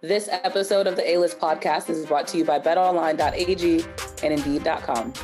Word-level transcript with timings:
This 0.00 0.28
episode 0.30 0.86
of 0.86 0.96
the 0.96 1.10
A 1.12 1.16
List 1.16 1.38
podcast 1.38 1.88
is 1.88 2.04
brought 2.04 2.26
to 2.28 2.36
you 2.36 2.44
by 2.44 2.58
betonline.ag 2.58 3.84
and 4.22 4.34
indeed.com. 4.34 5.14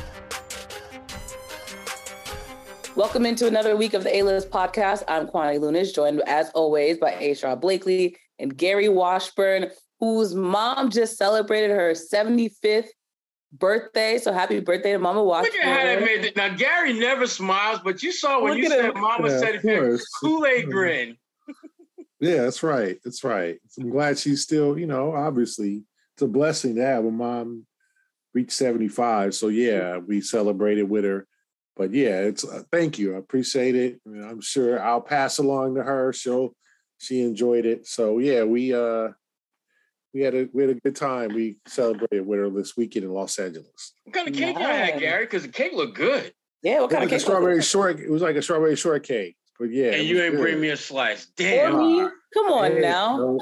Welcome 2.95 3.27
into 3.27 3.45
another 3.45 3.77
week 3.77 3.93
of 3.93 4.03
the 4.03 4.15
A 4.17 4.23
List 4.23 4.49
podcast. 4.49 5.03
I'm 5.07 5.27
Kwani 5.27 5.59
Lunis, 5.59 5.93
joined 5.93 6.21
as 6.25 6.49
always 6.55 6.97
by 6.97 7.11
A. 7.13 7.35
Sherrod 7.35 7.61
Blakely 7.61 8.17
and 8.39 8.57
Gary 8.57 8.89
Washburn, 8.89 9.69
whose 9.99 10.33
mom 10.33 10.89
just 10.89 11.15
celebrated 11.15 11.69
her 11.69 11.91
75th 11.91 12.87
birthday. 13.53 14.17
So 14.17 14.33
happy 14.33 14.59
birthday 14.61 14.93
to 14.93 14.97
Mama 14.97 15.23
Washburn. 15.23 15.51
Look 15.53 15.61
at 15.61 15.77
how 15.77 15.85
that 15.85 16.01
made 16.01 16.25
it. 16.25 16.35
Now, 16.35 16.55
Gary 16.55 16.93
never 16.93 17.27
smiles, 17.27 17.79
but 17.83 18.01
you 18.01 18.11
saw 18.11 18.41
when 18.41 18.53
Look 18.53 18.63
you 18.63 18.69
said 18.69 18.85
him. 18.85 18.99
Mama 18.99 19.29
yeah, 19.29 19.39
said 19.39 19.55
it, 19.63 20.01
Kool 20.21 20.45
Aid 20.45 20.63
mm-hmm. 20.63 20.71
grin. 20.71 21.17
Yeah, 22.21 22.43
that's 22.43 22.61
right. 22.61 22.97
That's 23.03 23.23
right. 23.23 23.59
I'm 23.79 23.89
glad 23.89 24.17
she's 24.17 24.43
still, 24.43 24.77
you 24.77 24.85
know, 24.85 25.13
obviously 25.13 25.83
it's 26.13 26.21
a 26.21 26.27
blessing 26.27 26.75
to 26.75 26.85
have 26.85 27.03
a 27.03 27.11
mom 27.11 27.65
reach 28.33 28.51
75. 28.51 29.33
So 29.33 29.47
yeah, 29.47 29.97
we 29.97 30.21
celebrated 30.21 30.83
with 30.83 31.03
her. 31.03 31.27
But 31.75 31.93
yeah, 31.93 32.21
it's 32.21 32.43
uh, 32.43 32.61
thank 32.71 32.99
you. 32.99 33.15
I 33.15 33.17
appreciate 33.17 33.75
it. 33.75 33.99
I 34.05 34.09
mean, 34.09 34.23
I'm 34.23 34.41
sure 34.41 34.81
I'll 34.81 35.01
pass 35.01 35.39
along 35.39 35.75
to 35.75 35.83
her. 35.83 36.13
She'll 36.13 36.53
she 36.99 37.21
enjoyed 37.21 37.65
it. 37.65 37.87
So 37.87 38.19
yeah, 38.19 38.43
we 38.43 38.73
uh 38.73 39.09
we 40.13 40.21
had 40.21 40.35
a 40.35 40.49
we 40.53 40.61
had 40.61 40.77
a 40.77 40.79
good 40.79 40.95
time. 40.95 41.33
We 41.33 41.57
celebrated 41.67 42.27
with 42.27 42.39
her 42.39 42.49
this 42.49 42.77
weekend 42.77 43.05
in 43.05 43.11
Los 43.11 43.39
Angeles. 43.39 43.93
What 44.03 44.13
kind 44.13 44.27
of 44.27 44.35
cake 44.35 44.59
you 44.59 44.63
had, 44.63 44.99
Gary? 44.99 45.25
Because 45.25 45.43
the 45.43 45.49
cake 45.49 45.73
looked 45.73 45.97
good. 45.97 46.33
Yeah, 46.61 46.81
what 46.81 46.91
kind 46.91 47.03
of 47.03 47.09
cake? 47.09 47.21
strawberry 47.21 47.61
short. 47.63 47.99
It 47.99 48.11
was 48.11 48.21
like 48.21 48.35
a 48.35 48.41
strawberry 48.41 48.75
shortcake. 48.75 49.35
But 49.61 49.71
yeah, 49.71 49.91
and 49.91 50.07
you 50.07 50.19
ain't 50.19 50.31
good. 50.31 50.41
bring 50.41 50.59
me 50.59 50.69
a 50.69 50.75
slice. 50.75 51.27
Damn. 51.35 51.75
Come 52.33 52.47
on 52.47 52.71
hey, 52.71 52.79
now. 52.79 53.15
No, 53.15 53.39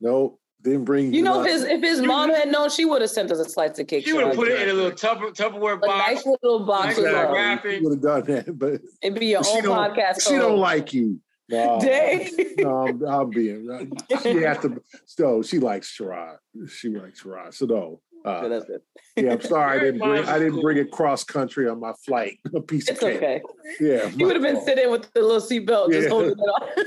no, 0.00 0.38
didn't 0.62 0.84
bring. 0.84 1.12
You 1.12 1.22
know, 1.22 1.40
if 1.42 1.50
his 1.50 1.64
if 1.64 1.82
his 1.82 2.00
mom 2.02 2.30
had 2.30 2.52
known, 2.52 2.70
she 2.70 2.84
would 2.84 3.02
have 3.02 3.10
sent 3.10 3.32
us 3.32 3.40
a 3.40 3.50
slice 3.50 3.76
of 3.80 3.88
cake. 3.88 4.04
She 4.04 4.12
would 4.12 4.26
have 4.26 4.36
put 4.36 4.46
it 4.46 4.62
in 4.62 4.68
a 4.68 4.72
little 4.72 4.92
Tupper, 4.92 5.32
Tupperware 5.32 5.72
a 5.74 5.78
box. 5.78 6.08
Nice 6.08 6.24
little 6.24 6.64
box. 6.64 6.86
Nice 6.86 6.98
little 6.98 7.18
um, 7.18 7.32
wrapping. 7.32 7.82
Would 7.82 7.94
have 7.94 8.00
done 8.00 8.36
that, 8.36 8.56
but 8.60 8.80
it'd 9.02 9.18
be 9.18 9.26
your 9.26 9.40
own 9.40 9.62
podcast. 9.64 10.22
She 10.28 10.36
don't 10.36 10.58
like 10.58 10.92
you. 10.92 11.20
No, 11.48 11.80
Dang. 11.82 12.30
no, 12.58 12.86
I'm, 12.86 13.04
I'm 13.04 13.30
being. 13.30 13.68
Uh, 13.68 14.18
she 14.22 14.42
has 14.42 14.58
to. 14.58 14.80
So 15.04 15.42
she 15.42 15.58
likes 15.58 15.92
Sherrod. 15.98 16.36
She 16.68 16.90
likes 16.90 17.24
Sherrod. 17.24 17.54
So 17.54 17.66
no. 17.66 18.00
Uh, 18.24 18.48
that's 18.48 18.68
it. 18.68 18.82
yeah, 19.16 19.32
I'm 19.32 19.40
sorry. 19.40 19.78
I 19.78 19.80
didn't 19.80 20.00
bring. 20.00 20.24
I 20.24 20.38
didn't 20.38 20.60
bring 20.60 20.78
it 20.78 20.90
cross 20.90 21.24
country 21.24 21.68
on 21.68 21.80
my 21.80 21.92
flight. 22.04 22.38
A 22.54 22.60
piece 22.60 22.88
it's 22.88 23.02
of 23.02 23.08
cake. 23.08 23.16
okay. 23.16 23.42
Yeah, 23.80 24.08
you 24.08 24.26
would 24.26 24.36
have 24.36 24.42
been 24.42 24.62
sitting 24.62 24.90
with 24.90 25.12
the 25.12 25.22
little 25.22 25.40
seatbelt, 25.40 25.92
yeah. 25.92 26.00
just 26.00 26.10
holding 26.10 26.32
it 26.32 26.38
on. 26.38 26.84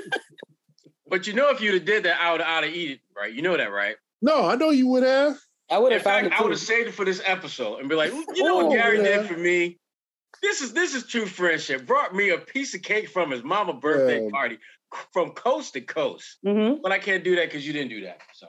but 1.08 1.28
you 1.28 1.34
know, 1.34 1.50
if 1.50 1.62
you'd 1.62 1.74
have 1.74 1.86
did 1.86 2.04
that, 2.04 2.22
I 2.22 2.32
would 2.32 2.42
have 2.42 2.66
eat 2.66 2.92
it, 2.92 3.00
right? 3.16 3.34
You 3.34 3.42
know 3.42 3.58
that, 3.58 3.72
right? 3.72 3.96
No, 4.22 4.46
I 4.48 4.56
know 4.56 4.70
you 4.70 4.88
would 4.88 5.04
have. 5.04 5.38
I 5.70 5.80
would 5.80 5.92
have 5.92 6.04
found 6.04 6.28
fact, 6.28 6.40
I 6.40 6.44
would 6.44 6.52
have 6.52 6.60
saved 6.60 6.90
it 6.90 6.92
for 6.94 7.06
this 7.06 7.22
episode 7.26 7.80
and 7.80 7.90
be 7.90 7.96
like, 7.96 8.12
you 8.12 8.44
know 8.44 8.60
oh, 8.60 8.66
what 8.66 8.76
Gary 8.76 8.98
yeah. 8.98 9.22
did 9.22 9.28
for 9.28 9.38
me? 9.38 9.80
This 10.42 10.62
is 10.62 10.74
this 10.74 10.94
is 10.94 11.06
true 11.08 11.26
friendship. 11.26 11.86
Brought 11.88 12.14
me 12.14 12.30
a 12.30 12.38
piece 12.38 12.76
of 12.76 12.82
cake 12.82 13.10
from 13.10 13.32
his 13.32 13.44
mama 13.44 13.74
birthday 13.74 14.24
yeah. 14.24 14.30
party 14.30 14.60
from 15.12 15.32
coast 15.32 15.74
to 15.74 15.82
coast. 15.82 16.38
Mm-hmm. 16.46 16.82
But 16.82 16.92
I 16.92 17.00
can't 17.00 17.24
do 17.24 17.36
that 17.38 17.46
because 17.46 17.66
you 17.66 17.74
didn't 17.74 17.90
do 17.90 18.02
that. 18.02 18.20
So 18.34 18.48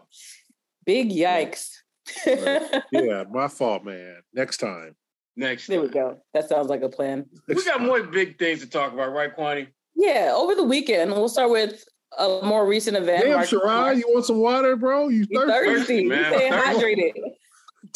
big 0.84 1.10
yikes. 1.10 1.70
yeah, 2.26 3.24
my 3.30 3.48
fault, 3.48 3.84
man. 3.84 4.16
Next 4.32 4.58
time. 4.58 4.94
Next. 5.36 5.66
There 5.66 5.80
we 5.80 5.88
go. 5.88 6.18
That 6.32 6.48
sounds 6.48 6.68
like 6.68 6.82
a 6.82 6.88
plan. 6.88 7.26
we 7.48 7.64
got 7.64 7.80
more 7.80 8.02
big 8.02 8.38
things 8.38 8.60
to 8.60 8.66
talk 8.68 8.92
about, 8.92 9.12
right, 9.12 9.36
Kwani? 9.36 9.68
Yeah, 9.96 10.32
over 10.34 10.54
the 10.54 10.64
weekend, 10.64 11.12
we'll 11.12 11.28
start 11.28 11.50
with 11.50 11.84
a 12.18 12.40
more 12.44 12.66
recent 12.66 12.96
event. 12.96 13.24
Damn, 13.24 13.40
Sherrod, 13.40 13.96
you 13.96 14.04
want 14.08 14.26
some 14.26 14.38
water, 14.38 14.76
bro? 14.76 15.08
You 15.08 15.24
thirsty? 15.26 15.52
thirsty, 15.52 16.04
man. 16.04 16.32
You 16.32 16.38
stay 16.38 16.50
hydrated. 16.50 17.12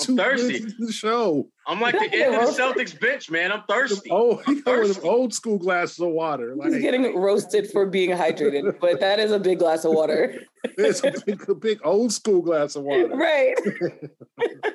I'm 0.08 0.16
thirsty. 0.16 0.66
The 0.78 0.92
show. 0.92 1.48
I'm 1.66 1.80
like 1.80 1.98
the 1.98 2.12
end 2.12 2.34
of 2.34 2.54
the 2.54 2.62
Celtics 2.62 2.98
bench, 2.98 3.30
man. 3.30 3.50
I'm 3.52 3.62
thirsty. 3.68 4.10
Oh, 4.12 4.42
I'm 4.46 4.62
thirsty. 4.62 5.00
old 5.06 5.34
school 5.34 5.58
glasses 5.58 5.98
of 6.00 6.08
water. 6.10 6.54
Like, 6.54 6.72
He's 6.72 6.82
getting 6.82 7.16
roasted 7.16 7.70
for 7.70 7.86
being 7.86 8.10
hydrated, 8.10 8.78
but 8.80 9.00
that 9.00 9.18
is 9.18 9.32
a 9.32 9.38
big 9.38 9.58
glass 9.58 9.84
of 9.84 9.92
water. 9.92 10.40
it's 10.64 11.04
a 11.04 11.12
big, 11.24 11.48
a 11.48 11.54
big 11.54 11.80
old 11.84 12.12
school 12.12 12.42
glass 12.42 12.76
of 12.76 12.84
water. 12.84 13.08
Right. 13.14 13.54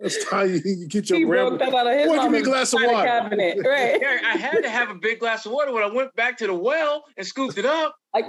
That's 0.00 0.30
how 0.30 0.42
you, 0.42 0.62
you 0.64 0.88
get 0.88 1.10
your 1.10 1.18
he 1.18 1.24
grandma. 1.26 1.50
Broke 1.50 1.60
that 1.60 1.74
out 1.74 1.86
of 1.86 1.92
his 1.92 2.08
give 2.08 2.32
me 2.32 2.38
a 2.38 2.42
glass 2.42 2.72
of 2.72 2.80
water. 2.82 3.06
Cabinet. 3.06 3.58
Right. 3.66 4.02
I 4.02 4.36
had 4.36 4.62
to 4.62 4.70
have 4.70 4.88
a 4.88 4.94
big 4.94 5.20
glass 5.20 5.44
of 5.44 5.52
water 5.52 5.72
when 5.72 5.82
I 5.82 5.88
went 5.88 6.14
back 6.16 6.38
to 6.38 6.46
the 6.46 6.54
well 6.54 7.04
and 7.18 7.26
scooped 7.26 7.58
it 7.58 7.66
up. 7.66 7.94
I 8.14 8.22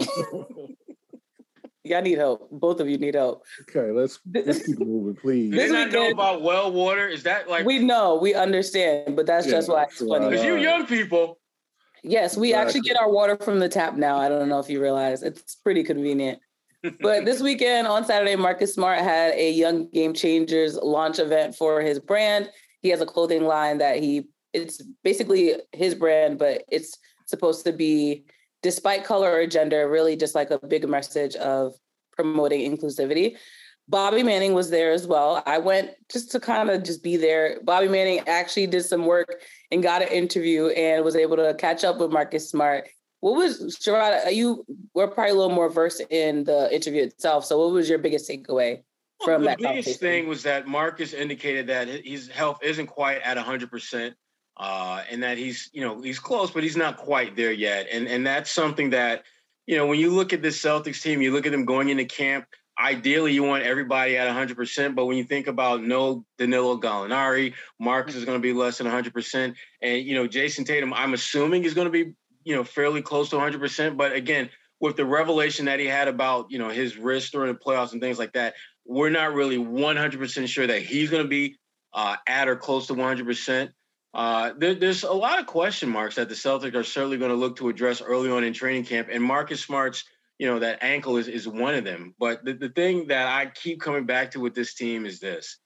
Y'all 1.84 2.02
need 2.02 2.18
help. 2.18 2.50
Both 2.52 2.80
of 2.80 2.90
you 2.90 2.98
need 2.98 3.16
help. 3.16 3.44
Okay, 3.62 3.92
let's 3.92 4.20
let's 4.32 4.66
keep 4.66 4.80
moving, 4.80 5.16
please. 5.16 5.52
Do 5.52 5.58
they 5.58 5.70
not 5.70 5.92
know 5.92 6.12
about 6.12 6.44
well 6.44 6.72
water? 6.72 7.08
Is 7.08 7.24
that 7.24 7.50
like 7.50 7.66
we 7.66 7.80
know, 7.80 8.18
we 8.18 8.36
understand, 8.36 9.16
but 9.16 9.26
that's 9.26 9.48
yeah, 9.48 9.54
just 9.54 9.70
why 9.70 9.84
it's 9.84 9.98
funny. 9.98 10.30
Because 10.30 10.46
you 10.46 10.58
young 10.58 10.86
people. 10.86 11.40
Yes, 12.04 12.38
we 12.38 12.50
exactly. 12.50 12.68
actually 12.68 12.82
get 12.82 12.98
our 13.00 13.10
water 13.12 13.38
from 13.38 13.60
the 13.60 13.70
tap 13.70 13.96
now. 13.96 14.18
I 14.18 14.30
don't 14.30 14.50
know 14.50 14.60
if 14.60 14.70
you 14.70 14.82
realize 14.82 15.24
it's 15.24 15.56
pretty 15.56 15.84
convenient. 15.84 16.40
But 17.02 17.26
this 17.26 17.42
weekend 17.42 17.88
on 17.88 18.06
Saturday, 18.06 18.36
Marcus 18.36 18.74
Smart 18.74 19.00
had 19.00 19.34
a 19.34 19.52
Young 19.52 19.90
Game 19.90 20.14
Changers 20.14 20.76
launch 20.76 21.20
event 21.20 21.56
for 21.56 21.82
his 21.82 22.00
brand. 22.00 22.50
He 22.82 22.90
has 22.90 23.02
a 23.02 23.06
clothing 23.06 23.44
line 23.44 23.78
that 23.80 23.98
he 24.02 24.28
it's 24.54 24.82
basically 25.04 25.56
his 25.72 25.96
brand, 25.96 26.38
but 26.38 26.64
it's 26.70 26.98
supposed 27.26 27.64
to 27.66 27.72
be 27.72 28.26
despite 28.62 29.04
color 29.04 29.32
or 29.32 29.48
gender, 29.48 29.90
really 29.90 30.16
just 30.16 30.36
like 30.36 30.52
a 30.52 30.60
big 30.68 30.88
message 30.88 31.36
of 31.36 31.74
promoting 32.12 32.70
inclusivity. 32.70 33.38
Bobby 33.88 34.24
Manning 34.24 34.54
was 34.54 34.70
there 34.70 34.92
as 34.92 35.08
well. 35.08 35.44
I 35.46 35.58
went 35.58 35.92
just 36.12 36.32
to 36.32 36.40
kind 36.40 36.70
of 36.70 36.84
just 36.84 37.04
be 37.04 37.18
there. 37.18 37.60
Bobby 37.64 37.88
Manning 37.88 38.22
actually 38.28 38.68
did 38.68 38.84
some 38.84 39.06
work 39.06 39.42
and 39.72 39.84
got 39.84 40.02
an 40.02 40.10
interview 40.10 40.68
and 40.68 41.04
was 41.04 41.16
able 41.16 41.36
to 41.38 41.54
catch 41.56 41.84
up 41.84 41.98
with 41.98 42.12
Marcus 42.12 42.50
Smart. 42.50 42.88
What 43.22 43.36
was 43.36 43.78
Sherrod? 43.78 44.36
You 44.36 44.66
were 44.94 45.08
probably 45.08 45.32
a 45.32 45.36
little 45.36 45.56
more 45.56 45.70
versed 45.70 46.02
in 46.10 46.44
the 46.44 46.74
interview 46.74 47.04
itself. 47.04 47.46
So, 47.46 47.60
what 47.60 47.72
was 47.72 47.88
your 47.88 48.00
biggest 48.00 48.30
takeaway 48.30 48.82
from 49.24 49.44
well, 49.44 49.56
the 49.56 49.64
that? 49.64 49.76
The 49.76 49.82
biggest 49.82 50.00
thing 50.00 50.28
was 50.28 50.44
that 50.44 50.68
Marcus 50.68 51.14
indicated 51.14 51.68
that 51.68 51.88
his 51.88 52.28
health 52.28 52.60
isn't 52.64 52.88
quite 52.88 53.22
at 53.22 53.38
100 53.38 53.70
percent 53.70 54.16
uh, 54.58 55.04
and 55.10 55.24
that 55.24 55.38
he's 55.38 55.70
you 55.72 55.82
know 55.82 56.02
he's 56.02 56.20
close, 56.20 56.52
but 56.52 56.64
he's 56.64 56.78
not 56.78 56.98
quite 56.98 57.36
there 57.36 57.52
yet. 57.52 57.88
And 57.92 58.08
and 58.08 58.26
that's 58.26 58.52
something 58.52 58.90
that 58.92 59.24
you 59.68 59.78
know 59.78 59.88
when 59.88 60.00
you 60.00 60.12
look 60.12 60.34
at 60.34 60.42
this 60.42 60.62
Celtics 60.62 61.02
team, 61.02 61.22
you 61.22 61.32
look 61.32 61.46
at 61.46 61.52
them 61.52 61.66
going 61.66 61.90
into 61.90 62.06
camp. 62.06 62.46
Ideally, 62.80 63.34
you 63.34 63.44
want 63.44 63.64
everybody 63.64 64.18
at 64.18 64.34
100%, 64.34 64.96
but 64.96 65.06
when 65.06 65.16
you 65.16 65.24
think 65.24 65.48
about 65.48 65.84
no 65.84 66.26
Danilo 66.40 66.80
Gallinari, 66.80 67.54
Marcus 67.80 68.16
is 68.16 68.26
going 68.26 68.40
to 68.40 68.42
be 68.42 68.54
less 68.54 68.80
than 68.80 68.88
100%, 68.88 69.56
and 69.82 70.04
you 70.04 70.16
know 70.16 70.28
Jayson 70.28 70.66
Tatum, 70.66 70.94
I'm 70.94 71.14
assuming 71.14 71.64
is 71.64 71.76
going 71.76 71.86
to 71.86 71.92
be 71.92 72.14
you 72.44 72.56
know 72.56 72.64
fairly 72.64 73.02
close 73.02 73.30
to 73.30 73.36
100%. 73.38 73.98
But 73.98 74.14
again, 74.14 74.50
with 74.80 74.96
the 74.96 75.06
revelation 75.06 75.66
that 75.66 75.80
he 75.80 75.86
had 75.86 76.08
about 76.08 76.48
you 76.50 76.60
know 76.60 76.70
his 76.70 76.98
wrist 76.98 77.32
during 77.32 77.54
the 77.54 77.60
playoffs 77.60 77.94
and 77.94 78.02
things 78.02 78.20
like 78.20 78.34
that, 78.34 78.56
we're 78.86 79.10
not 79.10 79.34
really 79.34 79.58
100% 79.58 80.48
sure 80.48 80.68
that 80.68 80.82
he's 80.82 81.10
going 81.10 81.24
to 81.24 81.30
be 81.30 81.58
uh, 81.94 82.16
at 82.28 82.48
or 82.48 82.56
close 82.56 82.88
to 82.88 82.94
100%. 82.94 83.70
Uh, 84.14 84.52
there, 84.58 84.76
there's 84.76 85.04
a 85.04 85.12
lot 85.12 85.40
of 85.40 85.46
question 85.46 85.90
marks 85.90 86.16
that 86.16 86.28
the 86.28 86.36
Celtics 86.36 86.76
are 86.76 86.84
certainly 86.84 87.18
going 87.18 87.32
to 87.32 87.38
look 87.38 87.58
to 87.58 87.70
address 87.70 88.02
early 88.02 88.30
on 88.30 88.44
in 88.44 88.54
training 88.54 88.84
camp, 88.84 89.08
and 89.10 89.24
Marcus 89.24 89.62
Smart's, 89.62 90.04
you 90.38 90.48
know, 90.48 90.60
that 90.60 90.80
ankle 90.82 91.18
is 91.18 91.28
is 91.28 91.48
one 91.48 91.76
of 91.76 91.86
them. 91.86 92.14
But 92.20 92.44
the, 92.44 92.54
the 92.54 92.70
thing 92.70 93.08
that 93.08 93.28
I 93.28 93.46
keep 93.46 93.80
coming 93.80 94.06
back 94.06 94.32
to 94.32 94.40
with 94.40 94.54
this 94.54 94.74
team 94.74 95.06
is 95.06 95.20
this: 95.20 95.60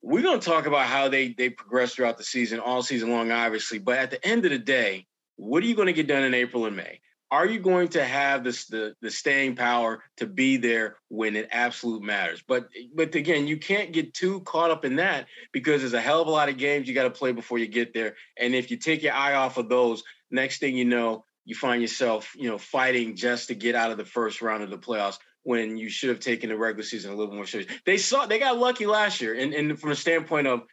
we're 0.00 0.22
going 0.22 0.40
to 0.40 0.46
talk 0.46 0.66
about 0.66 0.86
how 0.86 1.08
they 1.08 1.34
they 1.36 1.50
progress 1.50 1.94
throughout 1.94 2.16
the 2.16 2.24
season, 2.24 2.58
all 2.58 2.82
season 2.82 3.10
long, 3.10 3.32
obviously. 3.32 3.78
But 3.78 3.98
at 3.98 4.10
the 4.10 4.26
end 4.26 4.46
of 4.46 4.50
the 4.50 4.58
day, 4.58 5.06
what 5.42 5.62
are 5.62 5.66
you 5.66 5.74
going 5.74 5.86
to 5.86 5.92
get 5.92 6.06
done 6.06 6.22
in 6.22 6.34
April 6.34 6.66
and 6.66 6.76
May? 6.76 7.00
are 7.32 7.46
you 7.46 7.58
going 7.58 7.88
to 7.88 8.04
have 8.04 8.44
this 8.44 8.66
the 8.66 8.94
the 9.00 9.10
staying 9.10 9.56
power 9.56 10.04
to 10.18 10.26
be 10.26 10.58
there 10.58 10.98
when 11.08 11.34
it 11.34 11.48
absolute 11.50 12.02
matters? 12.02 12.44
But 12.46 12.68
but 12.94 13.14
again, 13.14 13.46
you 13.46 13.56
can't 13.56 13.90
get 13.90 14.12
too 14.12 14.40
caught 14.40 14.70
up 14.70 14.84
in 14.84 14.96
that 14.96 15.26
because 15.50 15.80
there's 15.80 15.94
a 15.94 16.00
hell 16.00 16.20
of 16.20 16.28
a 16.28 16.30
lot 16.30 16.50
of 16.50 16.58
games 16.58 16.86
you 16.86 16.94
got 16.94 17.04
to 17.04 17.10
play 17.10 17.32
before 17.32 17.56
you 17.56 17.66
get 17.66 17.94
there. 17.94 18.16
And 18.38 18.54
if 18.54 18.70
you 18.70 18.76
take 18.76 19.02
your 19.02 19.14
eye 19.14 19.32
off 19.32 19.56
of 19.56 19.70
those, 19.70 20.04
next 20.30 20.58
thing 20.58 20.76
you 20.76 20.84
know, 20.84 21.24
you 21.46 21.54
find 21.54 21.80
yourself, 21.80 22.34
you 22.36 22.50
know, 22.50 22.58
fighting 22.58 23.16
just 23.16 23.48
to 23.48 23.54
get 23.54 23.74
out 23.74 23.90
of 23.90 23.96
the 23.96 24.04
first 24.04 24.42
round 24.42 24.62
of 24.62 24.68
the 24.68 24.76
playoffs 24.76 25.18
when 25.42 25.78
you 25.78 25.88
should 25.88 26.10
have 26.10 26.20
taken 26.20 26.50
the 26.50 26.56
regular 26.56 26.84
season 26.84 27.12
a 27.12 27.16
little 27.16 27.34
more 27.34 27.46
serious. 27.46 27.72
They 27.86 27.96
saw 27.96 28.26
they 28.26 28.40
got 28.40 28.58
lucky 28.58 28.84
last 28.84 29.22
year, 29.22 29.34
and, 29.34 29.54
and 29.54 29.80
from 29.80 29.90
a 29.90 29.96
standpoint 29.96 30.48
of 30.48 30.64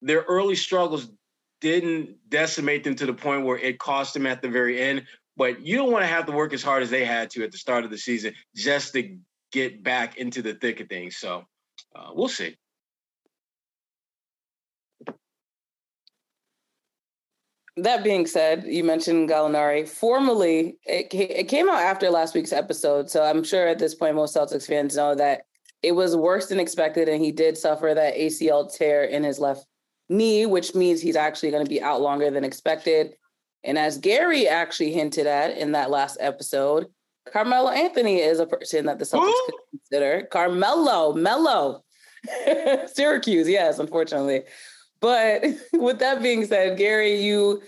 their 0.00 0.22
early 0.22 0.54
struggles 0.54 1.10
didn't 1.60 2.16
decimate 2.28 2.84
them 2.84 2.94
to 2.94 3.06
the 3.06 3.14
point 3.14 3.44
where 3.44 3.58
it 3.58 3.78
cost 3.78 4.14
them 4.14 4.26
at 4.26 4.42
the 4.42 4.48
very 4.48 4.80
end 4.80 5.02
but 5.36 5.60
you 5.60 5.76
don't 5.76 5.92
want 5.92 6.02
to 6.02 6.08
have 6.08 6.26
to 6.26 6.32
work 6.32 6.52
as 6.52 6.62
hard 6.62 6.82
as 6.82 6.90
they 6.90 7.04
had 7.04 7.30
to 7.30 7.44
at 7.44 7.52
the 7.52 7.58
start 7.58 7.84
of 7.84 7.90
the 7.90 7.98
season 7.98 8.32
just 8.54 8.94
to 8.94 9.16
get 9.52 9.82
back 9.82 10.16
into 10.16 10.42
the 10.42 10.54
thick 10.54 10.80
of 10.80 10.88
things. 10.88 11.16
So 11.16 11.44
uh, 11.94 12.10
we'll 12.12 12.28
see. 12.28 12.56
that 17.78 18.02
being 18.02 18.26
said, 18.26 18.64
you 18.66 18.82
mentioned 18.82 19.28
Gallinari. 19.28 19.86
Formally, 19.86 20.78
it, 20.86 21.12
it 21.12 21.48
came 21.48 21.68
out 21.68 21.80
after 21.80 22.08
last 22.08 22.34
week's 22.34 22.52
episode, 22.52 23.10
so 23.10 23.22
I'm 23.22 23.44
sure 23.44 23.68
at 23.68 23.78
this 23.78 23.94
point 23.94 24.14
most 24.14 24.34
Celtics 24.34 24.66
fans 24.66 24.96
know 24.96 25.14
that 25.14 25.42
it 25.82 25.92
was 25.92 26.16
worse 26.16 26.46
than 26.46 26.58
expected, 26.58 27.06
and 27.06 27.22
he 27.22 27.32
did 27.32 27.58
suffer 27.58 27.92
that 27.94 28.14
ACL 28.14 28.74
tear 28.74 29.04
in 29.04 29.22
his 29.24 29.38
left 29.38 29.66
knee, 30.08 30.46
which 30.46 30.74
means 30.74 31.00
he's 31.00 31.16
actually 31.16 31.50
going 31.50 31.64
to 31.64 31.68
be 31.68 31.82
out 31.82 32.00
longer 32.00 32.30
than 32.30 32.44
expected. 32.44 33.14
And 33.64 33.78
as 33.78 33.98
Gary 33.98 34.46
actually 34.46 34.92
hinted 34.92 35.26
at 35.26 35.56
in 35.56 35.72
that 35.72 35.90
last 35.90 36.16
episode, 36.20 36.86
Carmelo 37.32 37.70
Anthony 37.70 38.20
is 38.20 38.38
a 38.38 38.46
person 38.46 38.86
that 38.86 38.98
the 38.98 39.04
Celtics 39.04 39.28
Ooh. 39.28 39.46
could 39.46 39.80
consider. 39.80 40.28
Carmelo, 40.30 41.12
Mello, 41.12 41.82
Syracuse, 42.86 43.48
yes, 43.48 43.78
unfortunately. 43.78 44.42
But 45.00 45.44
with 45.72 45.98
that 45.98 46.22
being 46.22 46.46
said, 46.46 46.78
Gary, 46.78 47.20
you 47.20 47.62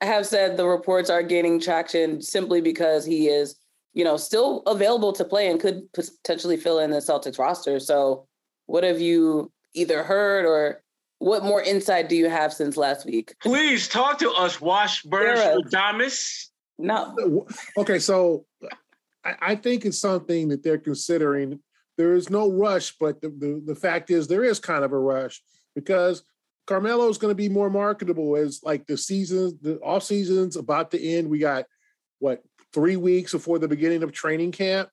have 0.00 0.26
said 0.26 0.56
the 0.56 0.66
reports 0.66 1.10
are 1.10 1.22
gaining 1.22 1.60
traction 1.60 2.20
simply 2.22 2.60
because 2.60 3.04
he 3.04 3.28
is, 3.28 3.56
you 3.92 4.04
know, 4.04 4.16
still 4.16 4.62
available 4.66 5.12
to 5.14 5.24
play 5.24 5.50
and 5.50 5.60
could 5.60 5.90
potentially 5.92 6.56
fill 6.56 6.78
in 6.78 6.90
the 6.90 6.98
Celtics 6.98 7.38
roster. 7.38 7.80
So, 7.80 8.26
what 8.66 8.84
have 8.84 9.00
you 9.00 9.50
either 9.74 10.02
heard 10.02 10.44
or 10.44 10.82
what 11.20 11.44
more 11.44 11.62
insight 11.62 12.08
do 12.08 12.16
you 12.16 12.28
have 12.28 12.52
since 12.52 12.76
last 12.76 13.06
week? 13.06 13.34
Please 13.42 13.86
talk 13.88 14.18
to 14.18 14.32
us, 14.32 14.60
Washburn 14.60 15.62
Damas. 15.68 16.50
No. 16.78 17.46
Okay, 17.76 17.98
so 17.98 18.46
I, 19.24 19.34
I 19.40 19.54
think 19.54 19.84
it's 19.84 20.00
something 20.00 20.48
that 20.48 20.62
they're 20.62 20.78
considering. 20.78 21.60
There 21.98 22.14
is 22.14 22.30
no 22.30 22.50
rush, 22.50 22.96
but 22.98 23.20
the, 23.20 23.28
the, 23.28 23.62
the 23.66 23.74
fact 23.74 24.10
is 24.10 24.26
there 24.26 24.44
is 24.44 24.58
kind 24.58 24.82
of 24.82 24.92
a 24.92 24.98
rush 24.98 25.42
because 25.74 26.24
Carmelo 26.66 27.06
is 27.08 27.18
going 27.18 27.30
to 27.30 27.36
be 27.36 27.50
more 27.50 27.68
marketable 27.68 28.36
as 28.36 28.60
like 28.62 28.86
the 28.86 28.96
season, 28.96 29.58
the 29.60 29.78
off 29.80 30.04
season's 30.04 30.56
about 30.56 30.90
to 30.92 31.02
end. 31.02 31.28
We 31.28 31.38
got 31.38 31.66
what 32.18 32.42
three 32.72 32.96
weeks 32.96 33.32
before 33.32 33.58
the 33.58 33.68
beginning 33.68 34.02
of 34.02 34.12
training 34.12 34.52
camp, 34.52 34.88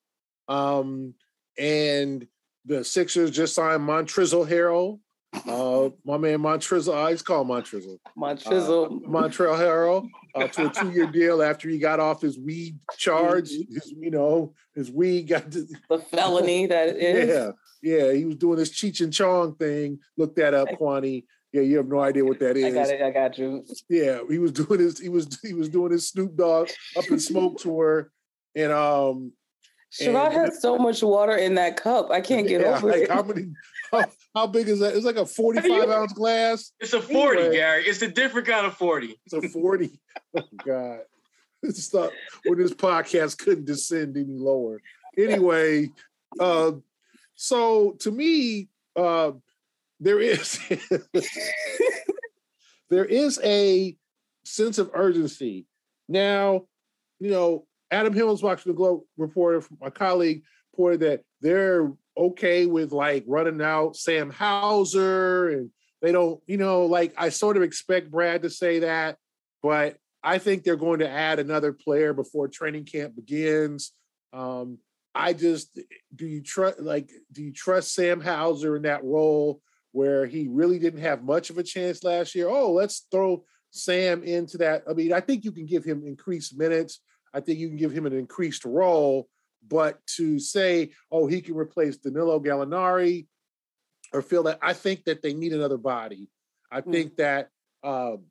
um, 0.49 1.13
and 1.57 2.27
the 2.65 2.83
Sixers 2.83 3.31
just 3.31 3.55
signed 3.55 3.87
Montrezl 3.87 4.45
Harrell. 4.45 4.99
Uh, 5.47 5.89
my 6.05 6.17
man 6.17 6.39
Montrezl, 6.39 6.93
I 6.93 7.11
just 7.11 7.25
call 7.25 7.45
Montrezl. 7.45 7.97
Montrezl, 8.17 8.85
uh, 8.85 9.07
Montrezl 9.07 9.57
Harrell 9.57 10.07
uh, 10.35 10.47
to 10.47 10.67
a 10.67 10.69
two-year 10.69 11.07
deal 11.07 11.41
after 11.41 11.69
he 11.69 11.77
got 11.77 11.99
off 11.99 12.21
his 12.21 12.37
weed 12.37 12.77
charge. 12.97 13.49
His, 13.49 13.93
you 13.97 14.11
know, 14.11 14.53
his 14.75 14.91
weed 14.91 15.23
got 15.23 15.51
to, 15.51 15.65
the 15.89 15.99
felony 15.99 16.65
that 16.67 16.89
is. 16.95 17.29
Yeah, 17.29 17.51
yeah, 17.81 18.13
he 18.13 18.25
was 18.25 18.35
doing 18.35 18.57
this 18.57 18.71
Cheech 18.71 19.01
and 19.01 19.13
Chong 19.13 19.55
thing. 19.55 19.99
Look 20.17 20.35
that 20.35 20.53
up, 20.53 20.69
Kwani. 20.69 21.25
Yeah, 21.53 21.61
you 21.61 21.77
have 21.77 21.87
no 21.87 21.99
idea 22.01 22.25
what 22.25 22.39
that 22.39 22.57
is. 22.57 22.65
I 22.65 22.71
got 22.71 22.89
it. 22.89 23.01
I 23.01 23.11
got 23.11 23.37
you. 23.37 23.65
Yeah, 23.89 24.19
he 24.29 24.37
was 24.37 24.51
doing 24.51 24.79
his. 24.79 24.99
He 24.99 25.09
was 25.09 25.27
he 25.41 25.53
was 25.53 25.69
doing 25.69 25.91
his 25.91 26.09
Snoop 26.09 26.35
Dogg 26.35 26.69
up 26.97 27.05
in 27.09 27.19
smoke 27.19 27.59
tour, 27.59 28.11
and 28.55 28.71
um. 28.71 29.31
Sherrod 29.91 30.33
has 30.33 30.61
so 30.61 30.77
much 30.77 31.01
water 31.01 31.35
in 31.35 31.55
that 31.55 31.77
cup. 31.77 32.11
I 32.11 32.21
can't 32.21 32.47
get 32.47 32.61
yeah, 32.61 32.77
over 32.77 32.91
like 32.91 33.03
it. 33.03 33.11
How 33.11 33.23
many? 33.23 33.53
How, 33.91 34.05
how, 34.35 34.47
big 34.47 34.67
is 34.67 34.79
that? 34.79 34.95
It's 34.95 35.05
like 35.05 35.15
a 35.15 35.25
forty-five 35.25 35.89
ounce 35.89 36.13
glass. 36.13 36.73
It's 36.79 36.93
a 36.93 37.01
forty, 37.01 37.39
anyway, 37.39 37.55
Gary. 37.55 37.83
It's 37.85 38.01
a 38.01 38.09
different 38.09 38.47
kind 38.47 38.65
of 38.65 38.75
forty. 38.75 39.19
It's 39.25 39.33
a 39.33 39.47
forty. 39.47 39.97
oh 40.37 40.43
God, 40.65 40.99
it's 41.63 41.93
not 41.93 42.11
when 42.45 42.59
this 42.59 42.73
podcast 42.73 43.37
couldn't 43.37 43.65
descend 43.65 44.17
any 44.17 44.37
lower. 44.37 44.81
Anyway, 45.17 45.89
uh, 46.39 46.71
so 47.35 47.91
to 47.99 48.11
me, 48.11 48.67
uh, 48.97 49.31
there 50.01 50.19
is 50.19 50.59
there 52.89 53.05
is 53.05 53.39
a 53.43 53.95
sense 54.43 54.79
of 54.79 54.91
urgency. 54.93 55.65
Now, 56.09 56.65
you 57.19 57.31
know, 57.31 57.66
Adam 57.91 58.13
Himmelsbach 58.13 58.63
the 58.63 58.73
Globe 58.73 59.01
reporter, 59.17 59.65
my 59.79 59.89
colleague, 59.89 60.43
reported 60.73 60.99
that 61.01 61.21
they're 61.41 61.91
okay 62.17 62.65
with 62.65 62.91
like 62.91 63.23
running 63.27 63.61
out 63.61 63.95
Sam 63.95 64.29
Hauser 64.29 65.49
and 65.49 65.69
they 66.01 66.11
don't, 66.11 66.41
you 66.45 66.57
know, 66.57 66.85
like 66.85 67.13
I 67.17 67.29
sort 67.29 67.57
of 67.57 67.63
expect 67.63 68.11
Brad 68.11 68.43
to 68.43 68.49
say 68.49 68.79
that, 68.79 69.17
but 69.63 69.97
I 70.23 70.37
think 70.37 70.63
they're 70.63 70.75
going 70.75 70.99
to 70.99 71.09
add 71.09 71.39
another 71.39 71.73
player 71.73 72.13
before 72.13 72.47
training 72.47 72.85
camp 72.85 73.15
begins. 73.15 73.93
Um, 74.33 74.79
I 75.15 75.33
just 75.33 75.79
do 76.15 76.27
you 76.27 76.41
trust 76.41 76.79
like 76.79 77.09
do 77.31 77.41
you 77.41 77.51
trust 77.51 77.95
Sam 77.95 78.21
Hauser 78.21 78.75
in 78.75 78.83
that 78.83 79.03
role? 79.03 79.61
where 79.97 80.27
he 80.27 80.47
really 80.47 80.77
didn't 80.77 81.01
have 81.01 81.23
much 81.23 81.49
of 81.49 81.57
a 81.57 81.63
chance 81.63 82.03
last 82.03 82.35
year. 82.35 82.47
Oh, 82.47 82.71
let's 82.71 83.07
throw 83.09 83.43
Sam 83.71 84.21
into 84.21 84.59
that. 84.59 84.83
I 84.87 84.93
mean, 84.93 85.11
I 85.11 85.21
think 85.21 85.43
you 85.43 85.51
can 85.51 85.65
give 85.65 85.83
him 85.83 86.03
increased 86.05 86.55
minutes. 86.55 87.01
I 87.33 87.39
think 87.39 87.59
you 87.59 87.67
can 87.67 87.77
give 87.77 87.91
him 87.91 88.05
an 88.05 88.13
increased 88.13 88.65
role. 88.65 89.27
But 89.67 89.99
to 90.15 90.39
say, 90.39 90.91
oh, 91.11 91.27
he 91.27 91.41
can 91.41 91.55
replace 91.55 91.97
Danilo 91.97 92.39
Gallinari 92.39 93.27
or 94.13 94.21
feel 94.21 94.43
that, 94.43 94.59
I 94.61 94.73
think 94.73 95.03
that 95.05 95.21
they 95.21 95.33
need 95.33 95.53
another 95.53 95.77
body. 95.77 96.29
I 96.71 96.81
mm. 96.81 96.91
think 96.91 97.17
that 97.17 97.49
um, 97.83 98.23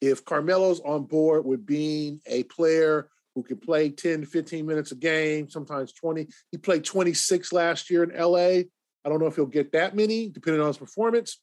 if 0.00 0.24
Carmelo's 0.24 0.80
on 0.80 1.04
board 1.04 1.44
with 1.44 1.64
being 1.64 2.20
a 2.26 2.42
player 2.44 3.08
who 3.34 3.42
can 3.42 3.58
play 3.58 3.90
10 3.90 4.22
to 4.22 4.26
15 4.26 4.66
minutes 4.66 4.92
a 4.92 4.96
game, 4.96 5.48
sometimes 5.48 5.92
20, 5.92 6.26
he 6.50 6.58
played 6.58 6.84
26 6.84 7.52
last 7.52 7.90
year 7.90 8.02
in 8.02 8.18
LA. 8.18 8.64
I 9.04 9.08
don't 9.08 9.20
know 9.20 9.26
if 9.26 9.36
he'll 9.36 9.46
get 9.46 9.72
that 9.72 9.94
many, 9.94 10.28
depending 10.28 10.60
on 10.60 10.68
his 10.68 10.78
performance, 10.78 11.40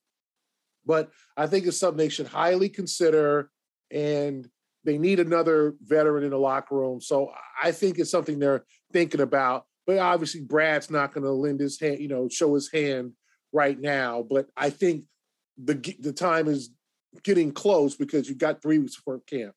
but 0.85 1.11
I 1.37 1.47
think 1.47 1.65
it's 1.65 1.79
something 1.79 1.97
they 1.97 2.09
should 2.09 2.27
highly 2.27 2.69
consider. 2.69 3.49
And 3.91 4.49
they 4.83 4.97
need 4.97 5.19
another 5.19 5.75
veteran 5.81 6.23
in 6.23 6.31
the 6.31 6.37
locker 6.37 6.75
room. 6.75 7.01
So 7.01 7.31
I 7.61 7.71
think 7.71 7.99
it's 7.99 8.11
something 8.11 8.39
they're 8.39 8.65
thinking 8.91 9.21
about. 9.21 9.65
But 9.85 9.97
obviously, 9.97 10.41
Brad's 10.41 10.89
not 10.89 11.13
going 11.13 11.23
to 11.25 11.31
lend 11.31 11.59
his 11.59 11.79
hand, 11.79 11.99
you 11.99 12.07
know, 12.07 12.29
show 12.29 12.55
his 12.55 12.71
hand 12.71 13.13
right 13.51 13.79
now. 13.79 14.25
But 14.27 14.47
I 14.55 14.69
think 14.69 15.05
the 15.57 15.75
the 15.99 16.13
time 16.13 16.47
is 16.47 16.71
getting 17.23 17.51
close 17.51 17.95
because 17.95 18.27
you've 18.27 18.37
got 18.37 18.61
three 18.61 18.79
weeks 18.79 18.95
for 18.95 19.19
camp. 19.19 19.53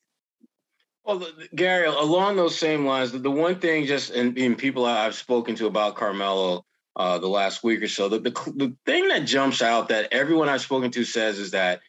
Well, 1.04 1.24
Gary, 1.54 1.86
along 1.86 2.36
those 2.36 2.58
same 2.58 2.84
lines, 2.84 3.12
the, 3.12 3.30
one 3.30 3.60
thing 3.60 3.86
just 3.86 4.10
in, 4.10 4.36
in 4.36 4.56
people 4.56 4.84
I've 4.84 5.14
spoken 5.14 5.54
to 5.54 5.66
about 5.66 5.94
Carmelo 5.94 6.66
uh, 6.96 7.18
the 7.18 7.28
last 7.28 7.62
week 7.62 7.80
or 7.80 7.88
so. 7.88 8.08
The, 8.08 8.18
the, 8.18 8.30
the 8.56 8.76
thing 8.84 9.06
that 9.08 9.20
jumps 9.20 9.62
out 9.62 9.88
that 9.90 10.12
everyone 10.12 10.48
I've 10.48 10.62
spoken 10.62 10.90
to 10.90 11.04
says 11.04 11.38
is 11.38 11.52
that 11.52 11.80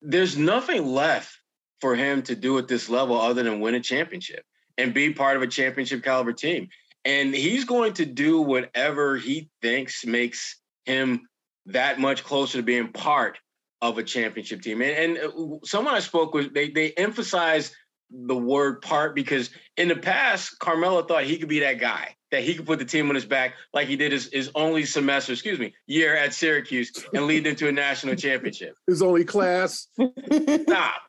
there's 0.00 0.36
nothing 0.36 0.86
left 0.86 1.41
for 1.82 1.96
him 1.96 2.22
to 2.22 2.36
do 2.36 2.56
at 2.58 2.68
this 2.68 2.88
level 2.88 3.20
other 3.20 3.42
than 3.42 3.60
win 3.60 3.74
a 3.74 3.80
championship 3.80 4.44
and 4.78 4.94
be 4.94 5.12
part 5.12 5.36
of 5.36 5.42
a 5.42 5.48
championship 5.48 6.04
caliber 6.04 6.32
team. 6.32 6.68
And 7.04 7.34
he's 7.34 7.64
going 7.64 7.94
to 7.94 8.06
do 8.06 8.40
whatever 8.40 9.16
he 9.16 9.50
thinks 9.60 10.06
makes 10.06 10.60
him 10.84 11.28
that 11.66 11.98
much 11.98 12.22
closer 12.22 12.58
to 12.58 12.62
being 12.62 12.92
part 12.92 13.38
of 13.82 13.98
a 13.98 14.04
championship 14.04 14.62
team. 14.62 14.80
And, 14.80 15.18
and 15.18 15.18
uh, 15.18 15.56
someone 15.64 15.94
I 15.94 15.98
spoke 15.98 16.32
with, 16.34 16.54
they 16.54 16.70
they 16.70 16.92
emphasize 16.92 17.74
the 18.12 18.36
word 18.36 18.80
part 18.80 19.16
because 19.16 19.50
in 19.76 19.88
the 19.88 19.96
past, 19.96 20.60
Carmelo 20.60 21.02
thought 21.02 21.24
he 21.24 21.36
could 21.38 21.48
be 21.48 21.60
that 21.60 21.80
guy 21.80 22.14
that 22.30 22.44
he 22.44 22.54
could 22.54 22.66
put 22.66 22.78
the 22.78 22.84
team 22.84 23.08
on 23.08 23.16
his 23.16 23.24
back 23.24 23.54
like 23.74 23.88
he 23.88 23.96
did 23.96 24.12
his, 24.12 24.28
his 24.32 24.50
only 24.54 24.84
semester, 24.84 25.32
excuse 25.32 25.58
me, 25.58 25.74
year 25.86 26.16
at 26.16 26.32
Syracuse 26.32 26.92
and 27.12 27.26
lead 27.26 27.44
them 27.44 27.56
to 27.56 27.68
a 27.68 27.72
national 27.72 28.14
championship. 28.14 28.76
His 28.86 29.02
only 29.02 29.24
class. 29.24 29.88
Stop. 30.62 31.02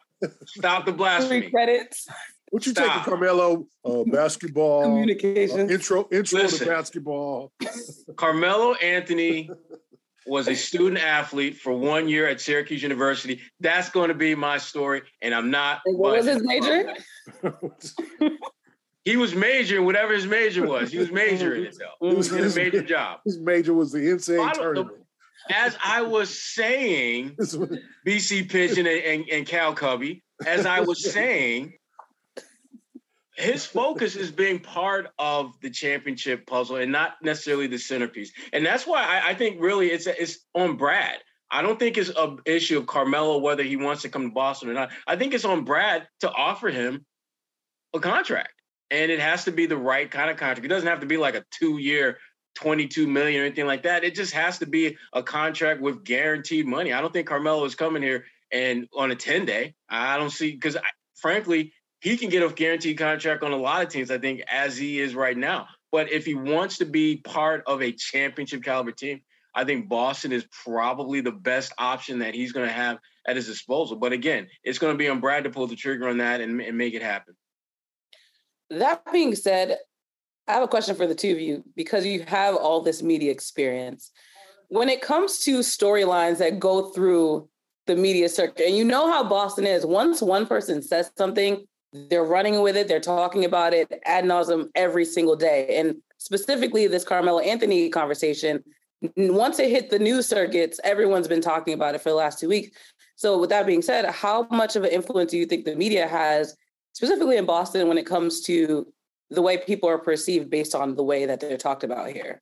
Stop 0.46 0.86
the 0.86 0.92
blasphemy. 0.92 1.42
Three 1.42 1.51
credits. 1.51 2.08
What 2.50 2.65
you 2.68 2.74
taking, 2.74 3.01
Carmelo? 3.01 3.65
Uh, 3.84 4.03
basketball. 4.12 4.84
Communication. 4.84 5.62
Uh, 5.62 5.74
intro 5.74 6.08
intro 6.12 6.42
Listen, 6.42 6.68
to 6.68 6.74
basketball. 6.74 7.51
Carmelo 8.15 8.75
Anthony 8.75 9.50
was 10.27 10.48
a 10.48 10.56
student 10.56 11.01
athlete 11.03 11.58
for 11.58 11.74
one 11.74 12.08
year 12.08 12.27
at 12.27 12.39
Syracuse 12.39 12.84
University. 12.84 13.42
That's 13.60 13.89
going 13.89 14.10
to 14.10 14.13
be 14.13 14.36
my 14.36 14.60
story, 14.60 15.01
and 15.22 15.34
I'm 15.34 15.50
not. 15.50 15.82
what 15.86 16.18
was 16.18 16.25
his 16.25 16.44
major? 16.44 16.94
He 19.06 19.18
was 19.18 19.36
majoring 19.36 19.84
whatever 19.84 20.13
his 20.13 20.25
major 20.25 20.65
was. 20.65 20.92
He 20.92 20.98
was 20.98 21.12
majoring 21.12 21.65
it 21.65 21.75
though. 21.77 22.10
He 22.10 22.15
was 22.15 22.32
in 22.32 22.46
a 22.46 22.56
major 22.56 22.82
job. 22.82 23.20
His 23.25 23.38
major 23.38 23.74
was 23.74 23.92
the 23.92 24.00
NCAA 24.00 24.53
tournament. 24.53 25.02
As 25.50 25.77
I 25.83 26.01
was 26.01 26.39
saying, 26.39 27.35
BC 28.07 28.50
Pigeon 28.50 28.88
and, 28.88 29.01
and, 29.01 29.29
and 29.29 29.45
Cal 29.45 29.73
Cubby, 29.73 30.23
as 30.45 30.65
I 30.65 30.81
was 30.81 31.12
saying, 31.12 31.73
his 33.35 33.65
focus 33.65 34.15
is 34.15 34.31
being 34.31 34.59
part 34.59 35.07
of 35.17 35.59
the 35.62 35.69
championship 35.69 36.45
puzzle 36.45 36.77
and 36.77 36.91
not 36.91 37.15
necessarily 37.21 37.67
the 37.67 37.77
centerpiece. 37.77 38.31
And 38.51 38.65
that's 38.65 38.85
why 38.85 39.03
I, 39.03 39.29
I 39.29 39.33
think 39.33 39.59
really 39.59 39.88
it's 39.88 40.07
it's 40.07 40.39
on 40.53 40.77
Brad. 40.77 41.17
I 41.50 41.62
don't 41.62 41.79
think 41.79 41.97
it's 41.97 42.09
an 42.09 42.39
issue 42.45 42.79
of 42.79 42.88
Carmelo 42.88 43.38
whether 43.38 43.63
he 43.63 43.75
wants 43.75 44.03
to 44.03 44.09
come 44.09 44.23
to 44.23 44.33
Boston 44.33 44.69
or 44.69 44.73
not. 44.73 44.91
I 45.07 45.15
think 45.15 45.33
it's 45.33 45.45
on 45.45 45.65
Brad 45.65 46.07
to 46.21 46.31
offer 46.31 46.69
him 46.69 47.05
a 47.93 48.00
contract 48.00 48.53
and 48.91 49.12
it 49.12 49.19
has 49.19 49.45
to 49.45 49.51
be 49.51 49.65
the 49.65 49.77
right 49.77 50.09
kind 50.09 50.29
of 50.29 50.38
contract. 50.38 50.65
It 50.65 50.69
doesn't 50.69 50.88
have 50.88 51.00
to 51.00 51.05
be 51.05 51.17
like 51.17 51.35
a 51.35 51.43
two-year, 51.51 52.17
22 52.55 53.07
million 53.07 53.41
or 53.41 53.45
anything 53.45 53.65
like 53.65 53.83
that. 53.83 54.03
It 54.03 54.15
just 54.15 54.33
has 54.33 54.60
to 54.60 54.65
be 54.65 54.98
a 55.13 55.24
contract 55.24 55.81
with 55.81 56.03
guaranteed 56.03 56.65
money. 56.65 56.93
I 56.93 57.01
don't 57.01 57.12
think 57.12 57.27
Carmelo 57.27 57.65
is 57.65 57.75
coming 57.75 58.03
here 58.03 58.25
And 58.51 58.88
on 58.95 59.12
a 59.12 59.15
10 59.15 59.45
day, 59.45 59.75
I 59.89 60.17
don't 60.17 60.29
see 60.29 60.51
because 60.51 60.77
frankly, 61.15 61.74
he 62.01 62.17
can 62.17 62.29
get 62.29 62.43
a 62.43 62.50
guaranteed 62.50 62.98
contract 62.98 63.43
on 63.43 63.53
a 63.53 63.57
lot 63.57 63.81
of 63.81 63.89
teams, 63.89 64.12
I 64.12 64.17
think, 64.17 64.41
as 64.51 64.77
he 64.77 65.00
is 65.00 65.15
right 65.15 65.38
now. 65.38 65.67
But 65.91 66.12
if 66.12 66.25
he 66.25 66.36
wants 66.36 66.79
to 66.79 66.86
be 66.86 67.17
part 67.17 67.63
of 67.65 67.81
a 67.81 67.91
championship 67.91 68.63
caliber 68.63 68.91
team, 68.91 69.22
I 69.55 69.63
think 69.63 69.88
Boston 69.88 70.31
is 70.31 70.45
probably 70.63 71.22
the 71.22 71.31
best 71.31 71.72
option 71.77 72.19
that 72.19 72.33
he's 72.33 72.51
going 72.51 72.67
to 72.67 72.74
have 72.74 72.98
at 73.27 73.36
his 73.36 73.48
disposal. 73.48 73.95
But 73.98 74.12
again, 74.12 74.48
it's 74.63 74.79
going 74.79 74.93
to 74.93 74.98
be 74.98 75.07
on 75.07 75.19
Brad 75.19 75.43
to 75.43 75.50
pull 75.50 75.67
the 75.67 75.75
trigger 75.75 76.10
on 76.10 76.17
that 76.17 76.41
and, 76.41 76.60
and 76.60 76.77
make 76.77 76.93
it 76.93 77.03
happen. 77.03 77.36
That 78.69 79.03
being 79.12 79.36
said, 79.36 79.77
I 80.47 80.53
have 80.53 80.63
a 80.63 80.67
question 80.67 80.95
for 80.95 81.07
the 81.07 81.15
two 81.15 81.31
of 81.31 81.39
you 81.39 81.63
because 81.75 82.05
you 82.05 82.23
have 82.23 82.55
all 82.55 82.81
this 82.81 83.01
media 83.01 83.31
experience. 83.31 84.12
When 84.67 84.89
it 84.89 85.01
comes 85.01 85.39
to 85.39 85.59
storylines 85.59 86.39
that 86.39 86.59
go 86.59 86.89
through 86.89 87.47
the 87.85 87.95
media 87.95 88.27
circuit, 88.27 88.65
and 88.65 88.75
you 88.75 88.83
know 88.83 89.09
how 89.09 89.23
Boston 89.23 89.65
is, 89.65 89.85
once 89.85 90.21
one 90.21 90.45
person 90.45 90.81
says 90.81 91.12
something, 91.17 91.65
they're 92.09 92.23
running 92.23 92.62
with 92.62 92.75
it, 92.75 92.88
they're 92.88 93.00
talking 93.00 93.45
about 93.45 93.73
it 93.73 94.01
ad 94.05 94.25
nauseum 94.25 94.67
every 94.75 95.05
single 95.05 95.35
day. 95.35 95.77
And 95.77 95.97
specifically, 96.17 96.88
this 96.88 97.03
Carmelo 97.03 97.39
Anthony 97.39 97.89
conversation, 97.89 98.63
once 99.15 99.59
it 99.59 99.69
hit 99.69 99.89
the 99.91 100.00
news 100.00 100.27
circuits, 100.27 100.79
everyone's 100.83 101.27
been 101.27 101.41
talking 101.41 101.73
about 101.73 101.93
it 101.95 102.01
for 102.01 102.09
the 102.09 102.15
last 102.15 102.39
two 102.39 102.50
weeks. 102.50 102.77
So, 103.15 103.38
with 103.38 103.51
that 103.51 103.67
being 103.67 103.81
said, 103.81 104.05
how 104.09 104.47
much 104.50 104.75
of 104.75 104.83
an 104.83 104.89
influence 104.89 105.31
do 105.31 105.38
you 105.38 105.45
think 105.45 105.65
the 105.65 105.75
media 105.75 106.07
has, 106.07 106.55
specifically 106.93 107.38
in 107.38 107.45
Boston, 107.45 107.88
when 107.88 107.97
it 107.97 108.07
comes 108.07 108.41
to 108.41 108.91
the 109.30 109.42
way 109.42 109.58
people 109.58 109.89
are 109.89 109.98
perceived 109.98 110.50
based 110.50 110.75
on 110.75 110.96
the 110.96 111.03
way 111.03 111.25
that 111.25 111.39
they're 111.39 111.58
talked 111.58 111.84
about 111.84 112.10
here? 112.12 112.42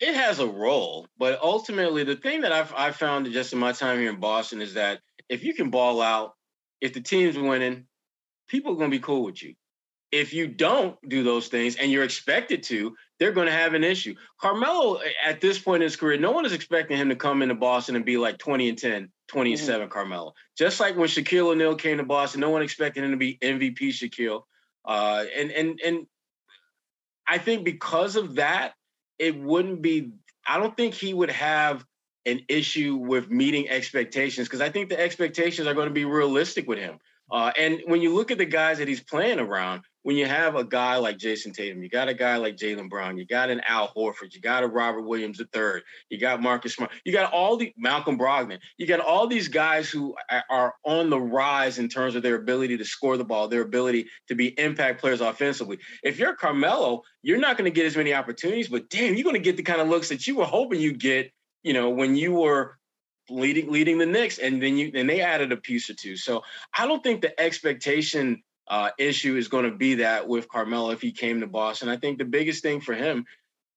It 0.00 0.14
has 0.14 0.38
a 0.38 0.46
role, 0.46 1.08
but 1.18 1.40
ultimately, 1.42 2.04
the 2.04 2.14
thing 2.14 2.42
that 2.42 2.52
I've, 2.52 2.72
I've 2.76 2.96
found 2.96 3.30
just 3.32 3.52
in 3.52 3.58
my 3.58 3.72
time 3.72 3.98
here 3.98 4.10
in 4.10 4.20
Boston 4.20 4.62
is 4.62 4.74
that 4.74 5.00
if 5.28 5.42
you 5.42 5.54
can 5.54 5.70
ball 5.70 6.00
out, 6.00 6.34
if 6.80 6.92
the 6.92 7.00
team's 7.00 7.36
winning, 7.36 7.86
people 8.48 8.72
are 8.72 8.76
going 8.76 8.90
to 8.90 8.96
be 8.96 9.02
cool 9.02 9.24
with 9.24 9.42
you. 9.42 9.54
If 10.10 10.32
you 10.32 10.46
don't 10.46 10.96
do 11.06 11.22
those 11.22 11.48
things 11.48 11.76
and 11.76 11.90
you're 11.90 12.04
expected 12.04 12.62
to, 12.64 12.94
they're 13.18 13.32
going 13.32 13.46
to 13.46 13.52
have 13.52 13.74
an 13.74 13.84
issue. 13.84 14.14
Carmelo, 14.40 15.00
at 15.22 15.40
this 15.40 15.58
point 15.58 15.82
in 15.82 15.86
his 15.86 15.96
career, 15.96 16.16
no 16.16 16.30
one 16.30 16.46
is 16.46 16.52
expecting 16.52 16.96
him 16.96 17.10
to 17.10 17.16
come 17.16 17.42
into 17.42 17.54
Boston 17.54 17.94
and 17.94 18.06
be 18.06 18.16
like 18.16 18.38
20 18.38 18.70
and 18.70 18.78
10, 18.78 19.10
20 19.28 19.52
and 19.52 19.60
mm-hmm. 19.60 19.66
7 19.66 19.88
Carmelo. 19.90 20.32
Just 20.56 20.80
like 20.80 20.96
when 20.96 21.08
Shaquille 21.08 21.48
O'Neal 21.48 21.74
came 21.74 21.98
to 21.98 22.04
Boston, 22.04 22.40
no 22.40 22.50
one 22.50 22.62
expected 22.62 23.04
him 23.04 23.10
to 23.10 23.18
be 23.18 23.36
MVP 23.42 23.88
Shaquille. 23.88 24.42
Uh, 24.88 25.26
and 25.36 25.50
and 25.52 25.80
and 25.84 26.06
I 27.28 27.36
think 27.36 27.64
because 27.64 28.16
of 28.16 28.36
that, 28.36 28.72
it 29.18 29.38
wouldn't 29.38 29.82
be. 29.82 30.12
I 30.46 30.58
don't 30.58 30.74
think 30.74 30.94
he 30.94 31.12
would 31.12 31.30
have 31.30 31.84
an 32.24 32.40
issue 32.48 32.96
with 32.96 33.30
meeting 33.30 33.68
expectations 33.68 34.48
because 34.48 34.62
I 34.62 34.70
think 34.70 34.88
the 34.88 34.98
expectations 34.98 35.68
are 35.68 35.74
going 35.74 35.88
to 35.88 35.94
be 35.94 36.06
realistic 36.06 36.66
with 36.66 36.78
him. 36.78 36.98
Uh, 37.30 37.52
and 37.58 37.82
when 37.86 38.00
you 38.00 38.14
look 38.14 38.30
at 38.30 38.38
the 38.38 38.46
guys 38.46 38.78
that 38.78 38.88
he's 38.88 39.02
playing 39.02 39.38
around, 39.38 39.82
when 40.02 40.16
you 40.16 40.24
have 40.24 40.56
a 40.56 40.64
guy 40.64 40.96
like 40.96 41.18
Jayson 41.18 41.52
Tatum, 41.52 41.82
you 41.82 41.90
got 41.90 42.08
a 42.08 42.14
guy 42.14 42.36
like 42.36 42.56
Jaylen 42.56 42.88
Brown, 42.88 43.18
you 43.18 43.26
got 43.26 43.50
an 43.50 43.60
Al 43.66 43.88
Horford, 43.88 44.32
you 44.32 44.40
got 44.40 44.62
a 44.62 44.66
Robert 44.66 45.02
Williams 45.02 45.38
III, 45.38 45.82
you 46.08 46.18
got 46.18 46.40
Marcus 46.40 46.74
Smart, 46.74 46.92
you 47.04 47.12
got 47.12 47.30
all 47.30 47.58
the 47.58 47.74
Malcolm 47.76 48.18
Brogdon, 48.18 48.58
you 48.78 48.86
got 48.86 49.00
all 49.00 49.26
these 49.26 49.48
guys 49.48 49.90
who 49.90 50.14
are 50.48 50.74
on 50.84 51.10
the 51.10 51.20
rise 51.20 51.78
in 51.78 51.90
terms 51.90 52.14
of 52.14 52.22
their 52.22 52.36
ability 52.36 52.78
to 52.78 52.84
score 52.86 53.18
the 53.18 53.24
ball, 53.24 53.48
their 53.48 53.60
ability 53.60 54.06
to 54.28 54.34
be 54.34 54.58
impact 54.58 55.00
players 55.00 55.20
offensively. 55.20 55.78
If 56.02 56.18
you're 56.18 56.34
Carmelo, 56.34 57.02
you're 57.22 57.36
not 57.36 57.58
going 57.58 57.70
to 57.70 57.74
get 57.74 57.84
as 57.84 57.96
many 57.96 58.14
opportunities, 58.14 58.68
but 58.68 58.88
damn, 58.88 59.14
you're 59.14 59.24
going 59.24 59.34
to 59.34 59.40
get 59.40 59.58
the 59.58 59.62
kind 59.62 59.82
of 59.82 59.88
looks 59.88 60.08
that 60.08 60.26
you 60.26 60.36
were 60.36 60.46
hoping 60.46 60.80
you'd 60.80 61.00
get, 61.00 61.32
you 61.62 61.74
know, 61.74 61.90
when 61.90 62.16
you 62.16 62.32
were 62.32 62.77
leading 63.30 63.70
leading 63.70 63.98
the 63.98 64.06
Knicks, 64.06 64.38
and 64.38 64.62
then 64.62 64.76
you 64.76 64.90
and 64.94 65.08
they 65.08 65.20
added 65.20 65.52
a 65.52 65.56
piece 65.56 65.88
or 65.90 65.94
two. 65.94 66.16
So 66.16 66.42
I 66.76 66.86
don't 66.86 67.02
think 67.02 67.22
the 67.22 67.38
expectation 67.40 68.42
uh, 68.68 68.90
issue 68.98 69.36
is 69.36 69.48
going 69.48 69.64
to 69.64 69.76
be 69.76 69.96
that 69.96 70.28
with 70.28 70.48
Carmelo 70.48 70.90
if 70.90 71.00
he 71.00 71.12
came 71.12 71.40
to 71.40 71.46
Boston. 71.46 71.88
I 71.88 71.96
think 71.96 72.18
the 72.18 72.24
biggest 72.24 72.62
thing 72.62 72.80
for 72.80 72.94
him 72.94 73.24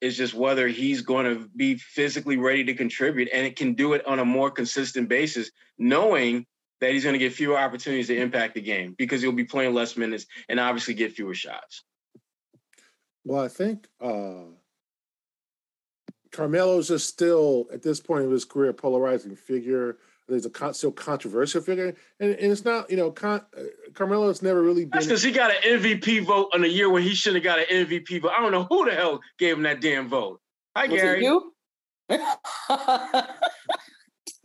is 0.01 0.17
just 0.17 0.34
whether 0.34 0.67
he's 0.67 1.01
going 1.01 1.25
to 1.25 1.48
be 1.55 1.75
physically 1.75 2.38
ready 2.38 2.63
to 2.65 2.74
contribute 2.74 3.29
and 3.31 3.46
it 3.46 3.55
can 3.55 3.74
do 3.74 3.93
it 3.93 4.05
on 4.08 4.20
a 4.20 4.25
more 4.25 4.50
consistent 4.50 5.08
basis, 5.08 5.51
knowing 5.77 6.46
that 6.81 6.91
he's 6.91 7.03
going 7.03 7.13
to 7.13 7.20
get 7.20 7.34
fewer 7.34 7.58
opportunities 7.58 8.08
to 8.08 8.17
impact 8.17 8.55
the 8.55 8.62
game 8.62 8.96
because 8.98 9.22
he'll 9.22 9.31
be 9.31 9.46
playing 9.46 9.74
less 9.74 9.96
minutes 9.96 10.25
and 10.50 10.60
obviously 10.60 10.96
get 10.96 11.13
fewer 11.13 11.36
shots. 11.36 11.84
Well, 13.24 13.43
I 13.43 13.48
think 13.48 13.88
uh, 14.01 14.46
Carmelo's 16.31 16.88
just 16.88 17.07
still 17.07 17.67
at 17.73 17.81
this 17.81 18.00
point 18.00 18.25
of 18.25 18.31
his 18.31 18.45
career 18.45 18.69
a 18.69 18.73
polarizing 18.73 19.35
figure. 19.35 19.97
There's 20.27 20.45
a 20.45 20.50
con- 20.50 20.73
still 20.73 20.91
controversial 20.93 21.61
figure, 21.61 21.93
and, 22.21 22.31
and 22.31 22.51
it's 22.51 22.63
not 22.63 22.89
you 22.89 22.95
know 22.95 23.11
con- 23.11 23.41
uh, 23.57 23.63
Carmelo's 23.93 24.41
never 24.41 24.61
really 24.61 24.85
been. 24.85 24.91
That's 24.93 25.05
because 25.07 25.23
he 25.23 25.31
got 25.31 25.51
an 25.51 25.57
MVP 25.79 26.25
vote 26.25 26.50
on 26.53 26.63
a 26.63 26.67
year 26.67 26.89
when 26.89 27.03
he 27.03 27.13
should 27.13 27.35
have 27.35 27.43
got 27.43 27.59
an 27.59 27.65
MVP 27.69 28.21
vote. 28.21 28.31
I 28.38 28.41
don't 28.41 28.53
know 28.53 28.63
who 28.69 28.85
the 28.85 28.95
hell 28.95 29.19
gave 29.38 29.57
him 29.57 29.63
that 29.63 29.81
damn 29.81 30.07
vote. 30.07 30.39
Hi, 30.77 30.88
Was 30.88 31.01
Gary. 31.01 31.25
you? 31.25 31.53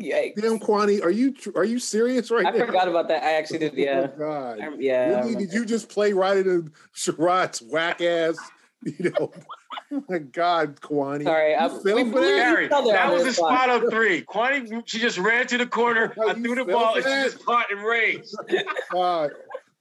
Yikes. 0.00 0.34
Damn, 0.42 0.58
Kwani, 0.58 1.02
are 1.02 1.10
you 1.10 1.34
are 1.54 1.64
you 1.64 1.78
serious 1.78 2.30
right 2.30 2.46
I 2.46 2.50
now? 2.50 2.66
forgot 2.66 2.88
about 2.88 3.08
that. 3.08 3.22
I 3.22 3.32
actually 3.34 3.60
did. 3.60 3.74
Yeah. 3.76 4.08
Oh 4.14 4.18
God. 4.18 4.58
yeah. 4.78 5.20
Really? 5.20 5.36
Did 5.36 5.52
you 5.52 5.64
just 5.64 5.88
play 5.88 6.12
right 6.12 6.36
into 6.38 6.70
Sherrod's 6.94 7.60
whack 7.62 8.00
ass? 8.00 8.36
You 8.84 9.10
know, 9.10 9.32
oh 9.92 10.04
my 10.08 10.18
God, 10.18 10.80
Kwani. 10.80 11.24
Sorry, 11.24 11.54
I, 11.54 11.66
um, 11.66 11.80
we, 11.84 12.10
Gary, 12.12 12.68
that 12.68 13.12
was 13.12 13.26
a 13.26 13.32
spot 13.32 13.70
up 13.70 13.84
three. 13.90 14.22
Kwani, 14.22 14.82
she 14.86 14.98
just 14.98 15.18
ran 15.18 15.46
to 15.48 15.58
the 15.58 15.66
corner. 15.66 16.14
I 16.26 16.34
threw 16.34 16.54
the 16.54 16.64
ball, 16.64 16.94
that? 16.94 17.06
and 17.06 17.24
she 17.24 17.30
just 17.30 17.44
caught 17.44 17.70
and 17.70 17.82
raised. 17.82 18.36
God, 18.92 19.32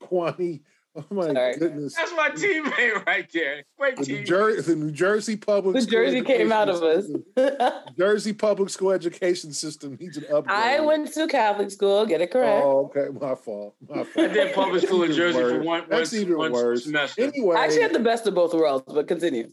Kwani. 0.02 0.60
Oh 0.96 1.04
my 1.10 1.32
Sorry. 1.32 1.56
goodness. 1.58 1.94
That's 1.94 2.12
my 2.12 2.30
teammate 2.30 3.04
right 3.06 3.30
there. 3.30 3.64
Great 3.78 3.96
the 3.96 4.06
New, 4.06 4.24
Jer- 4.24 4.62
the 4.62 4.76
New 4.76 4.90
Jersey 4.90 5.36
public 5.36 5.76
The 5.76 5.84
Jersey 5.84 6.22
came 6.22 6.50
out 6.50 6.70
of 6.70 6.82
us. 6.82 7.06
Jersey 7.98 8.32
public 8.32 8.70
school 8.70 8.92
education 8.92 9.52
system 9.52 9.98
needs 10.00 10.16
an 10.16 10.24
upgrade. 10.32 10.56
I 10.56 10.80
went 10.80 11.12
to 11.12 11.26
Catholic 11.26 11.70
school, 11.70 12.06
get 12.06 12.22
it 12.22 12.30
correct. 12.30 12.64
Oh, 12.64 12.90
okay. 12.96 13.08
My 13.12 13.34
fault. 13.34 13.74
My 13.86 14.04
fault. 14.04 14.30
I 14.30 14.32
did 14.32 14.54
public 14.54 14.84
school 14.86 15.02
in 15.02 15.12
Jersey 15.12 15.38
worse. 15.38 15.52
for 15.52 15.62
one 15.62 15.84
That's 15.90 16.12
one, 16.12 16.20
even 16.22 16.38
one 16.38 16.52
worse. 16.52 16.84
semester. 16.84 17.24
Anyway. 17.24 17.56
I 17.56 17.64
actually 17.64 17.82
had 17.82 17.92
the 17.92 18.00
best 18.00 18.26
of 18.26 18.34
both 18.34 18.54
worlds, 18.54 18.84
but 18.86 19.06
continue. 19.06 19.50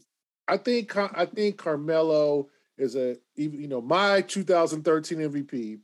I 0.48 0.56
think 0.56 0.96
I 0.96 1.26
think 1.26 1.56
Carmelo 1.56 2.48
is 2.76 2.96
a 2.96 3.16
you 3.36 3.68
know 3.68 3.80
my 3.80 4.20
2013 4.22 5.18
MVP. 5.18 5.78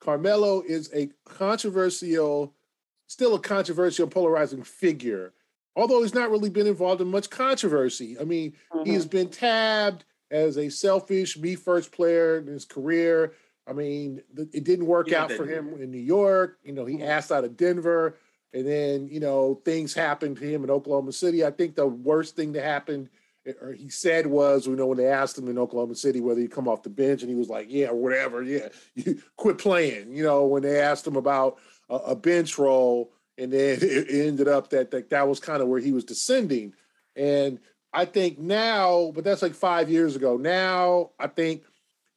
Carmelo 0.00 0.62
is 0.62 0.90
a 0.94 1.10
controversial, 1.24 2.54
still 3.06 3.34
a 3.34 3.40
controversial, 3.40 4.06
polarizing 4.06 4.62
figure. 4.62 5.32
Although 5.74 6.02
he's 6.02 6.14
not 6.14 6.30
really 6.30 6.48
been 6.48 6.66
involved 6.66 7.02
in 7.02 7.08
much 7.08 7.28
controversy. 7.28 8.18
I 8.18 8.24
mean, 8.24 8.52
mm-hmm. 8.72 8.84
he 8.84 8.94
has 8.94 9.06
been 9.06 9.28
tabbed 9.28 10.04
as 10.30 10.56
a 10.56 10.70
selfish, 10.70 11.36
me 11.36 11.54
first 11.54 11.92
player 11.92 12.38
in 12.38 12.46
his 12.46 12.64
career. 12.64 13.34
I 13.66 13.72
mean, 13.72 14.22
it 14.36 14.64
didn't 14.64 14.86
work 14.86 15.10
yeah, 15.10 15.24
out 15.24 15.32
for 15.32 15.44
him 15.44 15.74
in 15.80 15.90
New 15.90 15.98
York. 15.98 16.58
You 16.62 16.72
know, 16.72 16.86
he 16.86 16.96
mm-hmm. 16.96 17.08
asked 17.08 17.32
out 17.32 17.44
of 17.44 17.56
Denver, 17.56 18.16
and 18.54 18.66
then 18.66 19.08
you 19.08 19.20
know 19.20 19.60
things 19.64 19.92
happened 19.92 20.38
to 20.38 20.44
him 20.44 20.64
in 20.64 20.70
Oklahoma 20.70 21.12
City. 21.12 21.44
I 21.44 21.50
think 21.50 21.74
the 21.74 21.86
worst 21.86 22.36
thing 22.36 22.52
that 22.52 22.64
happened 22.64 23.10
or 23.60 23.72
he 23.72 23.88
said 23.88 24.26
was, 24.26 24.66
you 24.66 24.76
know, 24.76 24.86
when 24.86 24.98
they 24.98 25.06
asked 25.06 25.38
him 25.38 25.48
in 25.48 25.58
Oklahoma 25.58 25.94
City 25.94 26.20
whether 26.20 26.40
he'd 26.40 26.50
come 26.50 26.68
off 26.68 26.82
the 26.82 26.90
bench, 26.90 27.22
and 27.22 27.30
he 27.30 27.36
was 27.36 27.48
like, 27.48 27.66
"Yeah, 27.68 27.90
whatever, 27.90 28.42
yeah, 28.42 28.68
you 28.94 29.22
quit 29.36 29.58
playing." 29.58 30.12
You 30.12 30.24
know, 30.24 30.46
when 30.46 30.62
they 30.62 30.80
asked 30.80 31.06
him 31.06 31.16
about 31.16 31.58
a, 31.88 31.96
a 31.96 32.16
bench 32.16 32.58
role, 32.58 33.12
and 33.38 33.52
then 33.52 33.78
it 33.82 34.08
ended 34.10 34.48
up 34.48 34.70
that, 34.70 34.90
that 34.90 35.10
that 35.10 35.28
was 35.28 35.40
kind 35.40 35.62
of 35.62 35.68
where 35.68 35.80
he 35.80 35.92
was 35.92 36.04
descending. 36.04 36.74
And 37.14 37.60
I 37.92 38.04
think 38.04 38.38
now, 38.38 39.12
but 39.14 39.24
that's 39.24 39.42
like 39.42 39.54
five 39.54 39.90
years 39.90 40.16
ago. 40.16 40.36
Now 40.36 41.10
I 41.18 41.28
think 41.28 41.62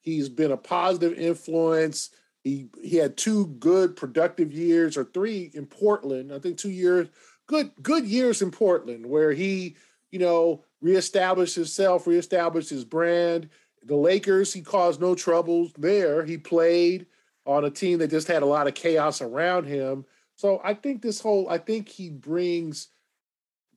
he's 0.01 0.29
been 0.29 0.51
a 0.51 0.57
positive 0.57 1.17
influence. 1.17 2.09
He 2.43 2.69
he 2.81 2.97
had 2.97 3.17
two 3.17 3.47
good 3.59 3.95
productive 3.95 4.51
years, 4.51 4.97
or 4.97 5.05
three 5.05 5.51
in 5.53 5.65
Portland. 5.65 6.33
I 6.33 6.39
think 6.39 6.57
two 6.57 6.71
years, 6.71 7.07
good 7.47 7.71
good 7.81 8.05
years 8.05 8.41
in 8.41 8.49
Portland, 8.49 9.05
where 9.05 9.31
he, 9.31 9.75
you 10.11 10.19
know 10.19 10.63
reestablished 10.81 11.55
himself, 11.55 12.07
reestablished 12.07 12.69
his 12.69 12.85
brand. 12.85 13.49
The 13.83 13.95
Lakers, 13.95 14.53
he 14.53 14.61
caused 14.61 15.01
no 15.01 15.15
troubles 15.15 15.71
there. 15.77 16.25
He 16.25 16.37
played 16.37 17.05
on 17.45 17.65
a 17.65 17.69
team 17.69 17.99
that 17.99 18.11
just 18.11 18.27
had 18.27 18.43
a 18.43 18.47
lot 18.47 18.67
of 18.67 18.75
chaos 18.75 19.21
around 19.21 19.65
him. 19.65 20.05
So 20.35 20.61
I 20.63 20.73
think 20.73 21.01
this 21.01 21.19
whole, 21.19 21.49
I 21.49 21.57
think 21.57 21.89
he 21.89 22.09
brings 22.09 22.89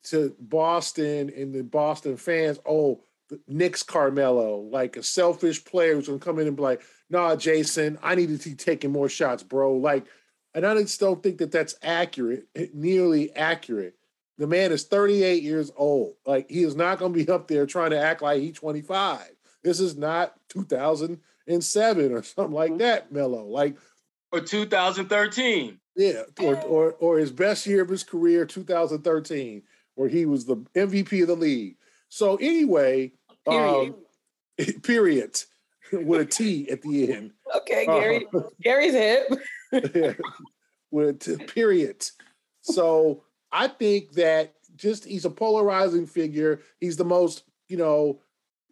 to 0.05 0.35
Boston 0.39 1.33
and 1.37 1.55
the 1.55 1.63
Boston 1.63 2.17
fans, 2.17 2.59
oh, 2.67 3.03
Knicks 3.49 3.83
Carmelo, 3.83 4.61
like 4.61 4.97
a 4.97 5.03
selfish 5.03 5.65
player 5.65 5.95
who's 5.95 6.07
gonna 6.07 6.19
come 6.19 6.39
in 6.39 6.49
and 6.49 6.57
be 6.57 6.63
like, 6.63 6.83
nah, 7.09 7.35
Jason, 7.37 7.99
I 8.03 8.15
need 8.15 8.39
to 8.39 8.51
be 8.51 8.55
taking 8.55 8.93
more 8.93 9.09
shots, 9.09 9.43
bro. 9.43 9.75
Like, 9.75 10.07
and 10.55 10.67
I 10.67 10.75
just 10.83 11.01
don't 11.01 11.23
think 11.23 11.39
that 11.39 11.51
that's 11.51 11.75
accurate, 11.83 12.47
nearly 12.75 13.35
accurate. 13.35 13.95
The 14.43 14.49
man 14.49 14.73
is 14.73 14.83
38 14.83 15.45
years 15.45 15.71
old. 15.77 16.15
Like 16.27 16.51
he 16.51 16.65
is 16.65 16.75
not 16.75 16.99
going 16.99 17.13
to 17.13 17.25
be 17.25 17.31
up 17.31 17.47
there 17.47 17.65
trying 17.65 17.91
to 17.91 18.01
act 18.01 18.23
like 18.23 18.41
he's 18.41 18.55
25. 18.55 19.21
This 19.63 19.79
is 19.79 19.97
not 19.97 20.35
2007 20.49 22.13
or 22.13 22.23
something 22.25 22.53
like 22.53 22.71
mm-hmm. 22.71 22.79
that, 22.79 23.13
Melo. 23.13 23.45
Like 23.45 23.77
or 24.33 24.41
2013. 24.41 25.79
Yeah, 25.95 26.23
or, 26.41 26.61
or 26.63 26.93
or 26.95 27.19
his 27.19 27.31
best 27.31 27.67
year 27.67 27.83
of 27.83 27.89
his 27.89 28.03
career, 28.03 28.45
2013, 28.45 29.63
where 29.95 30.09
he 30.09 30.27
was 30.27 30.45
the 30.45 30.57
MVP 30.75 31.23
of 31.23 31.29
the 31.29 31.37
league. 31.37 31.77
So 32.09 32.35
anyway, 32.35 33.13
period, 33.49 33.95
um, 34.59 34.81
period 34.83 35.41
with 35.93 36.21
a 36.21 36.27
T 36.27 36.69
at 36.69 36.83
the 36.83 37.13
end. 37.13 37.31
Okay, 37.59 37.87
Gary. 37.87 38.27
Uh, 38.35 38.41
Gary's 38.61 38.95
hip. 38.95 39.29
yeah, 39.95 40.15
with 40.91 41.29
a 41.29 41.39
period. 41.45 42.05
So 42.63 43.23
I 43.53 43.69
think 43.69 44.13
that 44.13 44.55
just 44.77 45.05
he's 45.05 45.25
a 45.25 45.31
polarizing 45.31 46.07
figure. 46.07 46.61
He's 46.81 46.97
the 46.97 47.05
most, 47.05 47.45
you 47.69 47.77
know, 47.77 48.21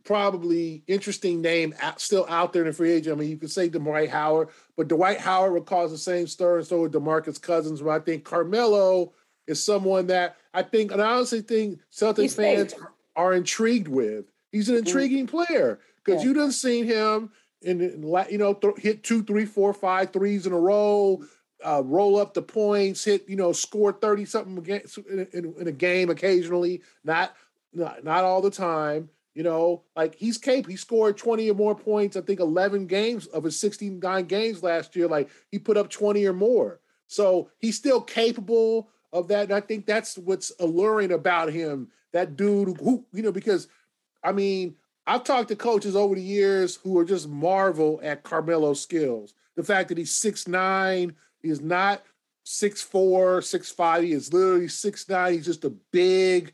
probably 0.04 0.82
interesting 0.86 1.40
name 1.40 1.74
out, 1.80 2.00
still 2.00 2.26
out 2.28 2.52
there 2.52 2.62
in 2.62 2.68
the 2.68 2.74
free 2.74 2.92
agent. 2.92 3.16
I 3.16 3.20
mean, 3.20 3.30
you 3.30 3.36
could 3.36 3.50
say 3.50 3.68
Dwight 3.68 4.10
Howard, 4.10 4.48
but 4.76 4.88
Dwight 4.88 5.20
Howard 5.20 5.52
would 5.52 5.66
cause 5.66 5.90
the 5.90 5.98
same 5.98 6.26
stir, 6.26 6.58
and 6.58 6.66
so 6.66 6.80
would 6.80 6.92
Demarcus 6.92 7.40
Cousins. 7.40 7.82
But 7.82 7.90
I 7.90 7.98
think 8.00 8.24
Carmelo 8.24 9.12
is 9.46 9.62
someone 9.62 10.06
that 10.08 10.36
I 10.54 10.62
think, 10.62 10.92
and 10.92 11.02
I 11.02 11.12
honestly 11.12 11.42
think 11.42 11.80
Celtics 11.92 12.36
fans 12.36 12.74
are 13.16 13.34
intrigued 13.34 13.88
with. 13.88 14.26
He's 14.52 14.68
an 14.68 14.76
mm-hmm. 14.76 14.86
intriguing 14.86 15.26
mm-hmm. 15.26 15.44
player 15.44 15.80
because 16.04 16.22
yeah. 16.22 16.28
you 16.28 16.34
done 16.34 16.52
seen 16.52 16.86
him 16.86 17.30
in, 17.62 17.80
in 17.80 18.02
you 18.30 18.38
know 18.38 18.54
th- 18.54 18.78
hit 18.78 19.04
two, 19.04 19.22
three, 19.22 19.44
four, 19.44 19.72
five 19.72 20.12
threes 20.12 20.46
in 20.46 20.52
a 20.52 20.58
row 20.58 21.22
uh, 21.64 21.82
roll 21.84 22.18
up 22.18 22.34
the 22.34 22.42
points, 22.42 23.04
hit 23.04 23.28
you 23.28 23.36
know, 23.36 23.52
score 23.52 23.92
thirty 23.92 24.24
something 24.24 24.64
in, 24.66 25.28
in, 25.32 25.54
in 25.58 25.68
a 25.68 25.72
game 25.72 26.10
occasionally, 26.10 26.82
not, 27.04 27.34
not 27.72 28.04
not 28.04 28.24
all 28.24 28.40
the 28.40 28.50
time. 28.50 29.08
You 29.34 29.44
know, 29.44 29.84
like 29.94 30.16
he's 30.16 30.38
capable. 30.38 30.70
He 30.70 30.76
scored 30.76 31.16
20 31.16 31.48
or 31.50 31.54
more 31.54 31.74
points, 31.74 32.16
I 32.16 32.20
think 32.20 32.40
11 32.40 32.88
games 32.88 33.26
of 33.28 33.44
his 33.44 33.58
69 33.60 34.26
games 34.26 34.62
last 34.62 34.96
year. 34.96 35.06
Like 35.06 35.30
he 35.52 35.58
put 35.58 35.76
up 35.76 35.88
20 35.88 36.26
or 36.26 36.32
more. 36.32 36.80
So 37.06 37.48
he's 37.58 37.76
still 37.76 38.00
capable 38.00 38.90
of 39.12 39.28
that. 39.28 39.44
And 39.44 39.52
I 39.52 39.60
think 39.60 39.86
that's 39.86 40.18
what's 40.18 40.52
alluring 40.58 41.12
about 41.12 41.52
him. 41.52 41.88
That 42.12 42.36
dude 42.36 42.76
who, 42.80 43.06
you 43.12 43.22
know, 43.22 43.30
because 43.30 43.68
I 44.22 44.32
mean, 44.32 44.74
I've 45.06 45.24
talked 45.24 45.48
to 45.48 45.56
coaches 45.56 45.96
over 45.96 46.14
the 46.14 46.22
years 46.22 46.76
who 46.76 46.98
are 46.98 47.04
just 47.04 47.28
marvel 47.28 48.00
at 48.02 48.22
Carmelo's 48.22 48.80
skills. 48.80 49.34
The 49.56 49.64
fact 49.64 49.88
that 49.88 49.98
he's 49.98 50.14
six 50.14 50.46
nine. 50.46 51.14
He 51.42 51.48
is 51.48 51.60
not 51.60 52.02
six 52.44 52.82
four, 52.82 53.42
six 53.42 53.70
five. 53.70 54.02
He 54.02 54.12
is 54.12 54.32
literally 54.32 54.68
six 54.68 55.08
nine. 55.08 55.34
He's 55.34 55.46
just 55.46 55.64
a 55.64 55.70
big 55.92 56.52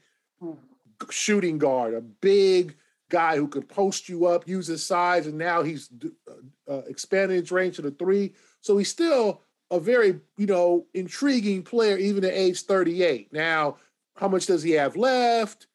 shooting 1.10 1.58
guard, 1.58 1.94
a 1.94 2.00
big 2.00 2.76
guy 3.08 3.36
who 3.36 3.48
could 3.48 3.68
post 3.68 4.08
you 4.08 4.26
up, 4.26 4.48
use 4.48 4.66
his 4.66 4.84
size, 4.84 5.26
and 5.26 5.38
now 5.38 5.62
he's 5.62 5.90
uh, 6.28 6.72
uh 6.72 6.82
expanding 6.88 7.38
his 7.38 7.52
range 7.52 7.76
to 7.76 7.82
the 7.82 7.90
three. 7.92 8.34
So 8.60 8.76
he's 8.76 8.90
still 8.90 9.42
a 9.70 9.80
very 9.80 10.20
you 10.36 10.46
know 10.46 10.86
intriguing 10.94 11.62
player 11.62 11.96
even 11.96 12.24
at 12.24 12.32
age 12.32 12.62
38. 12.62 13.32
Now, 13.32 13.76
how 14.16 14.28
much 14.28 14.46
does 14.46 14.62
he 14.62 14.72
have 14.72 14.96
left? 14.96 15.66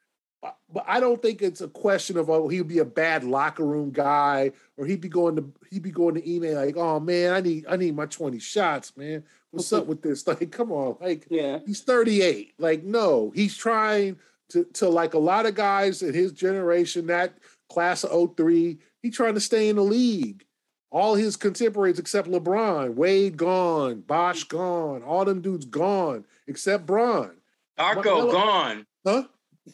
But 0.41 0.85
I 0.87 0.99
don't 0.99 1.21
think 1.21 1.41
it's 1.41 1.61
a 1.61 1.67
question 1.67 2.17
of 2.17 2.29
oh 2.29 2.47
he'd 2.47 2.67
be 2.67 2.79
a 2.79 2.85
bad 2.85 3.23
locker 3.23 3.65
room 3.65 3.91
guy 3.91 4.51
or 4.77 4.85
he'd 4.85 5.01
be 5.01 5.09
going 5.09 5.35
to 5.35 5.51
he'd 5.69 5.83
be 5.83 5.91
going 5.91 6.15
to 6.15 6.29
email 6.29 6.55
like 6.55 6.77
oh 6.77 6.99
man 6.99 7.33
I 7.33 7.41
need 7.41 7.65
I 7.69 7.75
need 7.75 7.95
my 7.95 8.07
20 8.07 8.39
shots 8.39 8.97
man 8.97 9.23
what's 9.51 9.71
up 9.71 9.85
with 9.85 10.01
this 10.01 10.25
like 10.27 10.49
come 10.49 10.71
on 10.71 10.97
like 10.99 11.27
yeah 11.29 11.59
he's 11.65 11.81
38 11.81 12.53
like 12.57 12.83
no 12.83 13.31
he's 13.35 13.55
trying 13.55 14.17
to, 14.51 14.65
to 14.73 14.89
like 14.89 15.13
a 15.13 15.19
lot 15.19 15.45
of 15.45 15.55
guys 15.55 16.01
in 16.01 16.13
his 16.13 16.31
generation, 16.31 17.07
that 17.07 17.33
class 17.69 18.03
of 18.03 18.35
03, 18.35 18.77
he 19.01 19.09
trying 19.09 19.33
to 19.33 19.39
stay 19.39 19.69
in 19.69 19.77
the 19.77 19.83
league. 19.83 20.45
All 20.91 21.15
his 21.15 21.37
contemporaries 21.37 21.99
except 21.99 22.27
LeBron, 22.27 22.95
Wade 22.95 23.37
gone, 23.37 24.01
Bosh 24.01 24.43
gone, 24.43 25.03
all 25.03 25.23
them 25.23 25.41
dudes 25.41 25.65
gone 25.65 26.25
except 26.47 26.85
Bron. 26.85 27.31
Darko 27.79 28.29
gone. 28.29 28.85
Huh? 29.05 29.23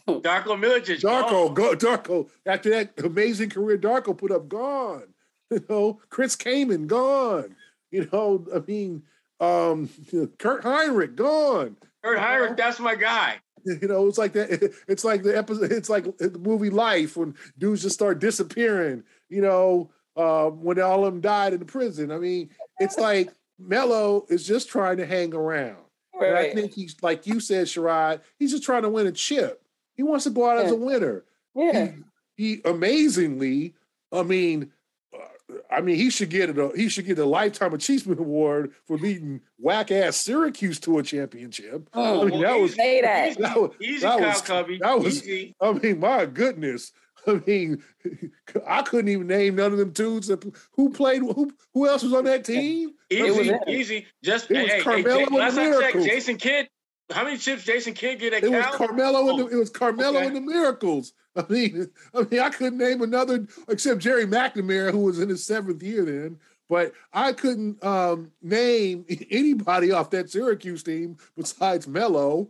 Darko 0.08 0.58
Milicic. 0.58 1.01
Darko, 1.01 1.53
go, 1.53 1.75
Darko. 1.75 2.29
After 2.46 2.70
that 2.72 2.94
amazing 3.03 3.50
career, 3.50 3.77
Darko 3.77 4.17
put 4.17 4.32
up 4.32 4.48
gone. 4.48 5.03
You 5.50 5.64
know, 5.70 6.01
Chris 6.09 6.35
Kaman 6.35 6.88
gone. 6.88 7.55
You 7.90 8.09
know, 8.11 8.46
I 8.53 8.59
mean, 8.68 9.03
um, 9.40 9.90
Kirk 10.40 10.61
Hinrich 10.64 11.16
gone. 11.16 11.77
Kirk 12.03 12.20
Hinrich, 12.20 12.57
that's 12.57 12.79
my 12.79 12.96
guy. 12.96 13.38
You 13.66 13.88
know, 13.88 14.07
it's 14.07 14.18
like 14.18 14.33
that. 14.33 14.74
It's 14.88 15.03
like 15.03 15.24
the 15.24 15.38
episode. 15.38 15.72
It's 15.74 15.90
like 15.90 16.18
the 16.18 16.38
movie 16.40 16.70
Life 16.70 17.18
when 17.18 17.35
dudes 17.57 17.81
just 17.81 17.96
start 17.96 18.20
disappearing. 18.20 19.03
You 19.29 19.42
know, 19.42 19.90
uh, 20.16 20.50
when 20.50 20.79
all 20.81 21.05
of 21.05 21.14
them 21.14 21.22
died 21.22 21.53
in 21.53 21.59
the 21.59 21.66
prison. 21.66 22.11
I 22.11 22.18
mean, 22.18 22.50
it's 22.79 22.98
like 22.98 23.29
Melo 23.59 24.25
is 24.29 24.46
just 24.46 24.70
trying 24.70 24.98
to 24.98 25.05
hang 25.05 25.33
around. 25.33 25.77
Right. 26.14 26.29
And 26.29 26.38
I 26.38 26.53
think 26.53 26.74
he's 26.74 26.96
like 27.01 27.27
you 27.27 27.40
said, 27.40 27.68
Sherrod. 27.68 28.22
He's 28.40 28.51
just 28.51 28.64
trying 28.64 28.83
to 28.83 28.90
win 28.90 29.07
a 29.07 29.11
chip. 29.11 29.61
He 29.98 30.03
wants 30.03 30.24
to 30.25 30.29
go 30.29 30.50
out 30.50 30.60
yeah. 30.60 30.64
as 30.66 30.72
a 30.72 30.75
winner. 30.75 31.24
Yeah. 31.55 31.92
He, 32.36 32.55
he 32.55 32.62
amazingly, 32.64 33.74
I 34.14 34.22
mean, 34.22 34.72
uh, 35.14 35.55
I 35.72 35.81
mean, 35.81 35.96
he 35.96 36.12
should 36.12 36.29
get 36.29 36.55
a 36.55 36.68
uh, 36.68 36.72
he 36.75 36.88
should 36.88 37.07
get 37.07 37.18
a 37.18 37.25
lifetime 37.25 37.74
achievement 37.74 38.20
award 38.20 38.74
for 38.86 38.98
leading 38.98 39.42
whack 39.57 39.92
ass 39.92 40.18
Syracuse 40.18 40.79
to 40.81 41.00
a 41.00 41.03
championship. 41.03 41.90
Oh, 41.94 42.22
I 42.22 42.29
mean, 42.29 42.42
that 42.44 42.60
was 42.60 42.75
say 42.75 43.01
that. 43.01 43.38
That 43.40 43.60
was 43.60 43.72
easy, 43.81 44.00
that 44.01 44.20
was, 44.20 44.42
Cubby. 44.42 44.77
That 44.77 45.00
was 45.00 45.27
easy. 45.27 45.55
I 45.60 45.74
mean, 45.74 46.00
my 46.00 46.27
goodness. 46.27 46.92
I 47.27 47.42
mean, 47.46 47.83
I 48.68 48.83
couldn't 48.83 49.10
even 49.10 49.27
name 49.27 49.55
none 49.55 49.72
of 49.72 49.79
them 49.79 49.90
dudes. 49.90 50.27
That, 50.27 50.44
who 50.74 50.92
played? 50.92 51.24
Who 51.24 51.51
who 51.74 51.88
else 51.88 52.03
was 52.03 52.14
on 52.14 52.25
that 52.25 52.46
team? 52.46 52.92
Easy, 53.10 53.57
easy. 53.68 54.05
Just 54.24 54.51
it 54.51 54.62
was 54.62 54.72
hey, 54.72 54.81
Carmelo 54.81 55.20
hey, 55.20 55.25
Jay, 55.25 55.38
last 55.38 55.57
I 55.57 55.81
checked, 55.81 56.05
Jason 56.05 56.38
Kidd. 56.38 56.70
How 57.11 57.24
many 57.24 57.37
chips 57.37 57.63
Jason 57.63 57.93
Kidd 57.93 58.20
get 58.20 58.33
at 58.33 58.43
It 58.43 58.50
Cal? 58.50 58.59
was 58.59 58.75
Carmelo 58.75 59.20
oh. 59.29 59.37
the, 59.37 59.48
it 59.48 59.55
was 59.55 59.70
Carmelo 59.70 60.17
okay. 60.17 60.27
and 60.27 60.35
the 60.35 60.41
Miracles. 60.41 61.13
I 61.35 61.46
mean, 61.50 61.89
I 62.13 62.24
mean, 62.24 62.39
I 62.39 62.50
couldn't 62.50 62.79
name 62.79 63.01
another 63.01 63.48
except 63.70 64.01
Gerry 64.01 64.25
McNamara, 64.25 64.91
who 64.91 65.00
was 65.00 65.20
in 65.20 65.29
his 65.29 65.46
seventh 65.46 65.83
year 65.83 66.03
then. 66.03 66.39
But 66.70 66.93
I 67.13 67.31
couldn't 67.31 67.81
um, 67.83 68.31
name 68.41 69.05
anybody 69.31 69.91
off 69.91 70.09
that 70.11 70.29
Syracuse 70.29 70.83
team 70.83 71.17
besides 71.35 71.87
Melo. 71.87 72.50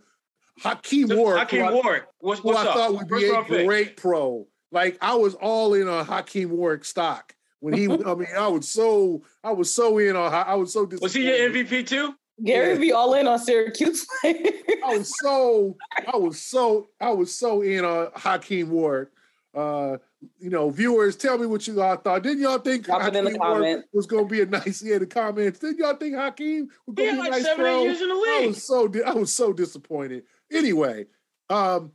Hakim 0.59 1.09
Warrick. 1.15 1.39
Hakim 1.41 1.71
Warrick. 1.71 2.05
What's, 2.19 2.43
what's 2.43 2.59
who 2.59 2.67
I 2.67 2.73
thought 2.73 2.93
would 2.95 3.07
be 3.07 3.29
a 3.29 3.43
great 3.43 3.87
pick. 3.89 3.97
pro. 3.97 4.47
Like 4.71 4.97
I 5.01 5.15
was 5.15 5.35
all 5.35 5.75
in 5.75 5.87
on 5.87 6.05
Hakim 6.05 6.49
Warrick 6.49 6.83
stock 6.83 7.35
when 7.59 7.73
he. 7.73 7.85
I 7.85 8.15
mean, 8.15 8.27
I 8.35 8.47
was 8.47 8.67
so 8.67 9.21
I 9.43 9.51
was 9.51 9.71
so 9.71 9.97
in 9.99 10.15
on. 10.15 10.33
I 10.33 10.55
was 10.55 10.73
so. 10.73 10.89
Was 11.01 11.13
he 11.13 11.27
your 11.27 11.49
MVP 11.51 11.85
too? 11.87 12.15
Gary 12.43 12.73
yeah. 12.73 12.79
be 12.79 12.91
all 12.91 13.13
in 13.15 13.27
on 13.27 13.39
Syracuse. 13.39 14.05
I 14.23 14.63
was 14.85 15.13
so, 15.19 15.75
I 16.11 16.15
was 16.17 16.39
so, 16.41 16.89
I 16.99 17.09
was 17.11 17.35
so 17.35 17.61
in 17.61 17.83
on 17.83 18.09
Hakim 18.15 18.69
Warrick. 18.69 19.09
Uh, 19.55 19.97
you 20.39 20.49
know, 20.51 20.69
viewers, 20.69 21.15
tell 21.15 21.37
me 21.37 21.47
what 21.47 21.65
you 21.67 21.81
all 21.81 21.95
thought. 21.95 22.21
Didn't 22.21 22.41
y'all 22.41 22.59
think 22.59 22.85
Drop 22.85 23.01
Hakim 23.01 23.37
Warrick 23.39 23.85
was 23.91 24.05
going 24.05 24.27
to 24.27 24.31
be 24.31 24.41
a 24.41 24.45
nice? 24.45 24.83
Yeah, 24.83 24.99
the 24.99 25.07
comments. 25.07 25.59
Didn't 25.59 25.79
y'all 25.79 25.95
think 25.95 26.15
Hakim 26.15 26.69
was 26.85 26.95
going 26.95 27.15
to 27.15 27.15
be 27.15 27.17
like 27.17 27.27
a 27.27 27.31
nice 27.31 27.43
seven, 27.43 27.65
pro? 27.65 27.81
Years 27.83 28.01
in 28.01 28.09
the 28.09 28.15
league. 28.15 28.43
I 28.43 28.47
was 28.47 28.63
so, 28.63 28.93
I 29.05 29.13
was 29.13 29.33
so 29.33 29.53
disappointed. 29.53 30.23
Anyway, 30.51 31.05
um, 31.49 31.91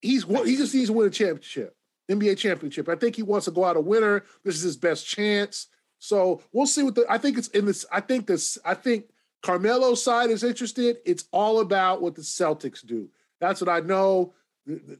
he's 0.00 0.24
he 0.24 0.56
just 0.56 0.74
needs 0.74 0.88
to 0.88 0.92
win 0.92 1.06
a 1.06 1.10
championship, 1.10 1.76
NBA 2.10 2.38
championship. 2.38 2.88
I 2.88 2.96
think 2.96 3.14
he 3.14 3.22
wants 3.22 3.44
to 3.44 3.52
go 3.52 3.64
out 3.64 3.76
a 3.76 3.80
winner. 3.80 4.24
This 4.44 4.56
is 4.56 4.62
his 4.62 4.76
best 4.76 5.06
chance. 5.06 5.68
So 6.00 6.42
we'll 6.52 6.66
see 6.66 6.82
what 6.82 6.94
the. 6.94 7.06
I 7.08 7.18
think 7.18 7.38
it's 7.38 7.48
in 7.48 7.66
this. 7.66 7.86
I 7.92 8.00
think 8.00 8.26
this. 8.26 8.58
I 8.64 8.74
think 8.74 9.06
Carmelo's 9.44 10.02
side 10.02 10.30
is 10.30 10.42
interested. 10.42 10.96
It's 11.04 11.28
all 11.30 11.60
about 11.60 12.00
what 12.00 12.14
the 12.14 12.22
Celtics 12.22 12.84
do. 12.84 13.10
That's 13.42 13.60
what 13.60 13.68
I 13.68 13.80
know. 13.80 14.32
You 14.64 14.98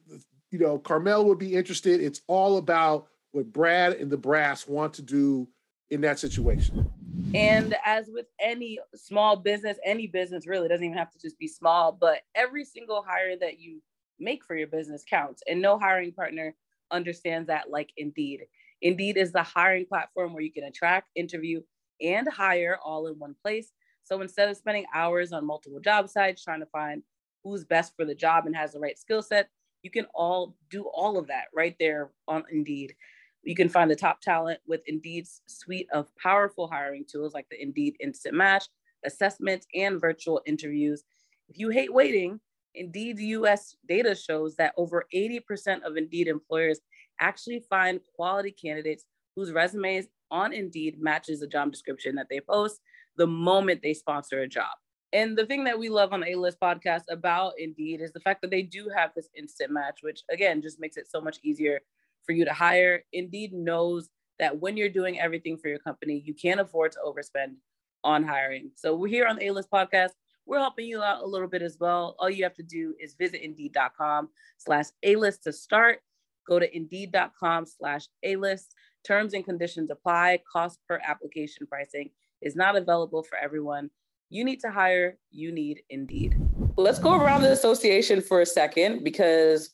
know, 0.52 0.78
Carmelo 0.78 1.24
would 1.24 1.38
be 1.38 1.54
interested. 1.54 2.02
It's 2.02 2.20
all 2.26 2.58
about 2.58 3.08
what 3.32 3.50
Brad 3.50 3.94
and 3.94 4.10
the 4.10 4.18
brass 4.18 4.68
want 4.68 4.92
to 4.94 5.02
do 5.02 5.48
in 5.88 6.02
that 6.02 6.18
situation. 6.18 6.90
And 7.34 7.74
as 7.86 8.10
with 8.12 8.26
any 8.38 8.78
small 8.94 9.36
business, 9.36 9.78
any 9.82 10.08
business 10.08 10.46
really 10.46 10.68
doesn't 10.68 10.84
even 10.84 10.98
have 10.98 11.10
to 11.12 11.18
just 11.18 11.38
be 11.38 11.48
small, 11.48 11.92
but 11.98 12.20
every 12.34 12.66
single 12.66 13.02
hire 13.02 13.38
that 13.40 13.60
you 13.60 13.80
make 14.20 14.44
for 14.44 14.54
your 14.54 14.68
business 14.68 15.04
counts. 15.08 15.42
And 15.48 15.62
no 15.62 15.78
hiring 15.78 16.12
partner 16.12 16.54
understands 16.90 17.46
that 17.46 17.70
like 17.70 17.92
Indeed. 17.96 18.42
Indeed 18.82 19.16
is 19.16 19.32
the 19.32 19.42
hiring 19.42 19.86
platform 19.86 20.34
where 20.34 20.42
you 20.42 20.52
can 20.52 20.64
attract, 20.64 21.08
interview, 21.14 21.62
and 22.02 22.28
hire 22.30 22.78
all 22.84 23.06
in 23.06 23.18
one 23.18 23.34
place 23.42 23.72
so 24.04 24.20
instead 24.20 24.48
of 24.48 24.56
spending 24.56 24.84
hours 24.94 25.32
on 25.32 25.46
multiple 25.46 25.80
job 25.80 26.08
sites 26.08 26.44
trying 26.44 26.60
to 26.60 26.66
find 26.66 27.02
who's 27.42 27.64
best 27.64 27.94
for 27.96 28.04
the 28.04 28.14
job 28.14 28.46
and 28.46 28.54
has 28.54 28.72
the 28.72 28.80
right 28.80 28.98
skill 28.98 29.22
set, 29.22 29.48
you 29.82 29.90
can 29.90 30.06
all 30.14 30.56
do 30.70 30.84
all 30.94 31.18
of 31.18 31.26
that 31.26 31.44
right 31.54 31.76
there 31.78 32.10
on 32.28 32.44
Indeed. 32.50 32.94
You 33.42 33.54
can 33.54 33.68
find 33.68 33.90
the 33.90 33.96
top 33.96 34.20
talent 34.20 34.60
with 34.66 34.80
Indeed's 34.86 35.42
suite 35.46 35.88
of 35.92 36.14
powerful 36.16 36.66
hiring 36.66 37.04
tools 37.10 37.34
like 37.34 37.46
the 37.50 37.60
Indeed 37.60 37.96
Instant 38.00 38.34
Match, 38.34 38.64
assessments, 39.04 39.66
and 39.74 40.00
virtual 40.00 40.40
interviews. 40.46 41.04
If 41.48 41.58
you 41.58 41.68
hate 41.68 41.92
waiting, 41.92 42.40
Indeed's 42.74 43.20
US 43.20 43.76
data 43.86 44.14
shows 44.14 44.56
that 44.56 44.74
over 44.76 45.04
80% 45.14 45.82
of 45.82 45.96
Indeed 45.96 46.28
employers 46.28 46.80
actually 47.20 47.62
find 47.68 48.00
quality 48.16 48.50
candidates 48.50 49.04
whose 49.36 49.52
resumes 49.52 50.06
on 50.30 50.52
Indeed 50.52 51.00
matches 51.00 51.40
the 51.40 51.46
job 51.46 51.70
description 51.70 52.14
that 52.14 52.28
they 52.30 52.40
post 52.40 52.80
the 53.16 53.26
moment 53.26 53.80
they 53.82 53.94
sponsor 53.94 54.40
a 54.40 54.48
job. 54.48 54.76
And 55.12 55.38
the 55.38 55.46
thing 55.46 55.62
that 55.64 55.78
we 55.78 55.88
love 55.88 56.12
on 56.12 56.20
the 56.20 56.32
A 56.32 56.34
List 56.34 56.58
podcast 56.60 57.02
about 57.08 57.52
Indeed 57.58 58.00
is 58.00 58.12
the 58.12 58.20
fact 58.20 58.42
that 58.42 58.50
they 58.50 58.62
do 58.62 58.90
have 58.94 59.12
this 59.14 59.28
instant 59.36 59.70
match, 59.70 60.00
which 60.02 60.22
again 60.30 60.60
just 60.60 60.80
makes 60.80 60.96
it 60.96 61.08
so 61.08 61.20
much 61.20 61.38
easier 61.44 61.80
for 62.26 62.32
you 62.32 62.44
to 62.44 62.52
hire. 62.52 63.04
Indeed 63.12 63.52
knows 63.52 64.08
that 64.40 64.60
when 64.60 64.76
you're 64.76 64.88
doing 64.88 65.20
everything 65.20 65.56
for 65.56 65.68
your 65.68 65.78
company, 65.78 66.22
you 66.26 66.34
can't 66.34 66.60
afford 66.60 66.90
to 66.92 66.98
overspend 67.06 67.54
on 68.02 68.24
hiring. 68.24 68.72
So 68.74 68.96
we're 68.96 69.06
here 69.08 69.26
on 69.26 69.36
the 69.36 69.46
A 69.46 69.52
List 69.52 69.70
podcast. 69.70 70.10
We're 70.46 70.58
helping 70.58 70.86
you 70.86 71.00
out 71.00 71.22
a 71.22 71.26
little 71.26 71.48
bit 71.48 71.62
as 71.62 71.78
well. 71.78 72.16
All 72.18 72.28
you 72.28 72.42
have 72.42 72.54
to 72.54 72.62
do 72.62 72.94
is 73.00 73.14
visit 73.14 73.42
indeed.com 73.42 74.28
slash 74.58 74.86
A 75.04 75.14
list 75.14 75.44
to 75.44 75.52
start. 75.52 76.00
Go 76.46 76.58
to 76.58 76.76
indeed.com 76.76 77.66
slash 77.66 78.08
A 78.24 78.34
list. 78.36 78.74
Terms 79.04 79.32
and 79.32 79.44
conditions 79.44 79.90
apply. 79.90 80.40
Cost 80.52 80.80
per 80.88 81.00
application 81.06 81.66
pricing 81.66 82.10
is 82.44 82.54
not 82.54 82.76
available 82.76 83.22
for 83.22 83.36
everyone. 83.36 83.90
You 84.30 84.44
need 84.44 84.60
to 84.60 84.70
hire, 84.70 85.18
you 85.30 85.50
need 85.52 85.82
Indeed. 85.90 86.36
Let's 86.76 86.98
go 86.98 87.14
around 87.14 87.42
the 87.42 87.52
association 87.52 88.20
for 88.20 88.40
a 88.40 88.46
second 88.46 89.02
because, 89.04 89.70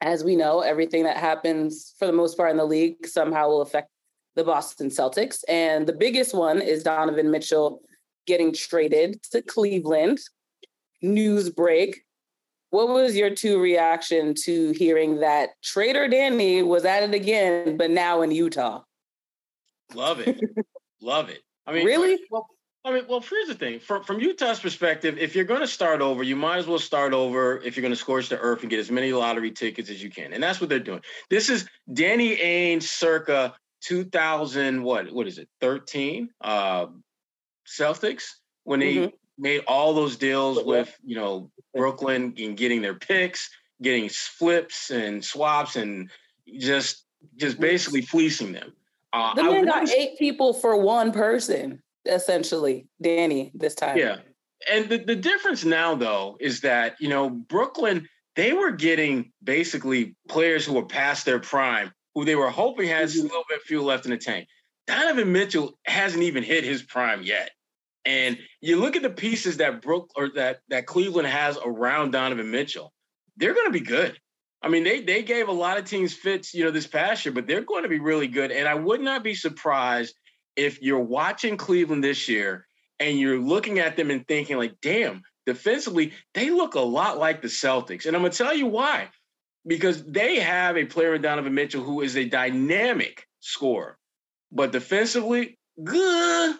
as 0.00 0.24
we 0.24 0.36
know, 0.36 0.60
everything 0.60 1.04
that 1.04 1.16
happens 1.16 1.94
for 1.98 2.06
the 2.06 2.12
most 2.12 2.36
part 2.36 2.50
in 2.50 2.56
the 2.56 2.64
league 2.64 3.06
somehow 3.06 3.48
will 3.48 3.62
affect 3.62 3.88
the 4.34 4.44
Boston 4.44 4.88
Celtics. 4.88 5.42
And 5.48 5.86
the 5.86 5.92
biggest 5.92 6.34
one 6.34 6.60
is 6.60 6.82
Donovan 6.82 7.30
Mitchell 7.30 7.80
getting 8.26 8.52
traded 8.52 9.22
to 9.30 9.42
Cleveland. 9.42 10.18
News 11.02 11.50
break. 11.50 12.02
What 12.70 12.88
was 12.88 13.16
your 13.16 13.30
two 13.30 13.60
reaction 13.60 14.34
to 14.44 14.72
hearing 14.72 15.20
that 15.20 15.50
Trader 15.62 16.08
Danny 16.08 16.62
was 16.62 16.84
at 16.84 17.04
it 17.04 17.14
again, 17.14 17.76
but 17.76 17.90
now 17.90 18.22
in 18.22 18.30
Utah? 18.30 18.82
Love 19.94 20.20
it. 20.20 20.40
Love 21.00 21.28
it. 21.28 21.42
I 21.66 21.72
mean, 21.72 21.86
really? 21.86 22.18
Well, 22.30 22.48
I 22.86 22.92
mean, 22.92 23.04
well, 23.08 23.20
here's 23.20 23.48
the 23.48 23.54
thing. 23.54 23.80
From 23.80 24.04
from 24.04 24.20
Utah's 24.20 24.60
perspective, 24.60 25.18
if 25.18 25.34
you're 25.34 25.44
going 25.44 25.60
to 25.60 25.66
start 25.66 26.00
over, 26.00 26.22
you 26.22 26.36
might 26.36 26.58
as 26.58 26.68
well 26.68 26.78
start 26.78 27.12
over 27.12 27.60
if 27.62 27.76
you're 27.76 27.82
going 27.82 27.92
to 27.92 27.96
scorch 27.98 28.28
the 28.28 28.38
earth 28.38 28.60
and 28.60 28.70
get 28.70 28.78
as 28.78 28.92
many 28.92 29.12
lottery 29.12 29.50
tickets 29.50 29.90
as 29.90 30.00
you 30.00 30.08
can, 30.08 30.32
and 30.32 30.40
that's 30.40 30.60
what 30.60 30.70
they're 30.70 30.78
doing. 30.78 31.00
This 31.28 31.50
is 31.50 31.68
Danny 31.92 32.36
Ainge 32.36 32.84
circa 32.84 33.54
2000. 33.82 34.82
What 34.82 35.12
what 35.12 35.26
is 35.26 35.38
it? 35.38 35.48
13 35.60 36.30
uh, 36.40 36.86
Celtics 37.66 38.24
when 38.62 38.78
they 38.78 38.94
mm-hmm. 38.94 39.16
made 39.36 39.64
all 39.66 39.92
those 39.92 40.16
deals 40.16 40.62
with 40.62 40.96
you 41.04 41.16
know 41.16 41.50
Brooklyn 41.74 42.34
and 42.38 42.56
getting 42.56 42.82
their 42.82 42.94
picks, 42.94 43.50
getting 43.82 44.08
flips 44.08 44.90
and 44.90 45.24
swaps, 45.24 45.74
and 45.74 46.08
just 46.56 47.04
just 47.36 47.58
basically 47.58 48.02
fleecing 48.02 48.52
them. 48.52 48.72
Uh, 49.16 49.34
the 49.34 49.42
man 49.42 49.64
got 49.64 49.88
eight 49.88 50.18
people 50.18 50.52
for 50.52 50.76
one 50.76 51.10
person 51.10 51.82
essentially, 52.06 52.86
Danny, 53.00 53.50
this 53.54 53.74
time. 53.74 53.98
Yeah. 53.98 54.18
And 54.70 54.88
the, 54.88 54.98
the 54.98 55.16
difference 55.16 55.64
now, 55.64 55.94
though, 55.94 56.36
is 56.40 56.60
that, 56.60 56.96
you 57.00 57.08
know, 57.08 57.28
Brooklyn, 57.28 58.08
they 58.36 58.52
were 58.52 58.70
getting 58.70 59.32
basically 59.42 60.16
players 60.28 60.64
who 60.64 60.74
were 60.74 60.86
past 60.86 61.24
their 61.24 61.38
prime, 61.38 61.92
who 62.14 62.24
they 62.24 62.36
were 62.36 62.50
hoping 62.50 62.88
has 62.88 63.14
mm-hmm. 63.14 63.26
a 63.26 63.28
little 63.28 63.44
bit 63.48 63.62
fuel 63.62 63.84
left 63.84 64.04
in 64.04 64.10
the 64.10 64.18
tank. 64.18 64.46
Donovan 64.86 65.32
Mitchell 65.32 65.78
hasn't 65.84 66.22
even 66.22 66.42
hit 66.42 66.64
his 66.64 66.82
prime 66.82 67.22
yet. 67.22 67.50
And 68.04 68.38
you 68.60 68.76
look 68.76 68.94
at 68.94 69.02
the 69.02 69.10
pieces 69.10 69.56
that 69.56 69.82
Brook 69.82 70.10
or 70.14 70.30
that 70.36 70.60
that 70.68 70.86
Cleveland 70.86 71.26
has 71.26 71.58
around 71.64 72.12
Donovan 72.12 72.52
Mitchell, 72.52 72.92
they're 73.36 73.54
going 73.54 73.66
to 73.66 73.72
be 73.72 73.80
good. 73.80 74.16
I 74.62 74.68
mean, 74.68 74.84
they 74.84 75.00
they 75.00 75.22
gave 75.22 75.48
a 75.48 75.52
lot 75.52 75.78
of 75.78 75.84
teams 75.84 76.14
fits, 76.14 76.54
you 76.54 76.64
know, 76.64 76.70
this 76.70 76.86
past 76.86 77.24
year, 77.24 77.32
but 77.32 77.46
they're 77.46 77.62
going 77.62 77.82
to 77.82 77.88
be 77.88 77.98
really 77.98 78.28
good. 78.28 78.50
And 78.50 78.66
I 78.66 78.74
would 78.74 79.00
not 79.00 79.22
be 79.22 79.34
surprised 79.34 80.14
if 80.56 80.80
you're 80.82 81.00
watching 81.00 81.56
Cleveland 81.56 82.02
this 82.02 82.28
year 82.28 82.66
and 82.98 83.18
you're 83.18 83.38
looking 83.38 83.78
at 83.78 83.96
them 83.96 84.10
and 84.10 84.26
thinking, 84.26 84.56
like, 84.56 84.74
damn, 84.80 85.22
defensively, 85.44 86.12
they 86.34 86.50
look 86.50 86.74
a 86.74 86.80
lot 86.80 87.18
like 87.18 87.42
the 87.42 87.48
Celtics. 87.48 88.06
And 88.06 88.16
I'm 88.16 88.22
to 88.22 88.30
tell 88.30 88.54
you 88.54 88.66
why. 88.66 89.08
Because 89.66 90.02
they 90.04 90.40
have 90.40 90.76
a 90.76 90.84
player 90.84 91.14
in 91.14 91.22
Donovan 91.22 91.54
Mitchell 91.54 91.82
who 91.82 92.00
is 92.00 92.16
a 92.16 92.24
dynamic 92.24 93.26
scorer, 93.40 93.98
but 94.52 94.70
defensively, 94.70 95.58
good, 95.82 96.56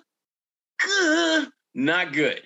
good, 0.81 1.49
not 1.75 2.13
good 2.13 2.43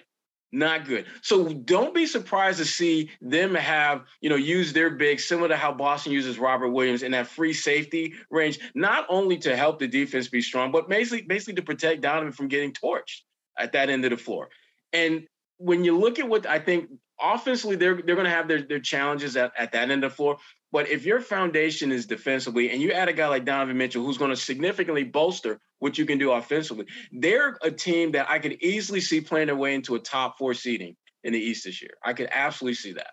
not 0.53 0.87
good. 0.87 1.07
So 1.23 1.49
don't 1.49 1.95
be 1.95 2.07
surprised 2.07 2.59
to 2.59 2.65
see 2.65 3.11
them 3.21 3.55
have, 3.55 4.03
you 4.21 4.29
know, 4.29 4.37
use 4.37 4.73
their 4.73 4.91
big 4.91 5.21
similar 5.21 5.49
to 5.49 5.57
how 5.57 5.73
Boston 5.73 6.13
uses 6.13 6.39
Robert 6.39 6.71
Williams 6.71 7.03
in 7.03 7.13
that 7.13 7.29
free 7.29 7.53
safety 7.53 8.15
range, 8.31 8.59
not 8.75 9.07
only 9.09 9.39
to 9.39 9.57
help 9.57 9.79
the 9.79 9.87
defense 9.87 10.29
be 10.29 10.43
strong, 10.43 10.73
but 10.73 10.89
basically 10.89 11.23
basically 11.23 11.55
to 11.55 11.63
protect 11.63 12.03
Donovan 12.03 12.33
from 12.33 12.49
getting 12.49 12.73
torched 12.73 13.21
at 13.59 13.73
that 13.73 13.91
end 13.91 14.05
of 14.05 14.11
the 14.11 14.17
floor. 14.17 14.49
And 14.93 15.27
when 15.59 15.85
you 15.85 15.97
look 15.97 16.19
at 16.19 16.29
what 16.29 16.47
I 16.47 16.59
think 16.59 16.91
offensively, 17.23 17.77
they're 17.77 18.01
they're 18.03 18.15
going 18.15 18.27
to 18.27 18.31
have 18.31 18.49
their, 18.49 18.63
their 18.63 18.81
challenges 18.81 19.37
at, 19.37 19.53
at 19.59 19.73
that 19.73 19.91
end 19.91 20.05
of 20.05 20.11
the 20.11 20.17
floor. 20.17 20.39
But 20.73 20.89
if 20.89 21.05
your 21.05 21.21
foundation 21.21 21.91
is 21.91 22.07
defensively 22.07 22.71
and 22.71 22.81
you 22.81 22.93
add 22.93 23.09
a 23.09 23.13
guy 23.13 23.27
like 23.27 23.45
Donovan 23.45 23.77
Mitchell, 23.77 24.05
who's 24.05 24.19
going 24.19 24.31
to 24.31 24.37
significantly 24.37 25.03
bolster 25.03 25.61
what 25.81 25.99
you 25.99 26.07
can 26.07 26.19
do 26.19 26.31
offensively, 26.31 26.87
they're 27.13 27.59
a 27.63 27.71
team 27.71 28.13
that 28.13 28.31
I 28.31 28.39
could 28.39 28.63
easily 28.63 29.01
see 29.01 29.21
playing 29.21 29.49
their 29.49 29.57
way 29.57 29.75
into 29.75 29.97
a 29.97 29.99
top 29.99 30.39
four 30.39 30.55
seeding 30.55 30.97
in 31.25 31.33
the 31.33 31.41
East 31.41 31.65
this 31.65 31.83
year. 31.83 31.91
I 32.05 32.13
could 32.13 32.29
absolutely 32.31 32.77
see 32.77 32.93
that. 32.93 33.11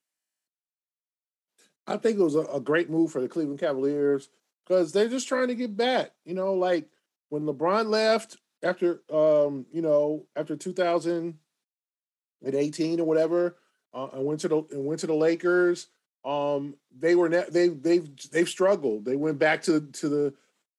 I 1.88 1.98
think 1.98 2.20
it 2.20 2.24
was 2.24 2.36
a, 2.36 2.42
a 2.42 2.62
great 2.62 2.92
move 2.92 3.12
for 3.12 3.22
the 3.22 3.30
Cleveland 3.30 3.60
Cavaliers 3.60 4.30
because 4.66 4.92
they're 4.92 5.10
just 5.10 5.28
trying 5.28 5.48
to 5.48 5.56
get 5.56 5.76
back. 5.76 6.12
You 6.26 6.36
know, 6.36 6.54
like 6.54 6.88
when 7.30 7.44
LeBron 7.44 7.88
left 7.88 8.38
after, 8.62 9.02
um, 9.12 9.66
you 9.72 9.82
know, 9.82 10.28
after 10.36 10.56
2018 10.56 13.00
or 13.00 13.06
whatever, 13.06 13.56
uh, 13.98 14.10
and 14.14 14.26
went 14.26 14.40
to 14.42 14.48
the 14.48 14.64
and 14.72 14.86
went 14.86 15.00
to 15.00 15.08
the 15.08 15.14
Lakers 15.14 15.88
um, 16.28 16.76
they 17.00 17.16
were 17.16 17.30
ne- 17.30 17.50
they 17.50 17.70
they've 17.70 18.10
they've 18.32 18.50
struggled. 18.50 19.06
They 19.06 19.16
went 19.16 19.40
back 19.40 19.62
to 19.64 19.80
to 19.80 20.10
the 20.10 20.34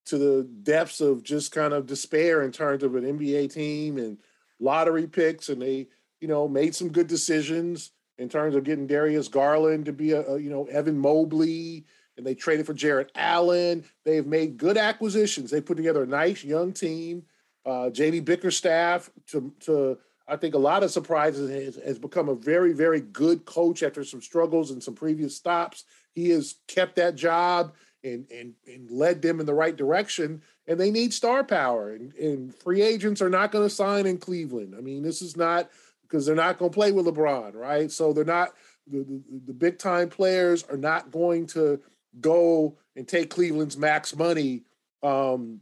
to 0.06 0.18
the 0.18 0.48
depths 0.62 1.00
of 1.00 1.22
just 1.22 1.52
kind 1.52 1.72
of 1.72 1.86
despair 1.86 2.42
in 2.42 2.52
terms 2.52 2.82
of 2.82 2.94
an 2.94 3.04
NBA 3.04 3.52
team 3.52 3.96
and 3.96 4.18
lottery 4.60 5.06
picks, 5.06 5.48
and 5.48 5.62
they 5.62 5.88
you 6.20 6.28
know 6.28 6.46
made 6.46 6.74
some 6.74 6.90
good 6.90 7.06
decisions 7.06 7.92
in 8.18 8.28
terms 8.28 8.56
of 8.56 8.64
getting 8.64 8.86
Darius 8.86 9.28
Garland 9.28 9.86
to 9.86 9.92
be 9.92 10.12
a, 10.12 10.20
a 10.28 10.38
you 10.38 10.50
know 10.50 10.64
Evan 10.66 10.98
Mobley, 10.98 11.86
and 12.18 12.26
they 12.26 12.34
traded 12.34 12.66
for 12.66 12.74
Jarrett 12.74 13.10
Allen. 13.14 13.84
They 14.04 14.16
have 14.16 14.26
made 14.26 14.58
good 14.58 14.76
acquisitions. 14.76 15.50
They 15.50 15.62
put 15.62 15.78
together 15.78 16.02
a 16.02 16.06
nice 16.06 16.44
young 16.44 16.74
team. 16.74 17.24
Uh, 17.64 17.88
JB 17.90 18.26
Bickerstaff 18.26 19.08
to 19.28 19.50
to 19.60 19.98
I 20.28 20.36
think 20.36 20.54
a 20.54 20.58
lot 20.58 20.82
of 20.82 20.90
surprises 20.90 21.50
has, 21.50 21.82
has 21.84 21.98
become 21.98 22.28
a 22.28 22.34
very, 22.34 22.72
very 22.72 23.00
good 23.00 23.44
coach 23.44 23.82
after 23.82 24.04
some 24.04 24.20
struggles 24.20 24.70
and 24.70 24.82
some 24.82 24.94
previous 24.94 25.34
stops. 25.34 25.84
He 26.14 26.30
has 26.30 26.56
kept 26.66 26.96
that 26.96 27.14
job 27.14 27.72
and 28.04 28.30
and, 28.30 28.54
and 28.66 28.90
led 28.90 29.22
them 29.22 29.40
in 29.40 29.46
the 29.46 29.54
right 29.54 29.76
direction. 29.76 30.42
And 30.66 30.78
they 30.78 30.90
need 30.90 31.14
star 31.14 31.42
power. 31.42 31.92
And, 31.92 32.12
and 32.14 32.54
free 32.54 32.82
agents 32.82 33.22
are 33.22 33.30
not 33.30 33.52
going 33.52 33.66
to 33.66 33.74
sign 33.74 34.06
in 34.06 34.18
Cleveland. 34.18 34.74
I 34.76 34.80
mean, 34.80 35.02
this 35.02 35.22
is 35.22 35.36
not 35.36 35.70
because 36.02 36.26
they're 36.26 36.34
not 36.34 36.58
going 36.58 36.70
to 36.70 36.74
play 36.74 36.92
with 36.92 37.06
LeBron, 37.06 37.54
right? 37.54 37.90
So 37.90 38.12
they're 38.12 38.24
not 38.24 38.52
the, 38.86 38.98
the, 38.98 39.22
the 39.46 39.52
big 39.52 39.78
time 39.78 40.08
players 40.08 40.62
are 40.64 40.76
not 40.76 41.10
going 41.10 41.46
to 41.48 41.80
go 42.20 42.76
and 42.96 43.06
take 43.06 43.30
Cleveland's 43.30 43.76
max 43.76 44.14
money 44.16 44.64
um, 45.02 45.60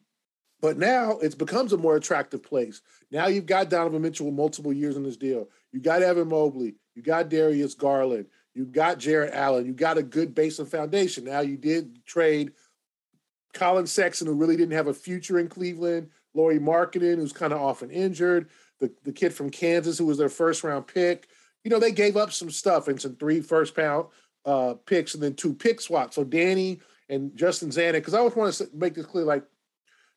but 0.61 0.79
now 0.79 1.19
it 1.19 1.37
becomes 1.39 1.73
a 1.73 1.79
more 1.79 1.97
attractive 1.97 2.43
place. 2.43 2.81
Now 3.11 3.27
you've 3.27 3.47
got 3.47 3.71
Donovan 3.71 4.03
Mitchell 4.03 4.27
with 4.27 4.35
multiple 4.35 4.73
years 4.73 4.97
in 4.97 5.03
this 5.03 5.17
deal. 5.17 5.49
You 5.73 5.81
got 5.81 6.03
Evan 6.03 6.29
Mobley. 6.29 6.77
You 6.95 7.03
got 7.03 7.29
Darius 7.29 7.75
Garland. 7.75 8.27
You 8.55 8.65
got 8.65 8.99
Jarrett 8.99 9.35
Allen. 9.35 9.67
You 9.67 9.75
got 9.75 9.99
a 9.99 10.03
good 10.03 10.35
base 10.35 10.59
and 10.59 10.69
foundation. 10.69 11.25
Now 11.25 11.41
you 11.41 11.59
did 11.59 12.05
trade 12.07 12.53
Collin 13.53 13.87
Sexton, 13.87 14.27
who 14.27 14.35
really 14.35 14.57
didn't 14.57 14.77
have 14.77 14.87
a 14.87 14.95
future 14.95 15.39
in 15.39 15.49
Cleveland. 15.49 16.09
Lauri 16.35 16.59
Markkanen, 16.59 17.17
who's 17.17 17.33
kind 17.33 17.53
of 17.53 17.61
often 17.61 17.91
injured. 17.91 18.49
The, 18.81 18.93
the 19.05 19.13
kid 19.13 19.33
from 19.33 19.51
Kansas, 19.51 19.99
who 19.99 20.07
was 20.07 20.19
their 20.19 20.29
first 20.29 20.65
round 20.65 20.87
pick. 20.87 21.29
You 21.65 21.71
know, 21.71 21.79
they 21.79 21.93
gave 21.93 22.17
up 22.17 22.33
some 22.33 22.51
stuff 22.51 22.89
and 22.89 23.01
some 23.01 23.17
three 23.17 23.41
first 23.41 23.75
pound 23.75 24.07
uh, 24.45 24.75
picks 24.87 25.15
and 25.15 25.23
then 25.23 25.35
two 25.35 25.53
pick 25.53 25.81
swaps. 25.81 26.17
So 26.17 26.25
Danny 26.25 26.81
and 27.09 27.37
Justin 27.37 27.71
Zanik, 27.71 27.95
because 27.95 28.15
I 28.15 28.19
always 28.19 28.37
want 28.37 28.55
to 28.55 28.69
make 28.75 28.95
this 28.95 29.07
clear, 29.07 29.25
like 29.25 29.45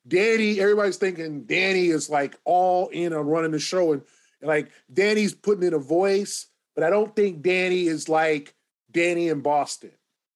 Danny, 0.07 0.59
everybody's 0.59 0.97
thinking 0.97 1.43
Danny 1.43 1.87
is 1.87 2.09
like 2.09 2.37
all 2.45 2.87
in 2.89 3.13
on 3.13 3.27
running 3.27 3.51
the 3.51 3.59
show, 3.59 3.93
and, 3.93 4.01
and 4.41 4.47
like 4.47 4.71
Danny's 4.91 5.33
putting 5.33 5.63
in 5.63 5.73
a 5.73 5.79
voice, 5.79 6.47
but 6.75 6.83
I 6.83 6.89
don't 6.89 7.15
think 7.15 7.41
Danny 7.41 7.87
is 7.87 8.09
like 8.09 8.55
Danny 8.91 9.29
in 9.29 9.41
Boston. 9.41 9.91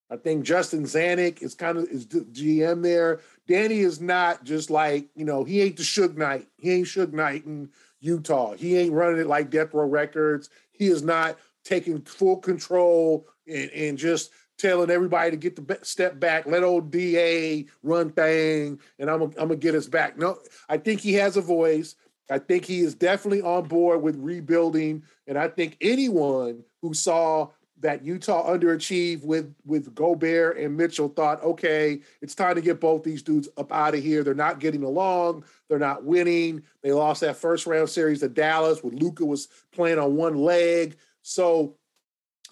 I 0.09 0.17
think 0.17 0.45
Justin 0.45 0.83
Zanik 0.83 1.41
is 1.41 1.55
kind 1.55 1.77
of 1.77 1.85
is 1.85 2.05
GM 2.05 2.83
there. 2.83 3.21
Danny 3.47 3.79
is 3.79 3.99
not 3.99 4.43
just 4.43 4.69
like 4.69 5.07
you 5.15 5.25
know 5.25 5.43
he 5.43 5.61
ain't 5.61 5.77
the 5.77 5.83
Suge 5.83 6.17
Knight. 6.17 6.47
He 6.57 6.71
ain't 6.71 6.87
Suge 6.87 7.13
Knight 7.13 7.45
in 7.45 7.69
Utah. 7.99 8.53
He 8.53 8.77
ain't 8.77 8.93
running 8.93 9.19
it 9.19 9.27
like 9.27 9.49
Death 9.49 9.73
Row 9.73 9.87
Records. 9.87 10.49
He 10.71 10.87
is 10.87 11.01
not 11.01 11.37
taking 11.63 12.01
full 12.01 12.37
control 12.37 13.27
and, 13.47 13.71
and 13.71 13.97
just 13.97 14.31
telling 14.57 14.89
everybody 14.89 15.31
to 15.31 15.37
get 15.37 15.55
the 15.55 15.79
step 15.81 16.19
back, 16.19 16.45
let 16.45 16.63
old 16.63 16.91
DA 16.91 17.65
run 17.81 18.11
thing, 18.11 18.79
and 18.99 19.09
I'm 19.09 19.19
gonna, 19.19 19.31
I'm 19.37 19.47
gonna 19.47 19.55
get 19.55 19.75
us 19.75 19.87
back. 19.87 20.17
No, 20.17 20.37
I 20.69 20.77
think 20.77 21.01
he 21.01 21.13
has 21.13 21.37
a 21.37 21.41
voice. 21.41 21.95
I 22.29 22.39
think 22.39 22.65
he 22.65 22.79
is 22.79 22.95
definitely 22.95 23.41
on 23.41 23.67
board 23.67 24.01
with 24.01 24.15
rebuilding. 24.17 25.03
And 25.27 25.37
I 25.37 25.49
think 25.49 25.77
anyone 25.81 26.63
who 26.81 26.93
saw 26.93 27.49
that 27.83 28.03
Utah 28.03 28.49
underachieved 28.49 29.25
with 29.25 29.53
with 29.65 29.93
Gobert 29.93 30.57
and 30.57 30.75
Mitchell 30.75 31.09
thought, 31.09 31.43
okay, 31.43 31.99
it's 32.21 32.33
time 32.33 32.55
to 32.55 32.61
get 32.61 32.79
both 32.79 33.03
these 33.03 33.21
dudes 33.21 33.49
up 33.57 33.71
out 33.73 33.93
of 33.93 34.01
here. 34.01 34.23
They're 34.23 34.33
not 34.33 34.59
getting 34.59 34.83
along. 34.83 35.43
They're 35.67 35.79
not 35.79 36.05
winning. 36.05 36.63
They 36.81 36.93
lost 36.93 37.21
that 37.21 37.35
first 37.35 37.67
round 37.67 37.89
series 37.89 38.21
to 38.21 38.29
Dallas 38.29 38.81
with 38.81 38.93
Luka 38.93 39.25
was 39.25 39.49
playing 39.73 39.99
on 39.99 40.15
one 40.15 40.35
leg. 40.37 40.95
So 41.23 41.75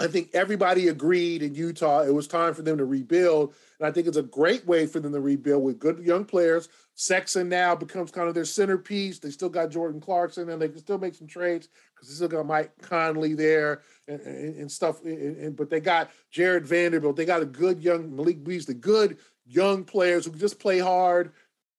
I 0.01 0.07
think 0.07 0.29
everybody 0.33 0.87
agreed 0.87 1.43
in 1.43 1.55
Utah 1.55 2.01
it 2.01 2.13
was 2.13 2.27
time 2.27 2.53
for 2.53 2.61
them 2.61 2.77
to 2.77 2.85
rebuild. 2.85 3.53
And 3.79 3.87
I 3.87 3.91
think 3.91 4.07
it's 4.07 4.17
a 4.17 4.23
great 4.23 4.65
way 4.67 4.85
for 4.85 4.99
them 4.99 5.13
to 5.13 5.19
rebuild 5.19 5.63
with 5.63 5.79
good 5.79 5.99
young 5.99 6.25
players. 6.25 6.69
Sexton 6.95 7.49
now 7.49 7.75
becomes 7.75 8.11
kind 8.11 8.27
of 8.27 8.33
their 8.33 8.45
centerpiece. 8.45 9.19
They 9.19 9.31
still 9.31 9.49
got 9.49 9.71
Jordan 9.71 10.01
Clarkson 10.01 10.49
and 10.49 10.61
they 10.61 10.69
can 10.69 10.79
still 10.79 10.97
make 10.97 11.15
some 11.15 11.27
trades 11.27 11.67
because 11.95 12.09
they 12.09 12.15
still 12.15 12.27
got 12.27 12.45
Mike 12.45 12.71
Conley 12.81 13.33
there 13.33 13.81
and, 14.07 14.19
and, 14.21 14.55
and 14.55 14.71
stuff. 14.71 15.03
And, 15.03 15.37
and, 15.37 15.55
but 15.55 15.69
they 15.69 15.79
got 15.79 16.11
Jarred 16.31 16.65
Vanderbilt. 16.65 17.15
They 17.15 17.25
got 17.25 17.41
a 17.41 17.45
good 17.45 17.81
young 17.81 18.15
Malik 18.15 18.43
Beasley, 18.43 18.75
good 18.75 19.17
young 19.45 19.83
players 19.83 20.25
who 20.25 20.31
just 20.31 20.59
play 20.59 20.79
hard 20.79 21.31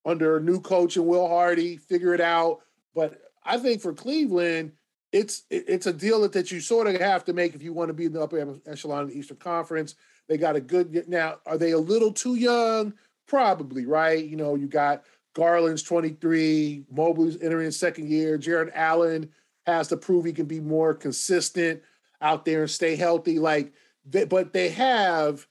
under 0.05 0.37
a 0.37 0.41
new 0.41 0.59
coach 0.59 0.97
and 0.97 1.05
Will 1.05 1.27
Hardy, 1.27 1.77
figure 1.77 2.13
it 2.13 2.21
out. 2.21 2.59
But 2.93 3.19
I 3.43 3.57
think 3.57 3.81
for 3.81 3.93
Cleveland, 3.93 4.73
it's 5.13 5.43
it's 5.51 5.85
a 5.85 5.93
deal 5.93 6.21
that, 6.21 6.33
that 6.33 6.51
you 6.51 6.59
sort 6.59 6.87
of 6.87 6.99
have 6.99 7.23
to 7.25 7.33
make 7.33 7.53
if 7.53 7.61
you 7.61 7.71
want 7.71 7.89
to 7.89 7.93
be 7.93 8.05
in 8.05 8.13
the 8.13 8.21
upper 8.21 8.59
echelon 8.65 9.03
of 9.03 9.09
the 9.09 9.17
Eastern 9.17 9.37
Conference. 9.37 9.95
They 10.27 10.37
got 10.37 10.55
a 10.55 10.61
good 10.61 11.07
now. 11.07 11.37
Are 11.45 11.57
they 11.57 11.71
a 11.71 11.77
little 11.77 12.11
too 12.11 12.35
young? 12.35 12.93
Probably, 13.27 13.85
right? 13.85 14.25
You 14.25 14.35
know, 14.35 14.55
you 14.55 14.67
got 14.67 15.03
Garland's 15.33 15.83
23, 15.83 16.85
Mobley's 16.91 17.41
entering 17.41 17.65
his 17.65 17.79
second 17.79 18.09
year. 18.09 18.37
Jarrett 18.37 18.73
Allen 18.75 19.29
has 19.65 19.87
to 19.89 19.97
prove 19.97 20.25
he 20.25 20.33
can 20.33 20.45
be 20.45 20.59
more 20.59 20.93
consistent 20.93 21.81
out 22.21 22.43
there 22.43 22.61
and 22.61 22.71
stay 22.71 22.95
healthy. 22.95 23.39
Like, 23.39 23.73
they, 24.05 24.25
but 24.25 24.51
they 24.51 24.69
have 24.69 25.47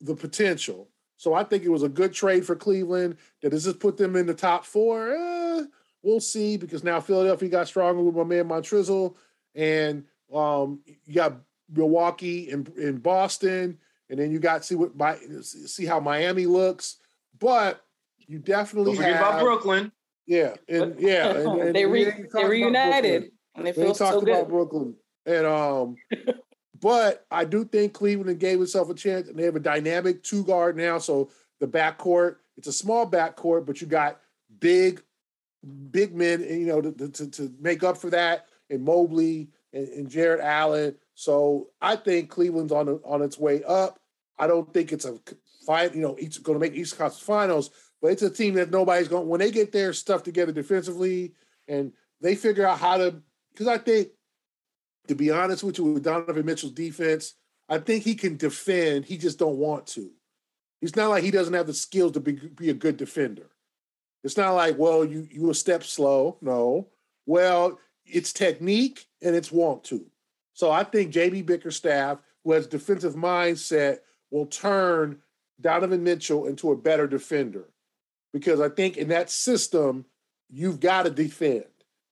the 0.00 0.14
potential. 0.14 0.88
So 1.16 1.34
I 1.34 1.42
think 1.44 1.64
it 1.64 1.70
was 1.70 1.82
a 1.82 1.88
good 1.88 2.12
trade 2.12 2.46
for 2.46 2.54
Cleveland. 2.54 3.16
Does 3.42 3.64
this 3.64 3.74
put 3.74 3.96
them 3.96 4.16
in 4.16 4.26
the 4.26 4.34
top 4.34 4.64
four? 4.64 5.10
Eh, 5.10 5.64
We'll 6.02 6.20
see 6.20 6.56
because 6.56 6.84
now 6.84 7.00
Philadelphia 7.00 7.48
got 7.48 7.68
stronger 7.68 8.02
with 8.02 8.14
my 8.14 8.24
man 8.24 8.48
Montrezl, 8.48 9.14
and 9.54 10.04
um, 10.32 10.80
you 11.04 11.14
got 11.14 11.38
Milwaukee 11.70 12.50
and, 12.50 12.68
in 12.76 12.98
Boston, 12.98 13.78
and 14.08 14.18
then 14.18 14.30
you 14.30 14.38
got 14.38 14.64
see 14.64 14.74
what 14.74 14.96
my 14.96 15.16
see 15.42 15.84
how 15.84 16.00
Miami 16.00 16.46
looks. 16.46 16.96
But 17.38 17.84
you 18.18 18.38
definitely 18.38 18.92
Don't 18.92 18.96
forget 18.96 19.16
have, 19.16 19.26
about 19.28 19.42
Brooklyn. 19.42 19.92
Yeah, 20.26 20.54
and 20.68 20.98
yeah, 21.00 21.30
and, 21.30 21.60
and 21.60 21.74
they 21.74 21.86
re, 21.86 22.12
they 22.32 22.44
reunited, 22.44 23.30
and 23.54 23.66
they 23.66 23.72
feel 23.72 23.94
so 23.94 24.20
good. 24.20 24.28
about 24.28 24.48
Brooklyn, 24.48 24.94
and 25.26 25.46
um. 25.46 25.96
but 26.80 27.26
I 27.30 27.44
do 27.44 27.64
think 27.64 27.92
Cleveland 27.92 28.38
gave 28.38 28.60
itself 28.60 28.88
a 28.90 28.94
chance, 28.94 29.28
and 29.28 29.38
they 29.38 29.44
have 29.44 29.56
a 29.56 29.60
dynamic 29.60 30.22
two 30.22 30.44
guard 30.44 30.76
now. 30.76 30.98
So 30.98 31.30
the 31.60 31.66
backcourt, 31.66 32.36
it's 32.56 32.68
a 32.68 32.72
small 32.72 33.08
backcourt, 33.10 33.66
but 33.66 33.80
you 33.80 33.86
got 33.86 34.20
big 34.60 35.02
big 35.90 36.14
men, 36.14 36.40
you 36.42 36.66
know, 36.66 36.80
to, 36.80 37.08
to, 37.08 37.30
to 37.30 37.52
make 37.60 37.82
up 37.82 37.96
for 37.96 38.10
that, 38.10 38.46
and 38.70 38.84
Mobley 38.84 39.48
and, 39.72 39.88
and 39.88 40.10
Jarrett 40.10 40.40
Allen. 40.40 40.94
So 41.14 41.68
I 41.80 41.96
think 41.96 42.30
Cleveland's 42.30 42.72
on 42.72 42.88
on 43.04 43.22
its 43.22 43.38
way 43.38 43.62
up. 43.64 43.98
I 44.38 44.46
don't 44.46 44.72
think 44.72 44.92
it's 44.92 45.04
a 45.04 45.18
fight, 45.66 45.94
you 45.94 46.00
know, 46.00 46.14
it's 46.16 46.38
going 46.38 46.58
to 46.58 46.64
make 46.64 46.74
East 46.74 46.96
Conference 46.96 47.20
Finals, 47.20 47.70
but 48.00 48.12
it's 48.12 48.22
a 48.22 48.30
team 48.30 48.54
that 48.54 48.70
nobody's 48.70 49.08
going 49.08 49.28
when 49.28 49.40
they 49.40 49.50
get 49.50 49.72
their 49.72 49.92
stuff 49.92 50.22
together 50.22 50.52
defensively 50.52 51.34
and 51.66 51.92
they 52.20 52.34
figure 52.34 52.66
out 52.66 52.78
how 52.78 52.96
to. 52.96 53.22
Because 53.52 53.66
I 53.66 53.78
think, 53.78 54.08
to 55.08 55.14
be 55.14 55.30
honest 55.30 55.64
with 55.64 55.78
you, 55.78 55.84
with 55.84 56.04
Donovan 56.04 56.46
Mitchell's 56.46 56.72
defense, 56.72 57.34
I 57.68 57.78
think 57.78 58.04
he 58.04 58.14
can 58.14 58.36
defend. 58.36 59.04
He 59.04 59.18
just 59.18 59.38
don't 59.38 59.56
want 59.56 59.86
to. 59.88 60.10
It's 60.80 60.96
not 60.96 61.10
like 61.10 61.24
he 61.24 61.30
doesn't 61.30 61.54
have 61.54 61.66
the 61.66 61.74
skills 61.74 62.12
to 62.12 62.20
be, 62.20 62.32
be 62.32 62.70
a 62.70 62.74
good 62.74 62.96
defender. 62.96 63.50
It's 64.24 64.36
not 64.36 64.52
like, 64.52 64.78
well, 64.78 65.04
you 65.04 65.26
you 65.30 65.50
a 65.50 65.54
step 65.54 65.84
slow. 65.84 66.38
No. 66.40 66.88
Well, 67.26 67.78
it's 68.04 68.32
technique 68.32 69.06
and 69.22 69.36
it's 69.36 69.52
want 69.52 69.84
to. 69.84 70.06
So 70.54 70.70
I 70.70 70.82
think 70.82 71.12
JB 71.12 71.46
Bickerstaff, 71.46 72.18
who 72.42 72.52
has 72.52 72.66
defensive 72.66 73.14
mindset, 73.14 73.98
will 74.30 74.46
turn 74.46 75.18
Donovan 75.60 76.02
Mitchell 76.02 76.46
into 76.46 76.72
a 76.72 76.76
better 76.76 77.06
defender. 77.06 77.68
Because 78.32 78.60
I 78.60 78.68
think 78.68 78.96
in 78.96 79.08
that 79.08 79.30
system, 79.30 80.04
you've 80.48 80.80
got 80.80 81.04
to 81.04 81.10
defend. 81.10 81.64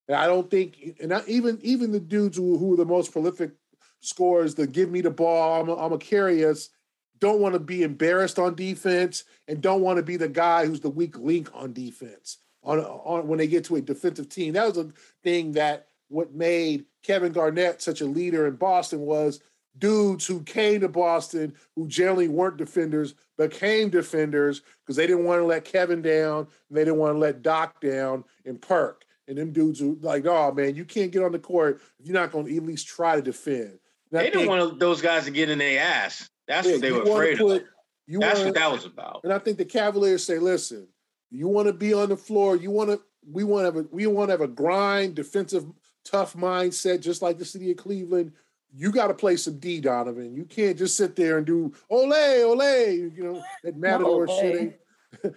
And 0.08 0.16
I 0.16 0.26
don't 0.26 0.50
think, 0.50 0.96
and 1.00 1.12
I, 1.12 1.22
even 1.26 1.58
even 1.62 1.92
the 1.92 2.00
dudes 2.00 2.36
who, 2.36 2.56
who 2.58 2.74
are 2.74 2.76
the 2.76 2.84
most 2.84 3.12
prolific 3.12 3.52
scorers, 4.00 4.54
the 4.54 4.66
give 4.66 4.90
me 4.90 5.00
the 5.00 5.10
ball, 5.10 5.60
I'm 5.60 5.68
a, 5.68 5.76
I'm 5.76 5.92
a 5.92 5.98
carry 5.98 6.44
us, 6.44 6.70
don't 7.18 7.40
want 7.40 7.54
to 7.54 7.60
be 7.60 7.82
embarrassed 7.82 8.38
on 8.38 8.54
defense 8.54 9.24
and 9.48 9.60
don't 9.60 9.80
want 9.80 9.96
to 9.96 10.02
be 10.02 10.16
the 10.16 10.28
guy 10.28 10.66
who's 10.66 10.80
the 10.80 10.90
weak 10.90 11.18
link 11.18 11.50
on 11.54 11.72
defense 11.72 12.38
on, 12.62 12.80
on 12.80 13.28
when 13.28 13.38
they 13.38 13.46
get 13.46 13.64
to 13.64 13.76
a 13.76 13.80
defensive 13.80 14.28
team. 14.28 14.52
That 14.52 14.68
was 14.68 14.78
a 14.78 14.92
thing 15.22 15.52
that 15.52 15.88
what 16.08 16.34
made 16.34 16.84
Kevin 17.02 17.32
Garnett 17.32 17.82
such 17.82 18.00
a 18.00 18.06
leader 18.06 18.46
in 18.46 18.56
Boston 18.56 19.00
was 19.00 19.40
dudes 19.78 20.26
who 20.26 20.42
came 20.42 20.80
to 20.80 20.88
Boston 20.88 21.54
who 21.74 21.86
generally 21.86 22.28
weren't 22.28 22.56
defenders 22.56 23.14
became 23.36 23.90
defenders 23.90 24.62
because 24.80 24.96
they 24.96 25.06
didn't 25.06 25.24
want 25.24 25.40
to 25.40 25.46
let 25.46 25.64
Kevin 25.64 26.02
down 26.02 26.46
and 26.68 26.76
they 26.76 26.84
didn't 26.84 26.98
want 26.98 27.14
to 27.14 27.18
let 27.18 27.42
Doc 27.42 27.80
down 27.80 28.24
and 28.44 28.60
Perk. 28.60 29.04
And 29.28 29.36
them 29.36 29.52
dudes 29.52 29.80
who 29.80 29.98
like, 30.00 30.24
oh 30.26 30.52
man, 30.52 30.76
you 30.76 30.84
can't 30.84 31.10
get 31.10 31.22
on 31.22 31.32
the 31.32 31.38
court 31.38 31.80
if 31.98 32.06
you're 32.06 32.14
not 32.14 32.30
going 32.30 32.46
to 32.46 32.56
at 32.56 32.62
least 32.62 32.86
try 32.86 33.16
to 33.16 33.22
defend. 33.22 33.78
they 34.10 34.30
didn't 34.30 34.48
want 34.48 34.78
those 34.78 35.02
guys 35.02 35.24
to 35.24 35.32
get 35.32 35.50
in 35.50 35.58
their 35.58 35.80
ass. 35.80 36.30
That's 36.46 36.66
yeah, 36.66 36.72
what 36.74 36.80
they 36.80 36.92
were 36.92 37.02
afraid 37.02 37.38
put, 37.38 37.62
of. 37.62 37.68
You 38.06 38.20
That's 38.20 38.38
wanna, 38.38 38.50
what 38.50 38.54
that 38.54 38.72
was 38.72 38.84
about. 38.84 39.20
And 39.24 39.32
I 39.32 39.38
think 39.38 39.58
the 39.58 39.64
Cavaliers 39.64 40.24
say, 40.24 40.38
listen, 40.38 40.86
you 41.30 41.48
want 41.48 41.66
to 41.66 41.72
be 41.72 41.92
on 41.92 42.08
the 42.08 42.16
floor, 42.16 42.56
you 42.56 42.70
want 42.70 42.90
to 42.90 43.00
we 43.28 43.44
want 43.44 43.62
to 43.62 43.64
have 43.66 43.76
a 43.76 43.88
we 43.90 44.06
want 44.06 44.28
to 44.28 44.32
have 44.32 44.40
a 44.40 44.48
grind, 44.48 45.14
defensive, 45.14 45.66
tough 46.04 46.34
mindset, 46.34 47.00
just 47.00 47.22
like 47.22 47.38
the 47.38 47.44
city 47.44 47.70
of 47.70 47.76
Cleveland. 47.76 48.32
You 48.72 48.92
got 48.92 49.08
to 49.08 49.14
play 49.14 49.36
some 49.36 49.58
D, 49.58 49.80
Donovan. 49.80 50.34
You 50.34 50.44
can't 50.44 50.76
just 50.76 50.96
sit 50.96 51.16
there 51.16 51.38
and 51.38 51.46
do 51.46 51.72
ole 51.90 52.12
ole. 52.12 52.62
You 52.62 53.12
know 53.16 53.42
that 53.64 53.76
Matador 53.76 54.26
no, 54.26 54.40
shit 54.40 54.60
ain't 54.60 54.74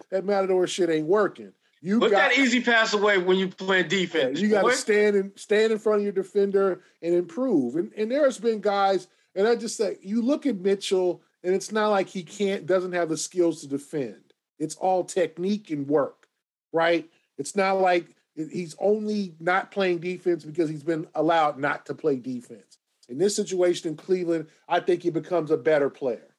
that 0.10 0.24
Matador 0.24 0.66
shit 0.66 0.90
ain't 0.90 1.06
working. 1.06 1.52
You 1.82 1.98
put 1.98 2.10
got, 2.10 2.30
that 2.30 2.38
easy 2.38 2.60
pass 2.60 2.92
away 2.92 3.16
when 3.16 3.38
you 3.38 3.48
play 3.48 3.82
defense. 3.82 4.38
Yeah, 4.38 4.44
you 4.44 4.50
got 4.50 4.62
to 4.62 4.72
stand 4.72 5.16
and 5.16 5.32
stand 5.34 5.72
in 5.72 5.78
front 5.78 6.00
of 6.00 6.04
your 6.04 6.12
defender 6.12 6.82
and 7.02 7.14
improve. 7.14 7.76
And 7.76 7.90
and 7.96 8.10
there's 8.10 8.38
been 8.38 8.60
guys 8.60 9.08
and 9.34 9.46
I 9.46 9.56
just 9.56 9.76
say, 9.76 9.98
you 10.02 10.22
look 10.22 10.46
at 10.46 10.56
Mitchell, 10.56 11.22
and 11.42 11.54
it's 11.54 11.72
not 11.72 11.88
like 11.88 12.08
he 12.08 12.22
can't, 12.22 12.66
doesn't 12.66 12.92
have 12.92 13.08
the 13.08 13.16
skills 13.16 13.60
to 13.60 13.68
defend. 13.68 14.32
It's 14.58 14.74
all 14.76 15.04
technique 15.04 15.70
and 15.70 15.86
work, 15.88 16.26
right? 16.72 17.08
It's 17.38 17.56
not 17.56 17.80
like 17.80 18.14
he's 18.34 18.76
only 18.78 19.34
not 19.40 19.70
playing 19.70 19.98
defense 19.98 20.44
because 20.44 20.68
he's 20.68 20.82
been 20.82 21.06
allowed 21.14 21.58
not 21.58 21.86
to 21.86 21.94
play 21.94 22.16
defense. 22.16 22.78
In 23.08 23.18
this 23.18 23.34
situation 23.34 23.90
in 23.90 23.96
Cleveland, 23.96 24.46
I 24.68 24.80
think 24.80 25.02
he 25.02 25.10
becomes 25.10 25.50
a 25.50 25.56
better 25.56 25.90
player. 25.90 26.34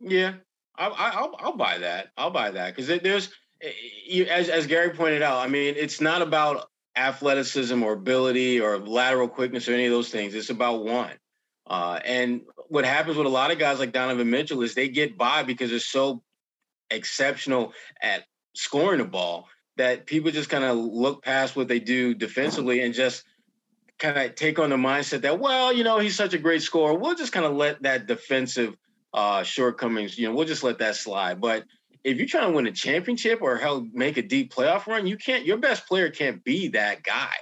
Yeah, 0.00 0.34
I, 0.76 0.88
will 0.88 1.36
I'll 1.38 1.56
buy 1.56 1.78
that. 1.78 2.08
I'll 2.16 2.30
buy 2.30 2.50
that 2.50 2.74
because 2.74 3.00
there's, 3.00 3.30
eh, 3.60 4.24
as 4.24 4.48
as 4.48 4.66
Gary 4.66 4.90
pointed 4.90 5.22
out, 5.22 5.38
I 5.38 5.46
mean, 5.46 5.74
it's 5.76 6.00
not 6.00 6.22
about 6.22 6.68
athleticism 6.96 7.82
or 7.82 7.92
ability 7.92 8.60
or 8.60 8.78
lateral 8.78 9.28
quickness 9.28 9.68
or 9.68 9.74
any 9.74 9.86
of 9.86 9.92
those 9.92 10.10
things. 10.10 10.34
It's 10.34 10.50
about 10.50 10.84
one. 10.84 11.12
Uh, 11.72 11.98
and 12.04 12.42
what 12.68 12.84
happens 12.84 13.16
with 13.16 13.26
a 13.26 13.30
lot 13.30 13.50
of 13.50 13.58
guys 13.58 13.78
like 13.78 13.92
Donovan 13.92 14.28
Mitchell 14.28 14.60
is 14.60 14.74
they 14.74 14.88
get 14.88 15.16
by 15.16 15.42
because 15.42 15.70
they're 15.70 15.78
so 15.78 16.22
exceptional 16.90 17.72
at 18.02 18.24
scoring 18.54 18.98
the 18.98 19.06
ball 19.06 19.48
that 19.78 20.04
people 20.04 20.30
just 20.30 20.50
kind 20.50 20.64
of 20.64 20.76
look 20.76 21.24
past 21.24 21.56
what 21.56 21.68
they 21.68 21.80
do 21.80 22.12
defensively 22.12 22.82
and 22.82 22.92
just 22.92 23.24
kind 23.98 24.18
of 24.18 24.34
take 24.34 24.58
on 24.58 24.68
the 24.68 24.76
mindset 24.76 25.22
that, 25.22 25.38
well, 25.40 25.72
you 25.72 25.82
know, 25.82 25.98
he's 25.98 26.14
such 26.14 26.34
a 26.34 26.38
great 26.38 26.60
scorer. 26.60 26.92
We'll 26.92 27.14
just 27.14 27.32
kind 27.32 27.46
of 27.46 27.54
let 27.54 27.82
that 27.84 28.06
defensive 28.06 28.76
uh, 29.14 29.42
shortcomings, 29.42 30.18
you 30.18 30.28
know, 30.28 30.34
we'll 30.34 30.46
just 30.46 30.62
let 30.62 30.78
that 30.80 30.96
slide. 30.96 31.40
But 31.40 31.64
if 32.04 32.18
you're 32.18 32.26
trying 32.26 32.48
to 32.48 32.52
win 32.54 32.66
a 32.66 32.72
championship 32.72 33.40
or 33.40 33.56
hell 33.56 33.86
make 33.94 34.18
a 34.18 34.22
deep 34.22 34.52
playoff 34.52 34.86
run, 34.86 35.06
you 35.06 35.16
can't. 35.16 35.46
Your 35.46 35.56
best 35.56 35.86
player 35.86 36.10
can't 36.10 36.44
be 36.44 36.68
that 36.68 37.02
guy. 37.02 37.32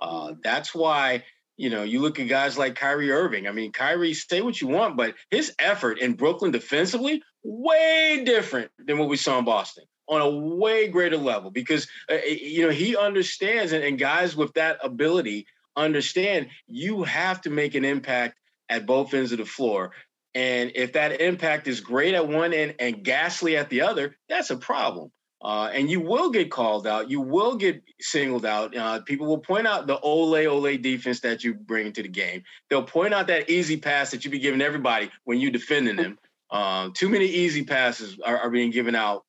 Uh, 0.00 0.34
that's 0.42 0.74
why 0.74 1.24
you 1.56 1.70
know, 1.70 1.82
you 1.82 2.00
look 2.00 2.18
at 2.18 2.28
guys 2.28 2.58
like 2.58 2.74
Kyrie 2.74 3.12
Irving. 3.12 3.46
I 3.46 3.52
mean, 3.52 3.72
Kyrie, 3.72 4.14
say 4.14 4.40
what 4.40 4.60
you 4.60 4.68
want, 4.68 4.96
but 4.96 5.14
his 5.30 5.54
effort 5.58 5.98
in 6.00 6.14
Brooklyn 6.14 6.50
defensively, 6.50 7.22
way 7.42 8.22
different 8.24 8.70
than 8.78 8.98
what 8.98 9.08
we 9.08 9.16
saw 9.16 9.38
in 9.38 9.44
Boston 9.44 9.84
on 10.06 10.20
a 10.20 10.30
way 10.30 10.88
greater 10.88 11.16
level 11.16 11.50
because, 11.50 11.86
uh, 12.10 12.16
you 12.26 12.62
know, 12.62 12.72
he 12.72 12.96
understands, 12.96 13.72
and, 13.72 13.84
and 13.84 13.98
guys 13.98 14.36
with 14.36 14.52
that 14.54 14.78
ability 14.82 15.46
understand 15.76 16.48
you 16.68 17.02
have 17.02 17.40
to 17.42 17.50
make 17.50 17.74
an 17.74 17.84
impact 17.84 18.38
at 18.68 18.86
both 18.86 19.14
ends 19.14 19.32
of 19.32 19.38
the 19.38 19.44
floor. 19.44 19.92
And 20.34 20.72
if 20.74 20.94
that 20.94 21.20
impact 21.20 21.68
is 21.68 21.80
great 21.80 22.14
at 22.14 22.28
one 22.28 22.52
end 22.52 22.74
and 22.78 23.04
ghastly 23.04 23.56
at 23.56 23.70
the 23.70 23.82
other, 23.82 24.16
that's 24.28 24.50
a 24.50 24.56
problem. 24.56 25.12
Uh, 25.44 25.70
and 25.74 25.90
you 25.90 26.00
will 26.00 26.30
get 26.30 26.50
called 26.50 26.86
out. 26.86 27.10
You 27.10 27.20
will 27.20 27.56
get 27.56 27.82
singled 28.00 28.46
out. 28.46 28.74
Uh, 28.74 29.00
people 29.02 29.26
will 29.26 29.38
point 29.38 29.66
out 29.66 29.86
the 29.86 29.98
ole 30.00 30.34
ole 30.34 30.76
defense 30.78 31.20
that 31.20 31.44
you 31.44 31.52
bring 31.52 31.92
to 31.92 32.02
the 32.02 32.08
game. 32.08 32.42
They'll 32.70 32.82
point 32.82 33.12
out 33.12 33.26
that 33.26 33.50
easy 33.50 33.76
pass 33.76 34.10
that 34.12 34.24
you 34.24 34.30
be 34.30 34.38
giving 34.38 34.62
everybody 34.62 35.10
when 35.24 35.38
you 35.38 35.50
defending 35.50 35.96
them. 35.96 36.18
Uh, 36.50 36.88
too 36.94 37.10
many 37.10 37.26
easy 37.26 37.64
passes 37.64 38.18
are, 38.24 38.38
are 38.38 38.50
being 38.50 38.70
given 38.70 38.94
out, 38.94 39.24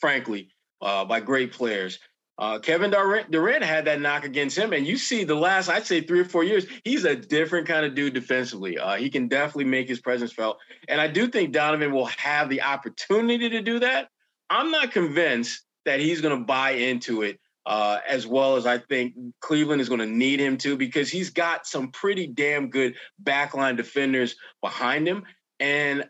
frankly, 0.00 0.48
uh, 0.80 1.04
by 1.04 1.20
great 1.20 1.52
players. 1.52 1.98
Uh, 2.38 2.58
Kevin 2.58 2.90
Durant, 2.90 3.30
Durant 3.30 3.64
had 3.64 3.86
that 3.86 4.00
knock 4.00 4.24
against 4.24 4.56
him, 4.56 4.72
and 4.72 4.86
you 4.86 4.96
see 4.96 5.24
the 5.24 5.34
last, 5.34 5.68
I'd 5.68 5.86
say, 5.86 6.02
three 6.02 6.20
or 6.20 6.24
four 6.24 6.44
years, 6.44 6.66
he's 6.84 7.04
a 7.04 7.16
different 7.16 7.66
kind 7.66 7.86
of 7.86 7.94
dude 7.94 8.12
defensively. 8.12 8.78
Uh, 8.78 8.96
he 8.96 9.08
can 9.08 9.26
definitely 9.26 9.64
make 9.64 9.88
his 9.88 10.00
presence 10.00 10.32
felt, 10.32 10.58
and 10.88 11.00
I 11.00 11.08
do 11.08 11.28
think 11.28 11.52
Donovan 11.52 11.92
will 11.92 12.06
have 12.06 12.50
the 12.50 12.62
opportunity 12.62 13.48
to 13.48 13.62
do 13.62 13.78
that. 13.80 14.10
I'm 14.50 14.70
not 14.70 14.92
convinced 14.92 15.62
that 15.84 16.00
he's 16.00 16.20
going 16.20 16.38
to 16.38 16.44
buy 16.44 16.72
into 16.72 17.22
it 17.22 17.38
uh, 17.66 17.98
as 18.08 18.26
well 18.26 18.56
as 18.56 18.64
I 18.64 18.78
think 18.78 19.14
Cleveland 19.40 19.80
is 19.80 19.88
going 19.88 20.00
to 20.00 20.06
need 20.06 20.38
him 20.38 20.56
to 20.58 20.76
because 20.76 21.10
he's 21.10 21.30
got 21.30 21.66
some 21.66 21.90
pretty 21.90 22.28
damn 22.28 22.70
good 22.70 22.94
backline 23.22 23.76
defenders 23.76 24.36
behind 24.62 25.06
him. 25.06 25.24
And 25.58 26.02
uh, 26.02 26.04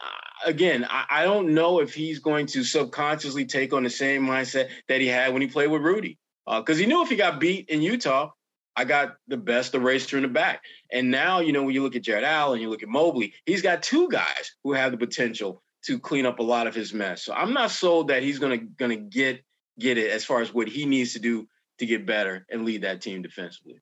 again, 0.44 0.86
I, 0.90 1.24
don't 1.24 1.54
know 1.54 1.80
if 1.80 1.94
he's 1.94 2.18
going 2.18 2.46
to 2.46 2.62
subconsciously 2.62 3.46
take 3.46 3.72
on 3.72 3.84
the 3.84 3.90
same 3.90 4.26
mindset 4.26 4.68
that 4.88 5.00
he 5.00 5.06
had 5.06 5.32
when 5.32 5.40
he 5.40 5.48
played 5.48 5.68
with 5.68 5.82
Rudy, 5.82 6.18
because 6.44 6.76
uh, 6.76 6.80
he 6.80 6.86
knew 6.86 7.02
if 7.02 7.08
he 7.08 7.16
got 7.16 7.40
beat 7.40 7.70
in 7.70 7.80
Utah, 7.80 8.30
I 8.74 8.84
got 8.84 9.16
the 9.26 9.38
best 9.38 9.74
eraser 9.74 10.18
in 10.18 10.24
the 10.24 10.28
back. 10.28 10.62
And 10.92 11.10
now, 11.10 11.40
you 11.40 11.52
know, 11.52 11.62
when 11.62 11.74
you 11.74 11.82
look 11.82 11.96
at 11.96 12.02
Jarrett 12.02 12.24
Allen, 12.24 12.60
you 12.60 12.68
look 12.68 12.82
at 12.82 12.88
Mobley, 12.88 13.32
he's 13.46 13.62
got 13.62 13.82
two 13.82 14.08
guys 14.10 14.52
who 14.62 14.74
have 14.74 14.92
the 14.92 14.98
potential 14.98 15.62
to 15.86 15.98
clean 15.98 16.26
up 16.26 16.38
a 16.38 16.42
lot 16.42 16.66
of 16.66 16.74
his 16.74 16.92
mess. 16.92 17.22
So 17.22 17.32
I'm 17.32 17.52
not 17.52 17.70
sold 17.70 18.08
that 18.08 18.22
he's 18.22 18.38
gonna 18.38 18.58
gonna 18.58 18.96
get 18.96 19.42
get 19.78 19.98
it 19.98 20.10
as 20.10 20.24
far 20.24 20.40
as 20.40 20.52
what 20.52 20.68
he 20.68 20.86
needs 20.86 21.12
to 21.12 21.18
do 21.18 21.46
to 21.78 21.86
get 21.86 22.06
better 22.06 22.46
and 22.50 22.64
lead 22.64 22.82
that 22.82 23.00
team 23.00 23.22
defensively. 23.22 23.80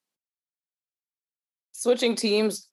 Switching 1.73 2.15
teams, 2.15 2.69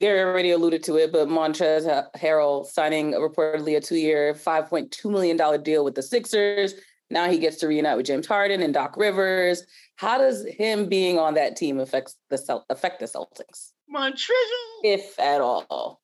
Gary 0.00 0.20
already 0.20 0.50
alluded 0.50 0.82
to 0.84 0.96
it, 0.96 1.12
but 1.12 1.28
Montrezl 1.28 2.06
Harrell 2.16 2.66
signing 2.66 3.12
reportedly 3.12 3.76
a 3.76 3.80
two-year, 3.80 4.34
$5.2 4.34 5.10
million 5.10 5.62
deal 5.62 5.84
with 5.84 5.94
the 5.94 6.02
Sixers. 6.02 6.74
Now 7.10 7.30
he 7.30 7.38
gets 7.38 7.58
to 7.58 7.68
reunite 7.68 7.96
with 7.96 8.06
James 8.06 8.26
Harden 8.26 8.62
and 8.62 8.74
Doc 8.74 8.96
Rivers. 8.96 9.64
How 9.96 10.18
does 10.18 10.46
him 10.46 10.88
being 10.88 11.18
on 11.18 11.34
that 11.34 11.56
team 11.56 11.78
affect 11.78 12.14
the 12.30 12.62
affect 12.70 13.00
the 13.00 13.06
Celtics? 13.06 13.72
Montrezl, 13.94 14.82
if 14.82 15.18
at 15.20 15.40
all. 15.40 16.00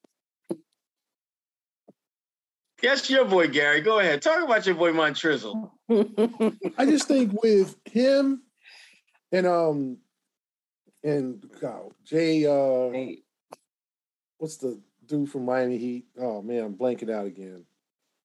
Yes, 2.82 3.10
your 3.10 3.24
boy 3.24 3.48
Gary. 3.48 3.80
Go 3.80 3.98
ahead. 3.98 4.22
Talk 4.22 4.42
about 4.42 4.64
your 4.66 4.74
boy 4.74 4.92
Montrezl. 4.92 5.70
I 6.78 6.86
just 6.86 7.08
think 7.08 7.42
with 7.42 7.76
him 7.84 8.42
and 9.32 9.46
um 9.46 9.98
and 11.02 11.44
God, 11.60 11.92
Jay 12.04 12.46
uh 12.46 12.92
hey. 12.92 13.22
what's 14.38 14.56
the 14.56 14.80
dude 15.06 15.30
from 15.30 15.44
Miami 15.44 15.78
Heat? 15.78 16.06
Oh 16.18 16.42
man, 16.42 16.64
I'm 16.64 16.74
blanking 16.74 17.10
out 17.10 17.26
again. 17.26 17.64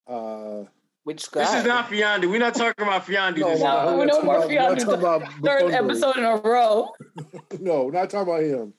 Uh 0.08 0.64
which 1.04 1.30
guy? 1.32 1.42
This 1.42 1.54
is 1.54 1.66
not 1.66 1.88
Fiondu. 1.88 2.32
We're 2.32 2.40
not 2.40 2.56
talking 2.56 2.84
about 2.84 3.06
Fiondu. 3.06 3.40
No, 3.40 3.56
no, 3.56 3.98
no, 3.98 4.04
no 4.06 4.22
more 4.24 4.42
Fiondu. 4.42 5.44
Third 5.44 5.72
episode 5.72 6.18
in 6.18 6.24
a 6.24 6.38
row. 6.38 6.90
no, 7.60 7.90
not 7.90 8.10
talking 8.10 8.34
about 8.34 8.44
him. 8.44 8.74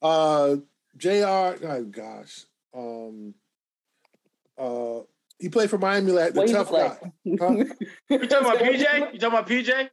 Uh 0.00 0.56
JR, 0.96 1.56
oh 1.66 1.86
gosh. 1.90 2.44
Um 2.76 3.34
uh 4.56 5.00
he 5.38 5.48
played 5.48 5.70
for 5.70 5.78
Miami 5.78 6.12
last. 6.12 6.34
The 6.34 6.46
tough 6.46 6.70
guy. 6.70 6.96
Huh? 7.38 7.64
you 8.10 8.26
talking 8.26 8.46
about 8.46 8.58
PJ? 8.58 9.12
You 9.12 9.18
talking 9.18 9.38
about 9.38 9.48
PJ? 9.48 9.90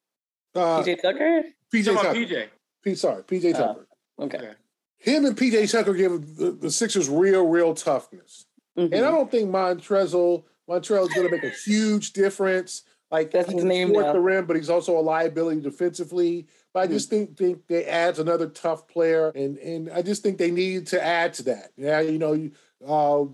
Uh, 0.53 0.83
PJ 0.83 1.01
Tucker. 1.01 1.43
PJ 1.73 1.85
Tucker. 1.85 2.13
PJ. 2.13 2.47
P, 2.83 2.95
sorry, 2.95 3.23
PJ 3.23 3.53
Tucker. 3.53 3.87
Oh, 4.17 4.25
okay. 4.25 4.51
Him 4.97 5.25
and 5.25 5.35
PJ 5.35 5.71
Tucker 5.71 5.93
give 5.93 6.35
the, 6.35 6.51
the 6.51 6.71
Sixers 6.71 7.09
real, 7.09 7.47
real 7.47 7.73
toughness. 7.73 8.45
Mm-hmm. 8.77 8.93
And 8.93 9.05
I 9.05 9.11
don't 9.11 9.29
think 9.29 9.49
Montrezl 9.49 10.43
Montrezl 10.69 11.07
is 11.07 11.13
going 11.13 11.27
to 11.27 11.31
make 11.31 11.43
a 11.43 11.49
huge 11.49 12.13
difference. 12.13 12.83
Like 13.09 13.31
that's 13.31 13.51
his 13.51 13.65
name 13.65 13.91
now. 13.91 14.13
the 14.13 14.21
rim, 14.21 14.45
but 14.45 14.55
he's 14.55 14.69
also 14.69 14.97
a 14.97 15.01
liability 15.01 15.59
defensively. 15.59 16.47
But 16.73 16.79
I 16.81 16.87
just 16.87 17.11
mm-hmm. 17.11 17.25
think 17.25 17.37
think 17.37 17.67
they 17.67 17.85
adds 17.85 18.19
another 18.19 18.47
tough 18.47 18.87
player, 18.87 19.29
and 19.35 19.57
and 19.57 19.89
I 19.91 20.01
just 20.01 20.23
think 20.23 20.37
they 20.37 20.51
need 20.51 20.87
to 20.87 21.03
add 21.03 21.33
to 21.35 21.43
that. 21.43 21.71
Yeah, 21.75 21.99
you 21.99 22.17
know, 22.17 22.49
uh, 22.87 23.25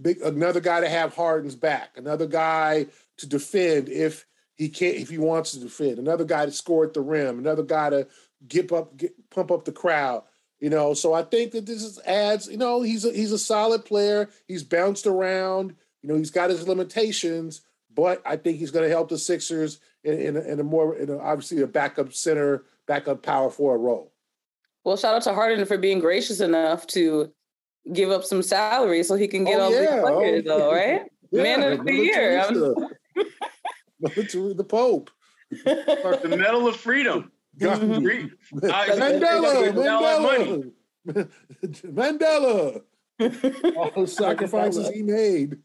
big 0.00 0.20
another 0.22 0.60
guy 0.60 0.80
to 0.80 0.88
have 0.88 1.14
Harden's 1.14 1.56
back, 1.56 1.96
another 1.96 2.26
guy 2.26 2.86
to 3.18 3.26
defend 3.26 3.88
if 3.88 4.26
he 4.54 4.68
can't 4.68 4.96
if 4.96 5.10
he 5.10 5.18
wants 5.18 5.52
to 5.52 5.60
defend, 5.60 5.98
another 5.98 6.24
guy 6.24 6.46
to 6.46 6.52
score 6.52 6.84
at 6.84 6.94
the 6.94 7.00
rim, 7.00 7.38
another 7.38 7.62
guy 7.62 7.90
to 7.90 8.06
get 8.46 8.72
up 8.72 8.96
get, 8.96 9.14
pump 9.30 9.50
up 9.50 9.64
the 9.64 9.72
crowd. 9.72 10.22
You 10.58 10.70
know, 10.70 10.94
so 10.94 11.12
I 11.12 11.22
think 11.22 11.52
that 11.52 11.66
this 11.66 11.82
is 11.82 11.98
adds. 12.06 12.48
You 12.48 12.56
know, 12.56 12.80
he's 12.80 13.04
a, 13.04 13.12
he's 13.12 13.32
a 13.32 13.38
solid 13.38 13.84
player. 13.84 14.30
He's 14.48 14.62
bounced 14.62 15.06
around. 15.06 15.74
You 16.02 16.08
know, 16.08 16.16
he's 16.16 16.30
got 16.30 16.48
his 16.48 16.66
limitations, 16.66 17.60
but 17.94 18.22
I 18.24 18.36
think 18.36 18.58
he's 18.58 18.70
going 18.70 18.84
to 18.84 18.94
help 18.94 19.10
the 19.10 19.18
Sixers 19.18 19.80
in, 20.02 20.18
in, 20.18 20.36
a, 20.36 20.40
in 20.40 20.60
a 20.60 20.64
more 20.64 20.96
in 20.96 21.10
a, 21.10 21.18
obviously 21.18 21.60
a 21.60 21.66
backup 21.66 22.14
center, 22.14 22.64
backup 22.86 23.22
power 23.22 23.50
forward 23.50 23.78
role. 23.78 24.12
Well, 24.84 24.96
shout 24.96 25.14
out 25.14 25.22
to 25.22 25.34
Harden 25.34 25.64
for 25.66 25.76
being 25.76 25.98
gracious 25.98 26.40
enough 26.40 26.86
to 26.88 27.32
give 27.92 28.10
up 28.10 28.24
some 28.24 28.42
salary 28.42 29.02
so 29.02 29.14
he 29.14 29.28
can 29.28 29.44
get 29.44 29.60
oh, 29.60 29.64
all 29.64 29.72
yeah. 29.72 29.80
these 29.80 30.00
players, 30.02 30.44
oh, 30.46 30.58
though, 30.58 30.72
right? 30.72 31.02
Yeah. 31.30 31.42
Man 31.42 31.62
of 31.62 31.84
the 31.84 31.92
year. 31.92 32.44
to 34.28 34.54
the 34.54 34.64
Pope. 34.64 35.10
the 35.50 36.36
Medal 36.36 36.68
of 36.68 36.76
Freedom. 36.76 37.30
Mm-hmm. 37.58 38.58
Mandela, 38.66 39.72
Mandela, 39.72 40.72
Mandela. 41.86 42.82
All 43.76 44.02
the 44.02 44.06
sacrifices 44.06 44.90
he 44.90 45.02
made 45.02 45.58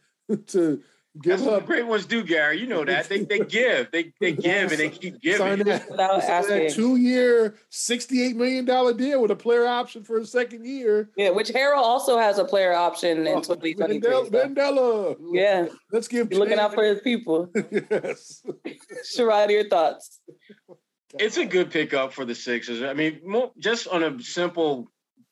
to 0.47 0.81
Give 1.21 1.31
That's 1.31 1.41
up. 1.41 1.47
what 1.51 1.59
the 1.61 1.65
great 1.65 1.85
ones 1.87 2.05
do, 2.05 2.23
Gary. 2.23 2.57
You 2.57 2.67
know 2.67 2.85
that 2.85 3.09
they 3.09 3.25
they 3.25 3.39
give, 3.39 3.91
they 3.91 4.13
they 4.21 4.31
give, 4.31 4.71
and 4.71 4.79
they 4.79 4.89
keep 4.89 5.21
giving. 5.21 5.39
Sign 5.39 5.59
that, 5.59 5.89
that 5.89 6.71
two 6.73 6.95
year, 6.95 7.57
sixty 7.69 8.23
eight 8.23 8.37
million 8.37 8.63
dollar 8.63 8.93
deal 8.93 9.21
with 9.21 9.29
a 9.29 9.35
player 9.35 9.67
option 9.67 10.05
for 10.05 10.19
a 10.19 10.25
second 10.25 10.65
year. 10.65 11.09
Yeah, 11.17 11.31
which 11.31 11.49
Harrell 11.49 11.79
also 11.81 12.17
has 12.17 12.37
a 12.37 12.45
player 12.45 12.71
option 12.71 13.27
in 13.27 13.39
oh, 13.39 13.41
twenty 13.41 13.73
twenty 13.73 13.99
three. 13.99 14.09
Mandela, 14.09 15.17
Yeah, 15.33 15.67
let's 15.91 16.07
give. 16.07 16.31
looking 16.31 16.59
out 16.59 16.73
for 16.73 16.85
his 16.85 17.01
people. 17.01 17.49
yes. 17.71 18.41
Sherrod, 19.17 19.49
your 19.49 19.67
thoughts? 19.67 20.21
It's 21.19 21.35
a 21.35 21.45
good 21.45 21.71
pickup 21.71 22.13
for 22.13 22.23
the 22.23 22.35
Sixers. 22.35 22.83
I 22.83 22.93
mean, 22.93 23.19
more, 23.25 23.51
just 23.59 23.85
on 23.89 24.01
a 24.01 24.21
simple, 24.23 24.89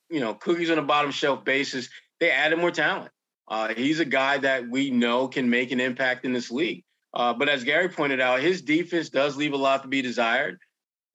you 0.09 0.19
know, 0.19 0.33
cookies 0.33 0.69
on 0.69 0.75
the 0.75 0.81
bottom 0.81 1.11
shelf 1.11 1.45
basis, 1.45 1.87
they 2.19 2.31
added 2.31 2.59
more 2.59 2.71
talent. 2.71 3.11
Uh, 3.49 3.73
he's 3.73 3.99
a 3.99 4.05
guy 4.05 4.37
that 4.37 4.69
we 4.69 4.91
know 4.91 5.27
can 5.27 5.49
make 5.49 5.71
an 5.71 5.79
impact 5.79 6.23
in 6.23 6.33
this 6.33 6.51
league. 6.51 6.83
Uh, 7.13 7.33
but 7.33 7.49
as 7.49 7.63
Gary 7.63 7.89
pointed 7.89 8.21
out, 8.21 8.39
his 8.39 8.61
defense 8.61 9.09
does 9.09 9.35
leave 9.35 9.53
a 9.53 9.57
lot 9.57 9.81
to 9.81 9.87
be 9.87 10.01
desired. 10.03 10.59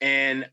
And 0.01 0.49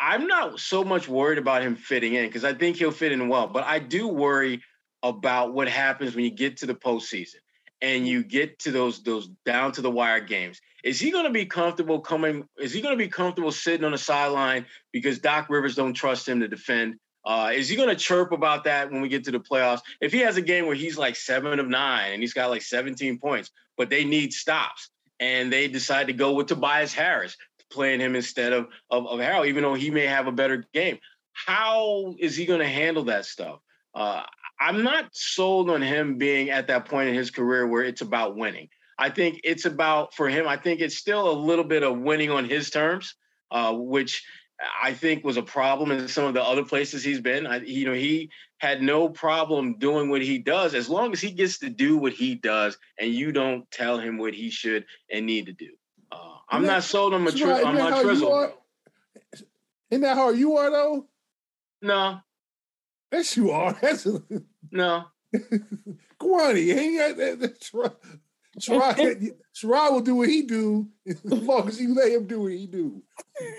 I'm 0.00 0.28
not 0.28 0.60
so 0.60 0.84
much 0.84 1.08
worried 1.08 1.38
about 1.38 1.62
him 1.62 1.76
fitting 1.76 2.14
in 2.14 2.26
because 2.26 2.44
I 2.44 2.54
think 2.54 2.76
he'll 2.76 2.92
fit 2.92 3.12
in 3.12 3.28
well. 3.28 3.48
But 3.48 3.64
I 3.64 3.80
do 3.80 4.06
worry 4.08 4.62
about 5.02 5.52
what 5.52 5.68
happens 5.68 6.14
when 6.14 6.24
you 6.24 6.30
get 6.30 6.58
to 6.58 6.66
the 6.66 6.74
postseason 6.74 7.36
and 7.82 8.06
you 8.06 8.24
get 8.24 8.58
to 8.60 8.70
those 8.70 9.02
those 9.02 9.28
down 9.44 9.72
to 9.72 9.82
the 9.82 9.90
wire 9.90 10.20
games. 10.20 10.60
Is 10.82 11.00
he 11.00 11.10
going 11.10 11.24
to 11.24 11.30
be 11.30 11.46
comfortable 11.46 12.00
coming? 12.00 12.44
Is 12.58 12.72
he 12.72 12.80
going 12.80 12.96
to 12.96 13.02
be 13.02 13.08
comfortable 13.08 13.52
sitting 13.52 13.84
on 13.84 13.92
the 13.92 13.98
sideline 13.98 14.66
because 14.92 15.18
Doc 15.18 15.48
Rivers 15.50 15.74
don't 15.74 15.94
trust 15.94 16.28
him 16.28 16.40
to 16.40 16.48
defend? 16.48 16.96
Uh, 17.26 17.52
is 17.54 17.68
he 17.68 17.76
going 17.76 17.88
to 17.88 17.94
chirp 17.94 18.32
about 18.32 18.64
that 18.64 18.90
when 18.90 19.00
we 19.00 19.08
get 19.08 19.24
to 19.24 19.30
the 19.30 19.40
playoffs? 19.40 19.80
If 20.00 20.12
he 20.12 20.18
has 20.20 20.36
a 20.36 20.42
game 20.42 20.66
where 20.66 20.76
he's 20.76 20.98
like 20.98 21.16
seven 21.16 21.58
of 21.58 21.68
nine 21.68 22.12
and 22.12 22.22
he's 22.22 22.34
got 22.34 22.50
like 22.50 22.62
17 22.62 23.18
points, 23.18 23.50
but 23.76 23.88
they 23.88 24.04
need 24.04 24.32
stops 24.32 24.90
and 25.20 25.52
they 25.52 25.68
decide 25.68 26.08
to 26.08 26.12
go 26.12 26.32
with 26.32 26.48
Tobias 26.48 26.92
Harris, 26.92 27.36
playing 27.70 28.00
him 28.00 28.14
instead 28.14 28.52
of, 28.52 28.68
of, 28.90 29.06
of 29.06 29.46
even 29.46 29.62
though 29.62 29.74
he 29.74 29.90
may 29.90 30.06
have 30.06 30.26
a 30.26 30.32
better 30.32 30.64
game, 30.74 30.98
how 31.32 32.14
is 32.18 32.36
he 32.36 32.46
going 32.46 32.60
to 32.60 32.68
handle 32.68 33.04
that 33.04 33.24
stuff? 33.24 33.60
Uh, 33.94 34.22
I'm 34.60 34.82
not 34.82 35.06
sold 35.12 35.70
on 35.70 35.82
him 35.82 36.16
being 36.18 36.50
at 36.50 36.68
that 36.68 36.86
point 36.86 37.08
in 37.08 37.14
his 37.14 37.30
career 37.30 37.66
where 37.66 37.82
it's 37.82 38.00
about 38.00 38.36
winning. 38.36 38.68
I 38.98 39.10
think 39.10 39.40
it's 39.42 39.64
about, 39.64 40.14
for 40.14 40.28
him, 40.28 40.46
I 40.46 40.56
think 40.56 40.80
it's 40.80 40.96
still 40.96 41.30
a 41.30 41.32
little 41.32 41.64
bit 41.64 41.82
of 41.82 41.98
winning 41.98 42.30
on 42.30 42.44
his 42.44 42.70
terms, 42.70 43.14
uh, 43.50 43.74
which 43.74 44.24
I 44.82 44.92
think 44.92 45.24
was 45.24 45.36
a 45.36 45.42
problem 45.42 45.90
in 45.90 46.06
some 46.08 46.24
of 46.24 46.34
the 46.34 46.42
other 46.42 46.64
places 46.64 47.02
he's 47.02 47.20
been. 47.20 47.46
I, 47.46 47.60
you 47.60 47.86
know, 47.86 47.92
he 47.92 48.30
had 48.58 48.82
no 48.82 49.08
problem 49.08 49.78
doing 49.78 50.08
what 50.08 50.22
he 50.22 50.38
does 50.38 50.74
as 50.74 50.88
long 50.88 51.12
as 51.12 51.20
he 51.20 51.32
gets 51.32 51.58
to 51.58 51.70
do 51.70 51.96
what 51.96 52.12
he 52.12 52.34
does, 52.34 52.78
and 52.98 53.12
you 53.12 53.32
don't 53.32 53.68
tell 53.70 53.98
him 53.98 54.16
what 54.16 54.34
he 54.34 54.50
should 54.50 54.84
and 55.10 55.26
need 55.26 55.46
to 55.46 55.52
do. 55.52 55.70
Uh, 56.12 56.36
I'm 56.48 56.62
that, 56.62 56.68
not 56.68 56.84
sold 56.84 57.14
on, 57.14 57.24
Matri- 57.24 57.44
right, 57.44 57.64
on 57.64 57.76
Montrezl. 57.76 58.52
Isn't 59.90 60.02
that 60.02 60.16
how 60.16 60.30
you 60.30 60.56
are 60.56 60.70
though? 60.70 61.08
No. 61.82 62.20
Yes, 63.12 63.36
you 63.36 63.50
are. 63.50 63.72
That's 63.82 64.06
no. 64.70 65.04
Kwani, 66.20 66.74
ain't 66.74 67.16
that, 67.16 67.40
that's 67.40 67.74
right. 67.74 67.90
Sherrod 68.58 69.90
will 69.90 70.00
do 70.00 70.14
what 70.14 70.28
he 70.28 70.42
do 70.42 70.88
as 71.06 71.24
long 71.24 71.68
as 71.68 71.80
you 71.80 71.92
let 71.92 72.12
him 72.12 72.26
do 72.26 72.42
what 72.42 72.52
he 72.52 72.66
do. 72.66 73.02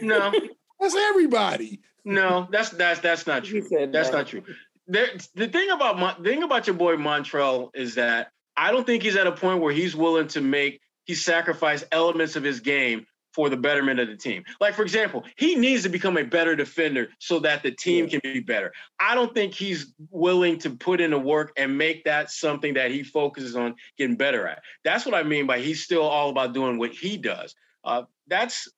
No, 0.01 0.31
that's 0.79 0.95
everybody. 0.95 1.81
No, 2.03 2.47
that's 2.51 2.69
that's 2.69 2.99
that's 2.99 3.25
not 3.25 3.43
true. 3.43 3.61
That's 3.61 4.09
that. 4.09 4.11
not 4.11 4.27
true. 4.27 4.43
There, 4.87 5.07
the 5.33 5.47
thing 5.47 5.71
about 5.71 6.21
the 6.21 6.29
thing 6.29 6.43
about 6.43 6.67
your 6.67 6.75
boy 6.75 6.95
Montrell 6.95 7.71
is 7.73 7.95
that 7.95 8.31
I 8.55 8.71
don't 8.71 8.85
think 8.85 9.03
he's 9.03 9.15
at 9.15 9.27
a 9.27 9.31
point 9.31 9.61
where 9.61 9.73
he's 9.73 9.95
willing 9.95 10.27
to 10.29 10.41
make 10.41 10.81
he 11.05 11.15
sacrifice 11.15 11.83
elements 11.91 12.35
of 12.35 12.43
his 12.43 12.59
game 12.59 13.05
for 13.35 13.49
the 13.49 13.57
betterment 13.57 13.99
of 13.99 14.07
the 14.07 14.15
team. 14.15 14.43
Like, 14.61 14.75
for 14.75 14.81
example, 14.81 15.25
he 15.35 15.55
needs 15.55 15.83
to 15.83 15.89
become 15.89 16.17
a 16.17 16.23
better 16.23 16.55
defender 16.55 17.09
so 17.19 17.39
that 17.39 17.63
the 17.63 17.71
team 17.71 18.05
yeah. 18.05 18.11
can 18.11 18.21
be 18.23 18.39
better. 18.39 18.71
I 18.97 19.13
don't 19.13 19.33
think 19.33 19.53
he's 19.53 19.93
willing 20.09 20.57
to 20.59 20.69
put 20.69 21.01
in 21.01 21.11
the 21.11 21.19
work 21.19 21.51
and 21.57 21.77
make 21.77 22.05
that 22.05 22.31
something 22.31 22.75
that 22.75 22.91
he 22.91 23.03
focuses 23.03 23.57
on 23.57 23.75
getting 23.97 24.15
better 24.15 24.47
at. 24.47 24.61
That's 24.85 25.05
what 25.05 25.15
I 25.15 25.23
mean 25.23 25.47
by 25.47 25.59
he's 25.59 25.83
still 25.83 26.03
all 26.03 26.29
about 26.29 26.53
doing 26.53 26.77
what 26.77 26.93
he 26.93 27.17
does. 27.17 27.53
Uh, 27.83 28.03
that's 28.27 28.69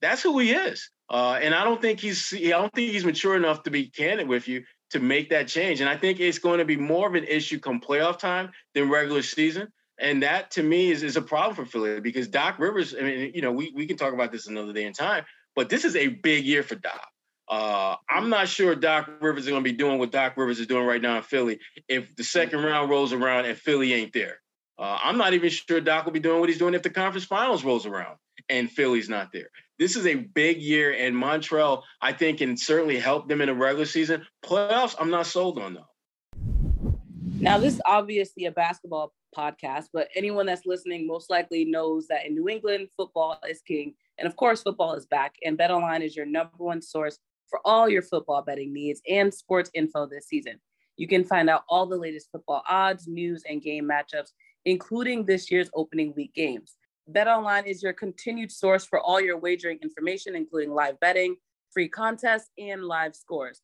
that's 0.00 0.22
who 0.22 0.38
he 0.38 0.52
is. 0.52 0.90
Uh, 1.10 1.38
and 1.40 1.54
I 1.54 1.64
don't 1.64 1.80
think 1.80 2.00
he's 2.00 2.32
I 2.34 2.50
don't 2.50 2.72
think 2.74 2.92
he's 2.92 3.04
mature 3.04 3.36
enough 3.36 3.62
to 3.64 3.70
be 3.70 3.88
candid 3.88 4.28
with 4.28 4.46
you 4.46 4.64
to 4.90 5.00
make 5.00 5.30
that 5.30 5.48
change. 5.48 5.80
And 5.80 5.88
I 5.88 5.96
think 5.96 6.20
it's 6.20 6.38
going 6.38 6.58
to 6.58 6.64
be 6.64 6.76
more 6.76 7.08
of 7.08 7.14
an 7.14 7.24
issue 7.24 7.58
come 7.58 7.80
playoff 7.80 8.18
time 8.18 8.50
than 8.74 8.88
regular 8.88 9.22
season. 9.22 9.68
And 9.98 10.22
that 10.22 10.52
to 10.52 10.62
me 10.62 10.90
is, 10.90 11.02
is 11.02 11.16
a 11.16 11.22
problem 11.22 11.56
for 11.56 11.64
Philly 11.64 12.00
because 12.00 12.28
Doc 12.28 12.58
Rivers, 12.58 12.94
I 12.98 13.02
mean, 13.02 13.32
you 13.34 13.42
know, 13.42 13.50
we, 13.50 13.72
we 13.74 13.86
can 13.86 13.96
talk 13.96 14.14
about 14.14 14.30
this 14.30 14.46
another 14.46 14.72
day 14.72 14.84
in 14.84 14.92
time, 14.92 15.24
but 15.56 15.68
this 15.68 15.84
is 15.84 15.96
a 15.96 16.08
big 16.08 16.44
year 16.44 16.62
for 16.62 16.76
Doc. 16.76 17.00
Uh, 17.48 17.96
I'm 18.08 18.28
not 18.28 18.48
sure 18.48 18.74
Doc 18.74 19.10
Rivers 19.20 19.44
is 19.44 19.48
going 19.48 19.64
to 19.64 19.70
be 19.70 19.76
doing 19.76 19.98
what 19.98 20.12
Doc 20.12 20.36
Rivers 20.36 20.60
is 20.60 20.66
doing 20.66 20.86
right 20.86 21.00
now 21.00 21.16
in 21.16 21.22
Philly 21.22 21.58
if 21.88 22.14
the 22.14 22.22
second 22.22 22.62
round 22.62 22.90
rolls 22.90 23.12
around 23.12 23.46
and 23.46 23.56
Philly 23.56 23.92
ain't 23.94 24.12
there. 24.12 24.40
Uh, 24.78 24.98
I'm 25.02 25.18
not 25.18 25.32
even 25.32 25.50
sure 25.50 25.80
Doc 25.80 26.04
will 26.04 26.12
be 26.12 26.20
doing 26.20 26.38
what 26.40 26.48
he's 26.48 26.58
doing 26.58 26.74
if 26.74 26.82
the 26.82 26.90
conference 26.90 27.24
finals 27.24 27.64
rolls 27.64 27.86
around 27.86 28.18
and 28.48 28.70
Philly's 28.70 29.08
not 29.08 29.32
there. 29.32 29.50
This 29.78 29.94
is 29.94 30.06
a 30.06 30.16
big 30.16 30.60
year, 30.60 30.92
and 30.92 31.14
Montrell, 31.14 31.82
I 32.02 32.12
think, 32.12 32.38
can 32.38 32.56
certainly 32.56 32.98
help 32.98 33.28
them 33.28 33.40
in 33.40 33.46
the 33.46 33.54
regular 33.54 33.86
season. 33.86 34.26
Playoffs, 34.44 34.96
I'm 34.98 35.10
not 35.10 35.26
sold 35.26 35.58
on 35.58 35.74
though. 35.74 35.86
Now, 37.40 37.58
this 37.58 37.74
is 37.74 37.82
obviously 37.86 38.46
a 38.46 38.50
basketball 38.50 39.12
podcast, 39.36 39.86
but 39.92 40.08
anyone 40.16 40.46
that's 40.46 40.66
listening 40.66 41.06
most 41.06 41.30
likely 41.30 41.64
knows 41.64 42.08
that 42.08 42.26
in 42.26 42.34
New 42.34 42.48
England, 42.48 42.88
football 42.96 43.38
is 43.48 43.62
king. 43.62 43.94
And 44.18 44.26
of 44.26 44.34
course, 44.34 44.62
football 44.62 44.94
is 44.94 45.06
back. 45.06 45.36
And 45.44 45.56
BetOnline 45.56 46.04
is 46.04 46.16
your 46.16 46.26
number 46.26 46.56
one 46.56 46.82
source 46.82 47.20
for 47.48 47.60
all 47.64 47.88
your 47.88 48.02
football 48.02 48.42
betting 48.42 48.72
needs 48.72 49.00
and 49.08 49.32
sports 49.32 49.70
info 49.74 50.06
this 50.06 50.26
season. 50.26 50.58
You 50.96 51.06
can 51.06 51.22
find 51.22 51.48
out 51.48 51.62
all 51.68 51.86
the 51.86 51.96
latest 51.96 52.30
football 52.32 52.64
odds, 52.68 53.06
news, 53.06 53.44
and 53.48 53.62
game 53.62 53.88
matchups, 53.88 54.32
including 54.64 55.24
this 55.24 55.48
year's 55.52 55.70
opening 55.74 56.12
week 56.16 56.34
games. 56.34 56.74
BetOnline 57.10 57.64
is 57.66 57.82
your 57.82 57.94
continued 57.94 58.52
source 58.52 58.84
for 58.84 59.00
all 59.00 59.18
your 59.20 59.38
wagering 59.38 59.78
information, 59.82 60.36
including 60.36 60.74
live 60.74 61.00
betting, 61.00 61.36
free 61.70 61.88
contests, 61.88 62.50
and 62.58 62.84
live 62.84 63.16
scores. 63.16 63.62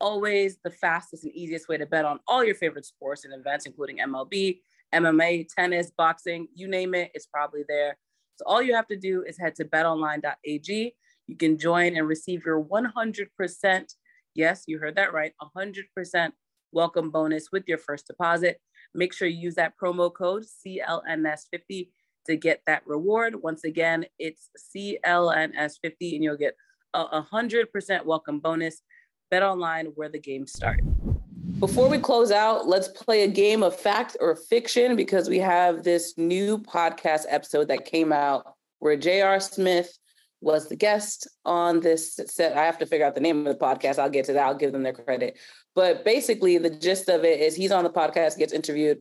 Always 0.00 0.58
the 0.64 0.70
fastest 0.70 1.22
and 1.22 1.32
easiest 1.32 1.68
way 1.68 1.76
to 1.76 1.86
bet 1.86 2.04
on 2.04 2.18
all 2.26 2.42
your 2.42 2.56
favorite 2.56 2.84
sports 2.84 3.24
and 3.24 3.32
events, 3.32 3.66
including 3.66 3.98
MLB, 3.98 4.58
MMA, 4.92 5.46
tennis, 5.54 5.92
boxing, 5.96 6.48
you 6.54 6.66
name 6.66 6.94
it, 6.94 7.12
it's 7.14 7.26
probably 7.26 7.62
there. 7.68 7.96
So 8.36 8.44
all 8.46 8.60
you 8.60 8.74
have 8.74 8.88
to 8.88 8.96
do 8.96 9.22
is 9.22 9.38
head 9.38 9.54
to 9.56 9.64
betonline.ag. 9.64 10.94
You 11.28 11.36
can 11.36 11.58
join 11.58 11.96
and 11.96 12.08
receive 12.08 12.44
your 12.44 12.62
100%, 12.62 13.94
yes, 14.34 14.64
you 14.66 14.78
heard 14.80 14.96
that 14.96 15.12
right, 15.12 15.32
100% 15.56 16.32
welcome 16.72 17.10
bonus 17.10 17.52
with 17.52 17.62
your 17.68 17.78
first 17.78 18.08
deposit. 18.08 18.60
Make 18.92 19.12
sure 19.12 19.28
you 19.28 19.38
use 19.38 19.54
that 19.54 19.74
promo 19.80 20.12
code 20.12 20.44
CLNS50 20.66 21.88
to 22.26 22.36
get 22.36 22.62
that 22.66 22.82
reward. 22.86 23.42
Once 23.42 23.64
again, 23.64 24.06
it's 24.18 24.50
CLNS50 24.74 26.14
and 26.14 26.24
you'll 26.24 26.36
get 26.36 26.56
a 26.94 27.22
100% 27.22 28.04
welcome 28.04 28.38
bonus. 28.38 28.82
Bet 29.30 29.42
online 29.42 29.86
where 29.94 30.10
the 30.10 30.18
games 30.18 30.52
start. 30.52 30.80
Before 31.58 31.88
we 31.88 31.98
close 31.98 32.30
out, 32.30 32.66
let's 32.66 32.88
play 32.88 33.22
a 33.22 33.28
game 33.28 33.62
of 33.62 33.74
fact 33.74 34.16
or 34.20 34.36
fiction 34.36 34.96
because 34.96 35.28
we 35.28 35.38
have 35.38 35.84
this 35.84 36.14
new 36.18 36.58
podcast 36.58 37.24
episode 37.28 37.68
that 37.68 37.84
came 37.84 38.12
out 38.12 38.44
where 38.80 38.96
J.R. 38.96 39.40
Smith 39.40 39.96
was 40.42 40.68
the 40.68 40.76
guest 40.76 41.28
on 41.44 41.80
this 41.80 42.18
set. 42.26 42.56
I 42.56 42.64
have 42.64 42.78
to 42.78 42.86
figure 42.86 43.06
out 43.06 43.14
the 43.14 43.20
name 43.20 43.46
of 43.46 43.58
the 43.58 43.64
podcast. 43.64 43.98
I'll 43.98 44.10
get 44.10 44.26
to 44.26 44.32
that. 44.32 44.44
I'll 44.44 44.56
give 44.56 44.72
them 44.72 44.82
their 44.82 44.92
credit. 44.92 45.38
But 45.74 46.04
basically, 46.04 46.58
the 46.58 46.68
gist 46.68 47.08
of 47.08 47.24
it 47.24 47.40
is 47.40 47.54
he's 47.54 47.72
on 47.72 47.84
the 47.84 47.90
podcast, 47.90 48.38
gets 48.38 48.52
interviewed, 48.52 49.00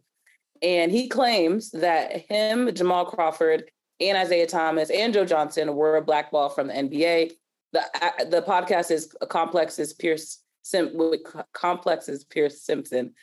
and 0.61 0.91
he 0.91 1.07
claims 1.07 1.71
that 1.71 2.25
him, 2.29 2.73
Jamal 2.73 3.05
Crawford, 3.05 3.71
and 3.99 4.17
Isaiah 4.17 4.47
Thomas 4.47 4.89
and 4.89 5.13
Joe 5.13 5.25
Johnson 5.25 5.75
were 5.75 5.97
a 5.97 6.01
blackball 6.01 6.49
from 6.49 6.67
the 6.67 6.73
NBA. 6.73 7.33
The, 7.73 7.81
uh, 8.01 8.25
the 8.25 8.41
podcast 8.41 8.91
is 8.91 9.13
complex 9.29 9.79
as 9.79 9.93
Pierce 9.93 10.39
Sim- 10.63 10.91
with 10.95 11.21
complexes 11.53 12.23
Pierce 12.23 12.61
Simpson. 12.61 13.13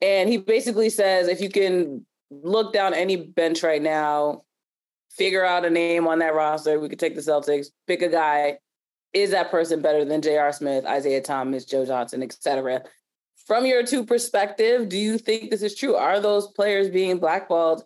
And 0.00 0.28
he 0.28 0.38
basically 0.38 0.90
says 0.90 1.28
if 1.28 1.40
you 1.40 1.48
can 1.48 2.06
look 2.30 2.72
down 2.72 2.94
any 2.94 3.16
bench 3.16 3.62
right 3.62 3.82
now, 3.82 4.42
figure 5.10 5.44
out 5.44 5.64
a 5.64 5.70
name 5.70 6.06
on 6.06 6.20
that 6.20 6.34
roster, 6.34 6.78
we 6.78 6.88
could 6.88 7.00
take 7.00 7.14
the 7.14 7.20
Celtics, 7.20 7.68
pick 7.86 8.02
a 8.02 8.08
guy. 8.08 8.58
Is 9.14 9.30
that 9.30 9.50
person 9.50 9.80
better 9.80 10.04
than 10.04 10.20
J.R. 10.20 10.52
Smith, 10.52 10.84
Isaiah 10.84 11.22
Thomas, 11.22 11.64
Joe 11.64 11.86
Johnson, 11.86 12.22
etc.? 12.22 12.82
From 13.48 13.64
your 13.64 13.82
two 13.82 14.04
perspective, 14.04 14.90
do 14.90 14.98
you 14.98 15.16
think 15.16 15.50
this 15.50 15.62
is 15.62 15.74
true? 15.74 15.96
Are 15.96 16.20
those 16.20 16.48
players 16.48 16.90
being 16.90 17.18
blackballed 17.18 17.82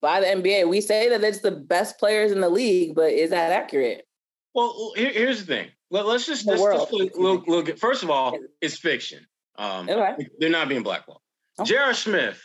by 0.00 0.20
the 0.20 0.26
NBA? 0.26 0.66
We 0.66 0.80
say 0.80 1.10
that 1.10 1.22
it's 1.22 1.40
the 1.40 1.50
best 1.50 1.98
players 1.98 2.32
in 2.32 2.40
the 2.40 2.48
league, 2.48 2.94
but 2.94 3.12
is 3.12 3.28
that 3.28 3.52
accurate? 3.52 4.08
Well, 4.54 4.94
here, 4.96 5.12
here's 5.12 5.44
the 5.44 5.46
thing. 5.46 5.68
Let, 5.90 6.06
us 6.06 6.24
just, 6.24 6.46
let's, 6.46 6.62
just 6.62 7.18
look, 7.18 7.46
look, 7.46 7.78
first 7.78 8.02
of 8.02 8.08
all, 8.08 8.38
it's 8.62 8.78
fiction. 8.78 9.26
Um, 9.58 9.90
okay. 9.90 10.26
They're 10.38 10.48
not 10.48 10.70
being 10.70 10.82
blackballed. 10.82 11.20
Okay. 11.60 11.68
J.R. 11.68 11.92
Smith, 11.92 12.42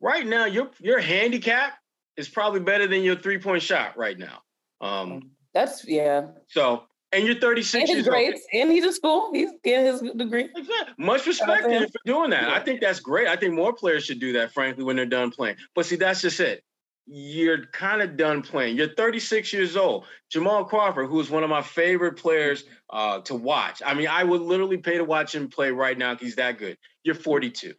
right 0.00 0.24
now, 0.24 0.44
your 0.46 0.70
your 0.78 1.00
handicap 1.00 1.74
is 2.16 2.28
probably 2.28 2.60
better 2.60 2.86
than 2.86 3.02
your 3.02 3.16
three 3.16 3.38
point 3.38 3.62
shot 3.62 3.98
right 3.98 4.16
now. 4.16 4.38
Um, 4.80 5.32
That's 5.52 5.84
yeah. 5.86 6.28
So 6.46 6.84
and 7.12 7.24
you're 7.24 7.36
36 7.36 7.90
and 7.90 8.04
grades, 8.04 8.40
old. 8.40 8.62
and 8.62 8.72
he's 8.72 8.84
in 8.84 8.92
school. 8.92 9.30
He's 9.32 9.50
getting 9.64 9.86
his 9.86 10.00
degree. 10.16 10.48
Exactly. 10.54 10.94
Much 11.04 11.26
respect 11.26 11.64
to 11.64 11.70
him 11.70 11.88
for 11.88 11.98
doing 12.04 12.30
that. 12.30 12.48
Yeah. 12.48 12.54
I 12.54 12.60
think 12.60 12.80
that's 12.80 13.00
great. 13.00 13.28
I 13.28 13.36
think 13.36 13.54
more 13.54 13.72
players 13.72 14.04
should 14.04 14.20
do 14.20 14.32
that, 14.34 14.52
frankly, 14.52 14.84
when 14.84 14.96
they're 14.96 15.06
done 15.06 15.30
playing. 15.30 15.56
But 15.74 15.86
see, 15.86 15.96
that's 15.96 16.20
just 16.20 16.40
it 16.40 16.62
you're 17.10 17.64
kind 17.66 18.02
of 18.02 18.16
done 18.16 18.42
playing. 18.42 18.76
You're 18.76 18.94
36 18.94 19.52
years 19.52 19.76
old. 19.76 20.04
Jamal 20.30 20.64
Crawford, 20.64 21.08
who 21.08 21.18
is 21.20 21.30
one 21.30 21.42
of 21.42 21.48
my 21.48 21.62
favorite 21.62 22.18
players 22.18 22.64
uh, 22.90 23.20
to 23.20 23.34
watch. 23.34 23.80
I 23.84 23.94
mean, 23.94 24.08
I 24.08 24.22
would 24.24 24.42
literally 24.42 24.76
pay 24.76 24.98
to 24.98 25.04
watch 25.04 25.34
him 25.34 25.48
play 25.48 25.70
right 25.70 25.96
now. 25.96 26.16
He's 26.16 26.36
that 26.36 26.58
good. 26.58 26.76
You're 27.04 27.14
42. 27.14 27.72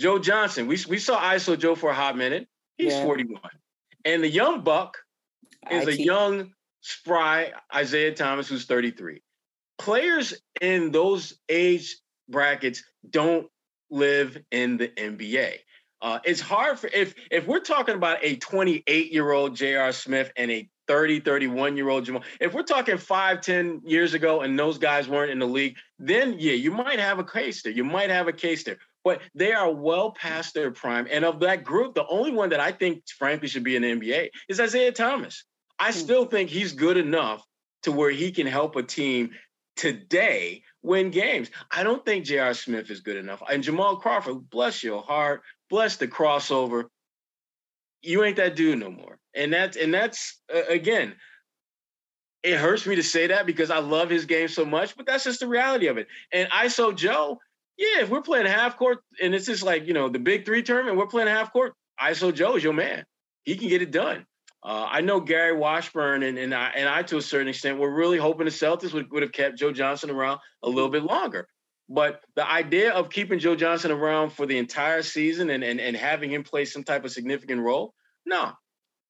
Joe 0.00 0.18
Johnson, 0.18 0.66
we, 0.66 0.78
we 0.88 0.98
saw 0.98 1.20
ISO 1.20 1.56
Joe 1.56 1.76
for 1.76 1.90
a 1.90 1.94
hot 1.94 2.16
minute. 2.16 2.48
He's 2.76 2.92
yeah. 2.92 3.04
41. 3.04 3.40
And 4.04 4.22
the 4.22 4.28
young 4.28 4.62
buck 4.62 4.96
is 5.70 5.86
a 5.86 5.96
young, 6.02 6.52
spry 6.80 7.52
Isaiah 7.74 8.14
Thomas, 8.14 8.48
who's 8.48 8.66
33. 8.66 9.22
Players 9.78 10.34
in 10.60 10.90
those 10.90 11.38
age 11.48 11.96
brackets 12.28 12.84
don't 13.08 13.48
live 13.90 14.38
in 14.50 14.76
the 14.76 14.88
NBA. 14.88 15.54
Uh, 16.02 16.18
it's 16.24 16.40
hard 16.40 16.78
for 16.78 16.88
if 16.92 17.14
if 17.30 17.46
we're 17.46 17.60
talking 17.60 17.94
about 17.94 18.18
a 18.22 18.36
28 18.36 19.12
year 19.12 19.30
old 19.32 19.54
J.R. 19.54 19.92
Smith 19.92 20.32
and 20.36 20.50
a 20.50 20.68
30, 20.88 21.20
31 21.20 21.76
year 21.76 21.88
old 21.88 22.04
Jamal. 22.04 22.22
If 22.40 22.54
we're 22.54 22.62
talking 22.62 22.96
five, 22.98 23.42
10 23.42 23.82
years 23.84 24.14
ago 24.14 24.40
and 24.40 24.58
those 24.58 24.78
guys 24.78 25.08
weren't 25.08 25.30
in 25.30 25.38
the 25.38 25.46
league, 25.46 25.76
then 25.98 26.36
yeah, 26.38 26.54
you 26.54 26.70
might 26.70 26.98
have 26.98 27.18
a 27.18 27.24
case 27.24 27.62
there. 27.62 27.72
You 27.72 27.84
might 27.84 28.10
have 28.10 28.28
a 28.28 28.32
case 28.32 28.64
there. 28.64 28.78
But 29.04 29.22
they 29.34 29.52
are 29.52 29.70
well 29.70 30.10
past 30.10 30.52
their 30.52 30.70
prime. 30.70 31.06
And 31.10 31.24
of 31.24 31.40
that 31.40 31.64
group, 31.64 31.94
the 31.94 32.06
only 32.08 32.32
one 32.32 32.50
that 32.50 32.60
I 32.60 32.72
think, 32.72 33.04
frankly, 33.08 33.48
should 33.48 33.62
be 33.62 33.76
in 33.76 33.82
the 33.82 33.92
NBA 33.94 34.30
is 34.48 34.58
Isaiah 34.58 34.92
Thomas. 34.92 35.44
I 35.80 35.86
hmm. 35.86 35.98
still 35.98 36.24
think 36.26 36.50
he's 36.50 36.72
good 36.72 36.96
enough 36.96 37.44
to 37.82 37.92
where 37.92 38.10
he 38.10 38.30
can 38.30 38.46
help 38.46 38.76
a 38.76 38.82
team 38.82 39.30
today 39.76 40.62
win 40.82 41.10
games. 41.10 41.50
I 41.70 41.82
don't 41.82 42.04
think 42.04 42.26
J.R. 42.26 42.54
Smith 42.54 42.90
is 42.90 43.00
good 43.00 43.16
enough. 43.16 43.42
And 43.50 43.62
Jamal 43.62 43.96
Crawford, 43.96 44.50
bless 44.50 44.82
your 44.82 45.02
heart, 45.02 45.42
bless 45.68 45.96
the 45.96 46.06
crossover. 46.06 46.84
You 48.02 48.22
ain't 48.24 48.36
that 48.36 48.56
dude 48.56 48.78
no 48.78 48.90
more. 48.90 49.18
And 49.34 49.52
that's 49.52 49.76
and 49.76 49.92
that's 49.92 50.40
uh, 50.54 50.62
again, 50.68 51.14
it 52.42 52.56
hurts 52.56 52.86
me 52.86 52.96
to 52.96 53.02
say 53.02 53.26
that 53.28 53.46
because 53.46 53.70
I 53.70 53.78
love 53.78 54.10
his 54.10 54.24
game 54.24 54.48
so 54.48 54.64
much, 54.64 54.96
but 54.96 55.06
that's 55.06 55.24
just 55.24 55.40
the 55.40 55.48
reality 55.48 55.86
of 55.88 55.98
it. 55.98 56.08
And 56.32 56.48
ISO 56.50 56.94
Joe, 56.94 57.38
yeah, 57.76 58.02
if 58.02 58.08
we're 58.08 58.22
playing 58.22 58.46
half 58.46 58.76
court 58.76 58.98
and 59.22 59.34
it's 59.34 59.46
just 59.46 59.62
like, 59.62 59.86
you 59.86 59.94
know, 59.94 60.08
the 60.08 60.18
big 60.18 60.44
three 60.44 60.62
term 60.62 60.88
and 60.88 60.96
we're 60.96 61.06
playing 61.06 61.28
half 61.28 61.52
court, 61.52 61.74
ISO 62.02 62.34
Joe 62.34 62.56
is 62.56 62.64
your 62.64 62.72
man. 62.72 63.04
He 63.44 63.56
can 63.56 63.68
get 63.68 63.82
it 63.82 63.90
done. 63.90 64.26
Uh, 64.62 64.86
I 64.90 65.00
know 65.00 65.20
Gary 65.20 65.56
Washburn 65.56 66.22
and, 66.22 66.38
and 66.38 66.54
I 66.54 66.70
and 66.76 66.88
I 66.88 67.02
to 67.04 67.16
a 67.16 67.22
certain 67.22 67.48
extent 67.48 67.78
were 67.78 67.90
really 67.90 68.18
hoping 68.18 68.44
the 68.44 68.50
Celtics 68.50 68.92
would, 68.92 69.10
would 69.10 69.22
have 69.22 69.32
kept 69.32 69.58
Joe 69.58 69.72
Johnson 69.72 70.10
around 70.10 70.38
a 70.62 70.68
little 70.68 70.90
bit 70.90 71.02
longer. 71.02 71.48
But 71.88 72.20
the 72.36 72.48
idea 72.48 72.92
of 72.92 73.10
keeping 73.10 73.38
Joe 73.38 73.56
Johnson 73.56 73.90
around 73.90 74.30
for 74.30 74.46
the 74.46 74.58
entire 74.58 75.02
season 75.02 75.50
and, 75.50 75.64
and, 75.64 75.80
and 75.80 75.96
having 75.96 76.30
him 76.30 76.44
play 76.44 76.64
some 76.64 76.84
type 76.84 77.04
of 77.04 77.10
significant 77.10 77.62
role, 77.62 77.94
no. 78.24 78.52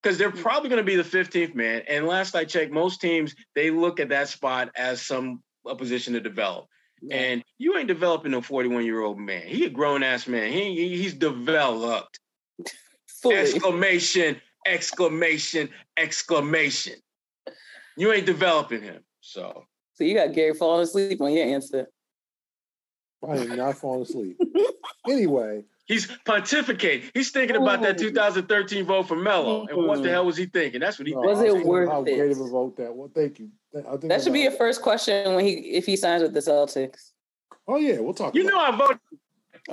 because 0.03 0.17
they're 0.17 0.31
probably 0.31 0.71
going 0.71 0.79
to 0.79 0.85
be 0.85 0.97
the 0.97 1.03
15th 1.03 1.55
man. 1.55 1.83
And 1.89 2.07
last 2.07 2.35
I 2.35 2.45
checked, 2.45 2.73
most 2.73 3.01
teams 3.03 3.35
they 3.55 3.71
look 3.71 4.01
at 4.01 4.09
that 4.09 4.29
spot 4.29 4.71
as 4.77 5.03
some 5.03 5.43
a 5.67 5.77
position 5.77 6.15
to 6.15 6.21
develop. 6.21 6.67
Yeah. 7.03 7.17
And 7.17 7.45
you 7.59 7.77
ain't 7.77 7.89
developing 7.89 8.33
a 8.35 8.41
41 8.41 8.85
year 8.85 9.03
old 9.03 9.19
man. 9.19 9.47
He 9.47 9.67
a 9.67 9.71
grown 9.71 10.03
ass 10.03 10.27
man. 10.27 10.53
He, 10.53 10.97
he's 10.97 11.15
developed. 11.15 12.19
Fully. 13.23 13.37
Exclamation! 13.37 14.41
Exclamation! 14.67 15.69
Exclamation! 15.97 16.95
You 17.97 18.13
ain't 18.13 18.27
developing 18.27 18.83
him. 18.83 19.03
So. 19.21 19.65
So 19.95 20.05
you 20.05 20.15
got 20.15 20.33
Gary 20.33 20.55
falling 20.55 20.85
asleep 20.85 21.21
on 21.21 21.33
your 21.33 21.47
answer. 21.47 21.87
I 23.27 23.37
am 23.37 23.57
not 23.57 23.77
falling 23.77 24.03
asleep. 24.03 24.41
anyway, 25.09 25.65
He's 25.91 26.07
pontificating. 26.07 27.11
He's 27.15 27.33
thinking 27.33 27.57
about 27.57 27.83
that 27.83 27.99
2013 27.99 28.85
vote 28.85 29.09
for 29.09 29.17
Melo. 29.17 29.67
And 29.67 29.89
what 29.89 30.05
the 30.05 30.09
hell 30.09 30.25
was 30.25 30.37
he 30.37 30.47
thinking? 30.47 30.79
That's 30.79 31.01
what 31.01 31.09
he 31.09 31.15
no, 31.15 31.21
was 31.23 31.43
it 31.43 31.67
worth 31.67 31.89
how 31.89 32.03
it? 32.03 32.17
great 32.17 32.31
of 32.31 32.41
a 32.41 32.49
vote 32.49 32.77
that 32.77 32.95
well 32.95 33.11
thank 33.13 33.41
you 33.41 33.51
that 33.73 34.23
should 34.23 34.33
be 34.33 34.41
your 34.41 34.53
first 34.53 34.83
question 34.83 35.35
when 35.35 35.45
he 35.45 35.53
if 35.53 35.87
he 35.87 35.97
signs 35.97 36.23
with 36.23 36.33
the 36.33 36.41
celtics 36.41 37.11
oh 37.69 37.77
yeah 37.77 37.99
we'll 37.99 38.15
talk 38.15 38.35
you 38.35 38.45
know 38.45 38.59
i 38.59 38.77
voted 38.77 38.99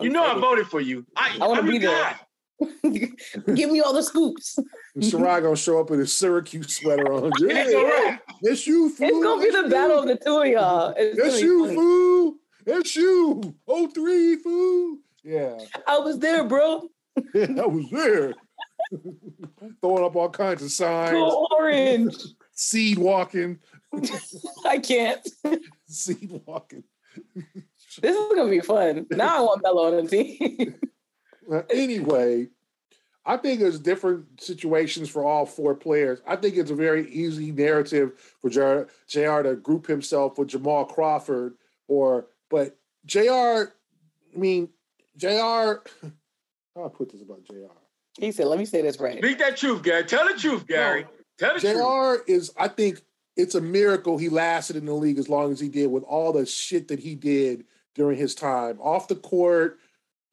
you 0.01 0.09
know 0.09 0.23
i 0.23 0.39
voted 0.39 0.67
for 0.67 0.81
you 0.81 1.05
i, 1.15 1.37
I 1.41 1.47
want 1.47 1.65
to 1.65 1.71
be 1.71 1.79
there 1.79 2.19
Give 2.59 3.69
me 3.71 3.81
all 3.81 3.93
the 3.93 4.01
scoops. 4.01 4.57
Sherrod 4.97 5.43
gonna 5.43 5.55
show 5.55 5.79
up 5.79 5.89
with 5.89 5.99
his 5.99 6.13
Syracuse 6.13 6.77
sweater 6.77 7.13
on. 7.13 7.31
Yeah, 7.39 7.47
it's 7.65 7.73
all 7.75 7.83
right. 7.83 8.19
It's 8.41 8.67
you, 8.67 8.89
fool. 8.89 9.07
It's 9.07 9.23
gonna 9.23 9.43
be 9.43 9.51
the 9.51 9.69
battle 9.69 9.99
of 9.99 10.07
the 10.07 10.15
two 10.15 10.39
of 10.39 10.47
y'all. 10.47 10.93
It's, 10.97 11.19
it's 11.19 11.41
you, 11.41 11.65
funny. 11.65 11.75
fool. 11.75 12.35
It's 12.65 12.95
you. 12.95 13.55
Oh 13.67 13.87
three, 13.87 14.37
fool. 14.37 14.97
Yeah. 15.23 15.57
I 15.85 15.99
was 15.99 16.19
there, 16.19 16.43
bro. 16.45 16.89
yeah, 17.33 17.47
I 17.61 17.65
was 17.67 17.89
there. 17.91 18.33
Throwing 19.81 20.05
up 20.05 20.15
all 20.15 20.29
kinds 20.29 20.63
of 20.63 20.71
signs. 20.71 21.11
Go 21.11 21.47
orange. 21.59 22.15
Seed 22.53 22.97
walking. 22.97 23.59
I 24.65 24.79
can't. 24.79 25.27
Seed 25.87 26.41
walking. 26.45 26.83
This 28.01 28.15
is 28.15 28.33
gonna 28.35 28.49
be 28.49 28.61
fun. 28.61 29.05
Now 29.11 29.37
I 29.37 29.41
want 29.41 29.63
Melo 29.63 29.87
on 29.87 30.05
the 30.05 30.09
team. 30.09 30.75
Anyway, 31.69 32.47
I 33.25 33.37
think 33.37 33.59
there's 33.59 33.79
different 33.79 34.41
situations 34.41 35.09
for 35.09 35.23
all 35.23 35.45
four 35.45 35.75
players. 35.75 36.21
I 36.25 36.37
think 36.37 36.55
it's 36.55 36.71
a 36.71 36.75
very 36.75 37.09
easy 37.11 37.51
narrative 37.51 38.13
for 38.41 38.49
JR, 38.49 38.89
JR 39.07 39.41
to 39.41 39.55
group 39.55 39.85
himself 39.87 40.37
with 40.37 40.49
Jamal 40.49 40.85
Crawford 40.85 41.55
or 41.87 42.27
but 42.49 42.77
JR, 43.05 43.19
I 43.21 44.37
mean, 44.37 44.69
JR, 45.17 45.27
I'll 46.75 46.89
put 46.89 47.11
this 47.11 47.21
about 47.21 47.43
JR. 47.43 47.73
He 48.19 48.31
said, 48.31 48.47
let 48.47 48.57
me 48.59 48.65
say 48.65 48.81
this 48.81 48.99
right. 48.99 49.17
Speak 49.17 49.39
that 49.39 49.57
truth, 49.57 49.83
Gary. 49.83 50.03
Tell 50.05 50.27
the 50.27 50.39
truth, 50.39 50.65
Gary. 50.65 51.03
No, 51.03 51.09
Tell 51.37 51.53
the 51.53 51.59
JR 51.59 52.17
truth. 52.17 52.29
is, 52.29 52.51
I 52.57 52.67
think 52.67 53.01
it's 53.35 53.55
a 53.55 53.61
miracle 53.61 54.17
he 54.17 54.29
lasted 54.29 54.75
in 54.75 54.85
the 54.85 54.93
league 54.93 55.19
as 55.19 55.29
long 55.29 55.51
as 55.51 55.59
he 55.59 55.69
did 55.69 55.91
with 55.91 56.03
all 56.03 56.33
the 56.33 56.45
shit 56.45 56.87
that 56.87 56.99
he 56.99 57.13
did 57.13 57.65
during 57.93 58.17
his 58.17 58.33
time 58.33 58.79
off 58.79 59.07
the 59.07 59.15
court, 59.15 59.79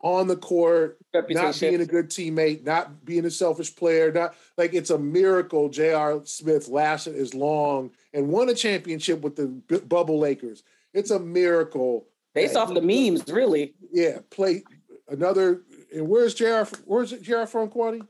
on 0.04 0.28
the 0.28 0.36
court, 0.36 0.98
Reputation. 1.14 1.44
not 1.46 1.60
being 1.60 1.80
a 1.80 1.86
good 1.86 2.10
teammate, 2.10 2.62
not 2.62 3.06
being 3.06 3.24
a 3.24 3.30
selfish 3.30 3.74
player, 3.74 4.12
not 4.12 4.34
like 4.58 4.74
it's 4.74 4.90
a 4.90 4.98
miracle 4.98 5.70
J.R. 5.70 6.20
Smith 6.24 6.68
lasted 6.68 7.16
as 7.16 7.34
long 7.34 7.90
and 8.12 8.28
won 8.28 8.50
a 8.50 8.54
championship 8.54 9.22
with 9.22 9.34
the 9.34 9.46
B- 9.46 9.78
Bubble 9.78 10.18
Lakers. 10.18 10.62
It's 10.92 11.10
a 11.10 11.18
miracle. 11.18 12.06
Based 12.34 12.54
off 12.54 12.74
the 12.74 12.82
memes, 12.82 13.26
really. 13.28 13.74
Yeah, 13.92 14.18
play 14.28 14.62
another. 15.08 15.62
And 15.94 16.06
where's 16.06 16.34
JR? 16.34 16.64
Where's 16.84 17.12
JR 17.12 17.46
from, 17.46 17.70
Quaddy? 17.70 18.06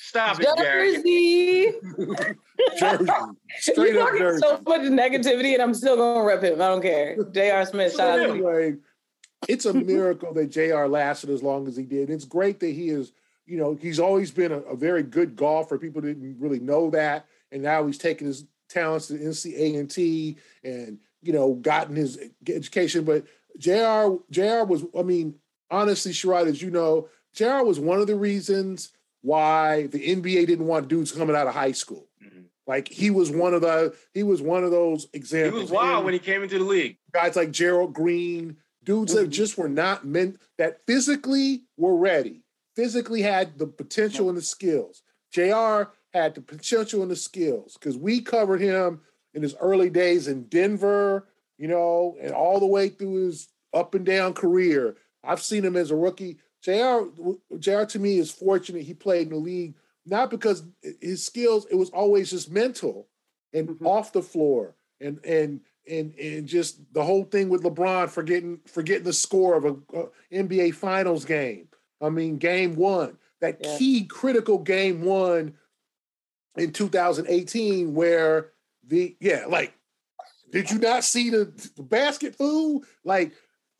Stop 0.00 0.38
it, 0.40 0.48
Jersey. 0.58 1.72
Jersey. 2.78 3.06
Straight 3.58 3.92
You're 3.94 4.02
up 4.02 4.18
Jersey. 4.18 4.40
So 4.40 4.60
much 4.66 4.80
negativity, 4.80 5.52
and 5.52 5.62
I'm 5.62 5.74
still 5.74 5.96
gonna 5.96 6.24
rep 6.24 6.42
him. 6.42 6.54
I 6.54 6.68
don't 6.68 6.82
care. 6.82 7.16
J.R. 7.30 7.66
Smith. 7.66 7.94
Shout 7.94 8.18
anyway, 8.18 8.74
it's 9.46 9.66
a 9.66 9.74
miracle 9.74 10.32
that 10.34 10.50
J.R. 10.50 10.88
lasted 10.88 11.30
as 11.30 11.42
long 11.42 11.68
as 11.68 11.76
he 11.76 11.84
did. 11.84 12.10
It's 12.10 12.24
great 12.24 12.60
that 12.60 12.70
he 12.70 12.88
is. 12.88 13.12
You 13.46 13.56
know, 13.56 13.78
he's 13.80 13.98
always 13.98 14.30
been 14.30 14.52
a, 14.52 14.58
a 14.60 14.76
very 14.76 15.02
good 15.02 15.34
golfer. 15.34 15.78
People 15.78 16.02
didn't 16.02 16.36
really 16.38 16.60
know 16.60 16.90
that, 16.90 17.26
and 17.50 17.62
now 17.62 17.86
he's 17.86 17.96
taking 17.96 18.26
his 18.26 18.44
talents 18.68 19.06
to 19.06 19.14
NC 19.14 19.54
A&T, 19.56 20.36
and 20.64 20.98
you 21.22 21.32
know 21.32 21.54
gotten 21.54 21.96
his 21.96 22.18
education. 22.46 23.04
But 23.04 23.24
Jr. 23.58 24.16
Jr. 24.30 24.64
was, 24.64 24.84
I 24.98 25.02
mean, 25.02 25.36
honestly, 25.70 26.12
Sherrod, 26.12 26.46
as 26.46 26.60
you 26.60 26.70
know, 26.70 27.08
Jr. 27.34 27.64
was 27.64 27.80
one 27.80 28.00
of 28.00 28.06
the 28.06 28.16
reasons 28.16 28.92
why 29.22 29.86
the 29.88 30.16
NBA 30.16 30.46
didn't 30.46 30.66
want 30.66 30.88
dudes 30.88 31.12
coming 31.12 31.34
out 31.34 31.46
of 31.46 31.54
high 31.54 31.72
school. 31.72 32.06
Mm-hmm. 32.24 32.42
Like 32.66 32.88
he 32.88 33.10
was 33.10 33.30
one 33.30 33.54
of 33.54 33.62
the 33.62 33.94
he 34.14 34.22
was 34.22 34.40
one 34.42 34.64
of 34.64 34.70
those 34.70 35.08
examples. 35.12 35.54
He 35.54 35.62
was 35.62 35.70
wild 35.70 35.96
and 35.96 36.04
when 36.04 36.14
he 36.14 36.20
came 36.20 36.42
into 36.42 36.58
the 36.58 36.64
league. 36.64 36.98
Guys 37.12 37.36
like 37.36 37.50
Gerald 37.50 37.94
Green, 37.94 38.56
dudes 38.88 39.14
mm-hmm. 39.14 39.24
that 39.24 39.30
just 39.30 39.58
were 39.58 39.68
not 39.68 40.06
meant 40.06 40.40
that 40.56 40.80
physically 40.86 41.62
were 41.76 41.94
ready, 41.94 42.42
physically 42.74 43.20
had 43.20 43.58
the 43.58 43.66
potential 43.66 44.30
and 44.30 44.38
the 44.38 44.42
skills. 44.42 45.02
JR 45.30 45.90
had 46.14 46.34
the 46.34 46.40
potential 46.40 47.02
and 47.02 47.10
the 47.10 47.16
skills 47.16 47.76
because 47.78 47.98
we 47.98 48.22
covered 48.22 48.62
him 48.62 49.02
in 49.34 49.42
his 49.42 49.54
early 49.60 49.90
days 49.90 50.26
in 50.26 50.44
Denver, 50.44 51.28
you 51.58 51.68
know, 51.68 52.16
and 52.20 52.32
all 52.32 52.58
the 52.58 52.66
way 52.66 52.88
through 52.88 53.26
his 53.26 53.48
up 53.74 53.94
and 53.94 54.06
down 54.06 54.32
career. 54.32 54.96
I've 55.22 55.42
seen 55.42 55.66
him 55.66 55.76
as 55.76 55.90
a 55.90 55.96
rookie. 55.96 56.38
JR, 56.62 57.10
JR 57.58 57.84
to 57.84 57.98
me 57.98 58.16
is 58.16 58.30
fortunate 58.30 58.84
he 58.84 58.94
played 58.94 59.26
in 59.26 59.34
the 59.34 59.38
league, 59.38 59.74
not 60.06 60.30
because 60.30 60.62
his 61.02 61.22
skills, 61.22 61.66
it 61.70 61.74
was 61.74 61.90
always 61.90 62.30
just 62.30 62.50
mental 62.50 63.06
and 63.52 63.68
mm-hmm. 63.68 63.86
off 63.86 64.14
the 64.14 64.22
floor 64.22 64.76
and 65.00 65.24
and 65.24 65.60
and 65.88 66.14
and 66.18 66.46
just 66.46 66.80
the 66.92 67.02
whole 67.02 67.24
thing 67.24 67.48
with 67.48 67.62
LeBron 67.62 68.08
forgetting 68.10 68.60
forgetting 68.66 69.04
the 69.04 69.12
score 69.12 69.56
of 69.56 69.64
a, 69.64 69.98
a 69.98 70.08
NBA 70.32 70.74
Finals 70.74 71.24
game. 71.24 71.68
I 72.00 72.10
mean, 72.10 72.38
game 72.38 72.76
one, 72.76 73.16
that 73.40 73.58
yeah. 73.60 73.76
key 73.78 74.04
critical 74.04 74.58
game 74.58 75.02
one 75.02 75.54
in 76.56 76.72
2018, 76.72 77.94
where 77.94 78.52
the 78.86 79.16
yeah, 79.20 79.44
like, 79.48 79.74
did 80.50 80.70
you 80.70 80.78
not 80.78 81.04
see 81.04 81.30
the, 81.30 81.52
the 81.76 81.82
basket 81.82 82.34
fool? 82.34 82.84
Like, 83.04 83.32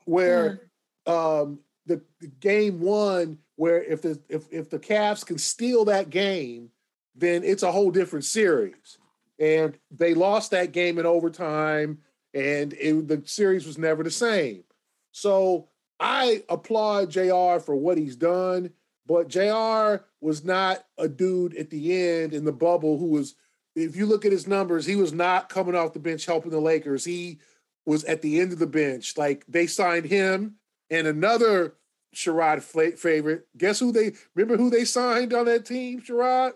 where 0.05 0.61
mm. 1.07 1.13
um 1.13 1.61
the, 1.87 2.03
the 2.21 2.29
game 2.41 2.81
one, 2.81 3.39
where 3.57 3.83
if 3.83 4.03
the 4.03 4.21
if 4.29 4.45
if 4.51 4.71
the 4.71 4.79
Cavs 4.79 5.25
can 5.25 5.39
steal 5.39 5.85
that 5.87 6.11
game, 6.11 6.71
then 7.15 7.43
it's 7.45 7.63
a 7.63 7.73
whole 7.73 7.91
different 7.91 8.25
series. 8.25 8.99
And 9.39 9.79
they 9.91 10.15
lost 10.15 10.51
that 10.51 10.73
game 10.73 10.99
in 10.99 11.07
overtime, 11.07 11.99
and 12.35 12.73
it, 12.75 13.09
the 13.09 13.23
series 13.25 13.67
was 13.67 13.79
never 13.79 14.03
the 14.03 14.11
same. 14.11 14.65
So 15.13 15.69
I 16.01 16.43
applaud 16.49 17.11
JR 17.11 17.59
for 17.61 17.77
what 17.77 17.99
he's 17.99 18.17
done, 18.17 18.71
but 19.07 19.29
JR 19.29 20.05
was 20.21 20.45
not 20.45 20.85
a 20.99 21.09
dude 21.09 21.57
at 21.57 21.71
the 21.71 21.97
end 21.97 22.35
in 22.35 22.45
the 22.45 22.53
bubble 22.53 22.99
who 22.99 23.07
was 23.07 23.35
if 23.75 23.95
you 23.95 24.07
look 24.07 24.25
at 24.25 24.33
his 24.33 24.49
numbers, 24.49 24.85
he 24.85 24.97
was 24.97 25.13
not 25.13 25.49
coming 25.49 25.77
off 25.77 25.93
the 25.93 26.01
bench 26.01 26.27
helping 26.27 26.51
the 26.51 26.61
Lakers. 26.61 27.05
He 27.05 27.39
was 27.87 28.05
at 28.05 28.23
the 28.23 28.41
end 28.41 28.53
of 28.53 28.59
the 28.59 28.67
bench. 28.67 29.17
Like 29.17 29.45
they 29.47 29.67
signed 29.67 30.07
him 30.07 30.57
and 30.91 31.07
another 31.07 31.75
Sherrod 32.15 32.63
favorite. 32.63 33.47
Guess 33.57 33.79
who 33.79 33.93
they 33.93 34.13
remember 34.35 34.63
who 34.63 34.71
they 34.71 34.85
signed 34.85 35.33
on 35.33 35.47
that 35.47 35.65
team, 35.65 36.01
Sherrod? 36.01 36.53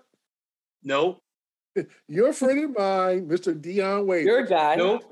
No. 0.82 1.22
Your 2.08 2.32
friend 2.32 2.64
of 2.64 2.78
mine, 2.78 3.28
Mr. 3.28 3.60
Dion 3.60 4.06
Wade. 4.06 4.26
Your 4.26 4.44
guy. 4.44 4.76
Nope. 4.76 5.04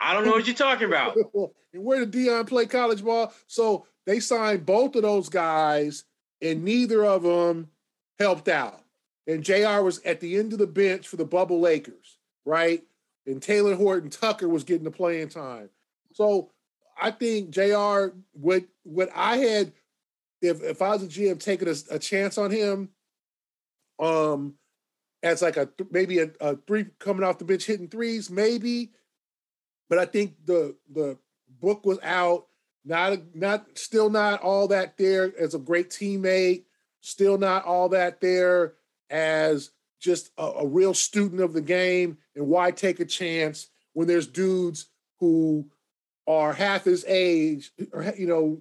I 0.00 0.14
don't 0.14 0.24
know 0.24 0.32
what 0.32 0.46
you're 0.46 0.56
talking 0.56 0.88
about. 0.88 1.16
and 1.34 1.84
where 1.84 2.00
did 2.00 2.10
Dion 2.10 2.46
play 2.46 2.66
college 2.66 3.04
ball? 3.04 3.32
So 3.46 3.86
they 4.04 4.20
signed 4.20 4.66
both 4.66 4.94
of 4.96 5.02
those 5.02 5.28
guys, 5.28 6.04
and 6.40 6.64
neither 6.64 7.04
of 7.04 7.22
them 7.22 7.68
helped 8.18 8.48
out 8.48 8.80
and 9.26 9.44
JR 9.44 9.82
was 9.82 10.00
at 10.04 10.20
the 10.20 10.36
end 10.36 10.52
of 10.52 10.58
the 10.58 10.66
bench 10.66 11.08
for 11.08 11.16
the 11.16 11.24
bubble 11.24 11.60
Lakers, 11.60 12.18
right? 12.44 12.82
And 13.26 13.40
Talen 13.40 13.76
Horton-Tucker 13.76 14.48
was 14.48 14.64
getting 14.64 14.84
the 14.84 14.90
playing 14.90 15.28
time. 15.28 15.68
So 16.12 16.52
I 17.00 17.10
think 17.10 17.50
JR, 17.50 18.14
what 18.32 18.64
what 18.84 19.10
I 19.14 19.38
had, 19.38 19.72
if 20.40 20.62
if 20.62 20.80
I 20.80 20.90
was 20.90 21.02
a 21.02 21.08
GM 21.08 21.40
taking 21.40 21.68
a, 21.68 21.74
a 21.90 21.98
chance 21.98 22.38
on 22.38 22.50
him, 22.50 22.90
um, 23.98 24.54
as 25.22 25.42
like 25.42 25.56
a 25.56 25.68
maybe 25.90 26.18
a, 26.20 26.30
a 26.40 26.56
three 26.56 26.86
coming 26.98 27.24
off 27.24 27.38
the 27.38 27.44
bench 27.44 27.66
hitting 27.66 27.88
threes, 27.88 28.30
maybe. 28.30 28.90
But 29.88 29.98
I 29.98 30.06
think 30.06 30.34
the 30.44 30.76
the 30.90 31.18
book 31.60 31.84
was 31.84 31.98
out. 32.02 32.46
Not 32.84 33.34
not 33.34 33.66
still 33.74 34.10
not 34.10 34.42
all 34.42 34.68
that 34.68 34.96
there 34.96 35.32
as 35.38 35.54
a 35.54 35.58
great 35.58 35.90
teammate. 35.90 36.64
Still 37.00 37.38
not 37.38 37.64
all 37.64 37.88
that 37.90 38.20
there 38.20 38.74
as 39.10 39.70
just 40.00 40.30
a, 40.38 40.42
a 40.42 40.66
real 40.66 40.94
student 40.94 41.40
of 41.40 41.52
the 41.52 41.60
game 41.60 42.18
and 42.34 42.46
why 42.46 42.70
take 42.70 43.00
a 43.00 43.04
chance 43.04 43.68
when 43.92 44.06
there's 44.06 44.26
dudes 44.26 44.86
who 45.20 45.68
are 46.26 46.52
half 46.52 46.84
his 46.84 47.04
age 47.06 47.72
or 47.92 48.12
you 48.16 48.26
know 48.26 48.60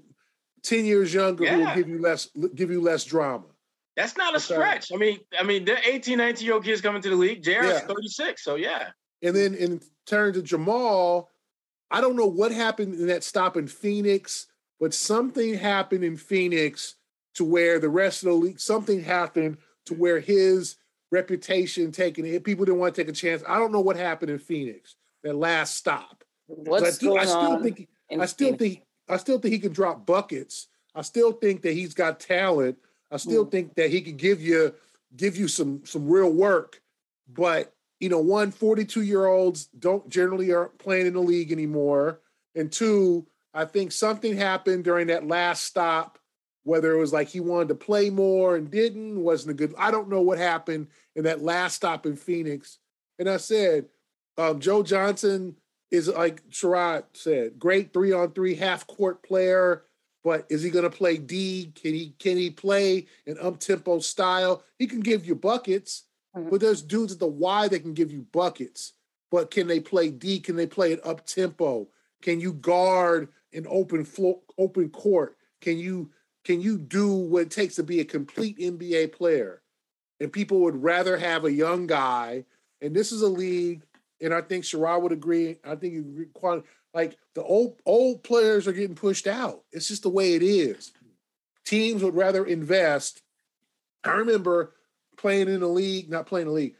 10 0.63 0.85
years 0.85 1.13
younger 1.13 1.43
yeah. 1.43 1.51
who 1.51 1.59
will 1.59 1.75
give 1.75 1.89
you 1.89 2.01
less 2.01 2.29
give 2.55 2.71
you 2.71 2.81
less 2.81 3.03
drama 3.03 3.45
That's 3.95 4.17
not 4.17 4.35
a 4.35 4.39
stretch. 4.39 4.91
I 4.93 4.97
mean, 4.97 5.19
I 5.39 5.43
mean, 5.43 5.65
the 5.65 5.77
18, 5.87 6.17
19 6.17 6.45
year 6.45 6.55
old 6.55 6.65
kids 6.65 6.81
coming 6.81 7.01
to 7.01 7.09
the 7.09 7.15
league. 7.15 7.43
JR 7.43 7.63
yeah. 7.63 7.79
36, 7.79 8.43
so 8.43 8.55
yeah. 8.55 8.89
And 9.23 9.35
then 9.35 9.53
in 9.53 9.81
terms 10.05 10.35
to 10.35 10.43
Jamal, 10.43 11.29
I 11.89 12.01
don't 12.01 12.15
know 12.15 12.25
what 12.25 12.51
happened 12.51 12.95
in 12.95 13.07
that 13.07 13.23
stop 13.23 13.55
in 13.55 13.67
Phoenix, 13.67 14.47
but 14.79 14.93
something 14.93 15.53
happened 15.53 16.03
in 16.03 16.17
Phoenix 16.17 16.95
to 17.35 17.45
where 17.45 17.79
the 17.79 17.89
rest 17.89 18.23
of 18.23 18.29
the 18.29 18.35
league, 18.35 18.59
something 18.59 19.01
happened 19.01 19.57
to 19.85 19.93
where 19.93 20.19
his 20.19 20.75
reputation 21.11 21.91
taken 21.91 22.25
it, 22.25 22.43
people 22.43 22.65
didn't 22.65 22.79
want 22.79 22.95
to 22.95 23.01
take 23.01 23.09
a 23.09 23.15
chance. 23.15 23.43
I 23.47 23.57
don't 23.57 23.71
know 23.71 23.81
what 23.81 23.95
happened 23.95 24.31
in 24.31 24.39
Phoenix, 24.39 24.95
that 25.23 25.35
last 25.35 25.75
stop. 25.75 26.23
What's 26.47 26.97
I, 26.97 26.99
do, 26.99 27.09
going 27.09 27.19
I 27.21 27.25
still 27.25 27.39
on 27.39 27.63
think 27.63 27.87
I 28.19 28.25
still 28.25 28.47
Phoenix? 28.49 28.59
think 28.59 28.83
I 29.07 29.17
still 29.17 29.39
think 29.39 29.53
he 29.53 29.59
can 29.59 29.73
drop 29.73 30.05
buckets. 30.05 30.67
I 30.93 31.01
still 31.01 31.31
think 31.31 31.61
that 31.63 31.73
he's 31.73 31.93
got 31.93 32.19
talent. 32.19 32.77
I 33.15 33.17
still 33.17 33.45
mm. 33.45 33.51
think 33.51 33.75
that 33.75 33.89
he 33.89 34.01
could 34.01 34.17
give 34.17 34.41
you 34.41 34.75
give 35.15 35.37
you 35.37 35.47
some 35.47 35.85
some 35.85 36.07
real 36.07 36.31
work. 36.31 36.81
But 37.27 37.73
you 37.99 38.09
know, 38.09 38.19
one, 38.19 38.51
42 38.51 39.01
year 39.01 39.25
olds 39.25 39.67
don't 39.67 40.07
generally 40.09 40.51
are 40.51 40.67
playing 40.67 41.07
in 41.07 41.13
the 41.13 41.21
league 41.21 41.51
anymore. 41.51 42.19
And 42.53 42.71
two, 42.71 43.25
I 43.53 43.65
think 43.65 43.93
something 43.93 44.35
happened 44.35 44.83
during 44.83 45.07
that 45.07 45.27
last 45.27 45.63
stop, 45.63 46.19
whether 46.63 46.93
it 46.93 46.99
was 46.99 47.13
like 47.13 47.29
he 47.29 47.39
wanted 47.39 47.69
to 47.69 47.75
play 47.75 48.09
more 48.09 48.57
and 48.57 48.69
didn't, 48.69 49.23
wasn't 49.23 49.51
a 49.51 49.53
good. 49.53 49.73
I 49.77 49.91
don't 49.91 50.09
know 50.09 50.21
what 50.21 50.37
happened 50.37 50.87
in 51.15 51.23
that 51.23 51.41
last 51.41 51.75
stop 51.75 52.05
in 52.05 52.17
Phoenix. 52.17 52.79
And 53.17 53.29
I 53.29 53.37
said, 53.37 53.85
um, 54.37 54.59
Joe 54.59 54.83
Johnson 54.83 55.55
is 55.89 56.09
like 56.09 56.47
Sherrod 56.49 57.05
said, 57.13 57.57
great 57.57 57.93
three 57.93 58.11
on 58.11 58.33
three 58.33 58.55
half 58.55 58.85
court 58.87 59.23
player. 59.23 59.84
But 60.25 60.47
is 60.49 60.63
he 60.63 60.71
going 60.71 60.89
to 60.89 60.89
play 60.89 61.17
D? 61.17 61.71
Can 61.75 61.93
he 61.93 62.15
can 62.17 62.35
he 62.35 62.49
play 62.49 63.05
an 63.27 63.37
up 63.39 63.59
tempo 63.59 63.99
style? 63.99 64.63
He 64.79 64.87
can 64.87 65.01
give 65.01 65.23
you 65.23 65.35
buckets, 65.35 66.05
mm-hmm. 66.35 66.49
but 66.49 66.59
there's 66.59 66.81
dudes 66.81 67.13
at 67.13 67.19
the 67.19 67.27
Y 67.27 67.67
that 67.67 67.81
can 67.81 67.93
give 67.93 68.11
you 68.11 68.25
buckets. 68.33 68.93
But 69.29 69.51
can 69.51 69.67
they 69.67 69.79
play 69.79 70.09
D? 70.09 70.39
Can 70.39 70.55
they 70.55 70.65
play 70.65 70.93
it 70.93 71.05
up 71.05 71.27
tempo? 71.27 71.89
Can 72.23 72.39
you 72.39 72.53
guard 72.53 73.29
an 73.53 73.67
open 73.69 74.03
floor, 74.03 74.39
open 74.57 74.89
court? 74.89 75.37
Can 75.61 75.77
you 75.77 76.09
can 76.43 76.59
you 76.59 76.79
do 76.79 77.13
what 77.13 77.43
it 77.43 77.51
takes 77.51 77.75
to 77.75 77.83
be 77.83 77.99
a 77.99 78.05
complete 78.05 78.57
NBA 78.57 79.13
player? 79.13 79.61
And 80.19 80.33
people 80.33 80.61
would 80.61 80.81
rather 80.81 81.17
have 81.17 81.45
a 81.45 81.51
young 81.51 81.85
guy. 81.85 82.45
And 82.81 82.95
this 82.95 83.11
is 83.11 83.21
a 83.21 83.27
league, 83.27 83.83
and 84.19 84.33
I 84.33 84.41
think 84.41 84.63
Sherrod 84.63 85.03
would 85.03 85.11
agree. 85.11 85.57
I 85.63 85.75
think 85.75 85.93
you 85.93 86.27
like 86.95 87.17
the 87.35 87.43
old 87.43 87.79
old 87.85 88.23
players 88.23 88.67
are 88.67 88.73
getting 88.73 88.95
pushed 88.95 89.27
out. 89.27 89.63
It's 89.73 89.89
just 89.89 90.03
the 90.03 90.09
way 90.09 90.33
it 90.33 90.41
is. 90.41 90.93
Teams 91.65 92.01
would 92.01 92.15
rather 92.15 92.45
invest. 92.45 93.21
I 94.03 94.11
remember 94.11 94.73
playing 95.17 95.49
in 95.49 95.59
the 95.59 95.67
league, 95.67 96.09
not 96.09 96.25
playing 96.25 96.47
the 96.47 96.53
league, 96.53 96.75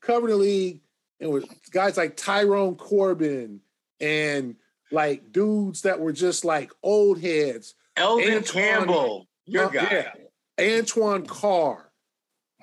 covering 0.00 0.32
the 0.32 0.36
league, 0.38 0.80
and 1.20 1.30
with 1.30 1.44
guys 1.70 1.98
like 1.98 2.16
Tyrone 2.16 2.76
Corbin 2.76 3.60
and 4.00 4.56
like 4.90 5.30
dudes 5.30 5.82
that 5.82 6.00
were 6.00 6.12
just 6.12 6.44
like 6.44 6.72
old 6.82 7.20
heads. 7.20 7.74
Elden 7.96 8.38
Antoine, 8.38 8.64
Campbell, 8.64 9.28
your 9.44 9.66
uh, 9.66 9.68
guy. 9.68 10.12
Yeah, 10.58 10.78
Antoine 10.78 11.26
Carr, 11.26 11.90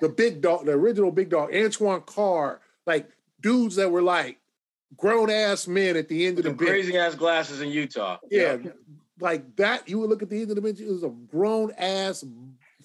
the 0.00 0.08
big 0.08 0.40
dog, 0.40 0.66
the 0.66 0.72
original 0.72 1.12
big 1.12 1.28
dog, 1.28 1.54
Antoine 1.54 2.00
Carr, 2.00 2.60
like 2.86 3.08
dudes 3.40 3.76
that 3.76 3.92
were 3.92 4.02
like 4.02 4.38
grown 4.96 5.30
ass 5.30 5.66
men 5.66 5.96
at 5.96 6.08
the 6.08 6.26
end 6.26 6.38
of 6.38 6.44
the 6.44 6.50
bench. 6.50 6.70
Crazy 6.70 6.96
ass 6.96 7.14
glasses 7.14 7.60
in 7.60 7.70
Utah. 7.70 8.18
Yeah, 8.30 8.58
yeah, 8.62 8.70
like 9.20 9.56
that. 9.56 9.88
You 9.88 9.98
would 10.00 10.10
look 10.10 10.22
at 10.22 10.30
the 10.30 10.40
end 10.40 10.50
of 10.50 10.56
the 10.56 10.62
bench. 10.62 10.80
It 10.80 10.88
was 10.88 11.04
a 11.04 11.08
grown 11.08 11.72
ass 11.72 12.24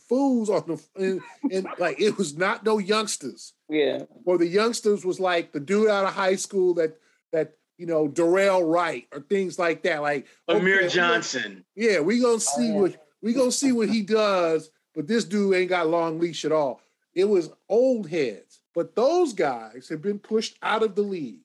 fools 0.08 0.50
on 0.50 0.64
the 0.68 0.82
and, 0.96 1.22
and 1.52 1.68
like 1.80 2.00
it 2.00 2.18
was 2.18 2.38
not 2.38 2.66
no 2.66 2.78
youngsters. 2.78 3.54
Yeah. 3.70 4.04
Or 4.26 4.38
the 4.38 4.48
youngsters 4.48 5.06
was 5.06 5.20
like 5.20 5.52
the 5.52 5.60
dude 5.60 5.90
out 5.90 6.06
of 6.06 6.14
high 6.14 6.36
school 6.36 6.74
that 6.76 6.98
that 7.32 7.54
you 7.78 7.86
know 7.86 8.08
Dorell 8.08 8.70
Wright 8.70 9.08
or 9.12 9.22
things 9.22 9.58
like 9.58 9.84
that. 9.84 10.02
Like 10.02 10.28
Amir 10.48 10.80
okay, 10.80 10.90
Johnson. 10.90 11.66
yeah, 11.76 12.00
we 12.00 12.20
gonna 12.20 12.40
see 12.40 12.72
oh, 12.72 12.74
yeah. 12.74 12.80
what 12.82 13.08
we 13.22 13.34
gonna 13.34 13.52
see 13.52 13.72
what 13.72 13.90
he 13.90 14.02
does. 14.02 14.70
But 14.94 15.08
this 15.08 15.26
dude 15.26 15.56
ain't 15.56 15.70
got 15.70 15.88
long 15.88 16.20
leash 16.20 16.46
at 16.46 16.52
all. 16.52 16.82
It 17.16 17.26
was 17.26 17.50
old 17.68 18.10
heads. 18.10 18.60
But 18.76 18.96
those 18.96 19.34
guys 19.34 19.88
have 19.90 20.02
been 20.02 20.20
pushed 20.20 20.58
out 20.62 20.84
of 20.84 20.96
the 20.96 21.02
league 21.02 21.43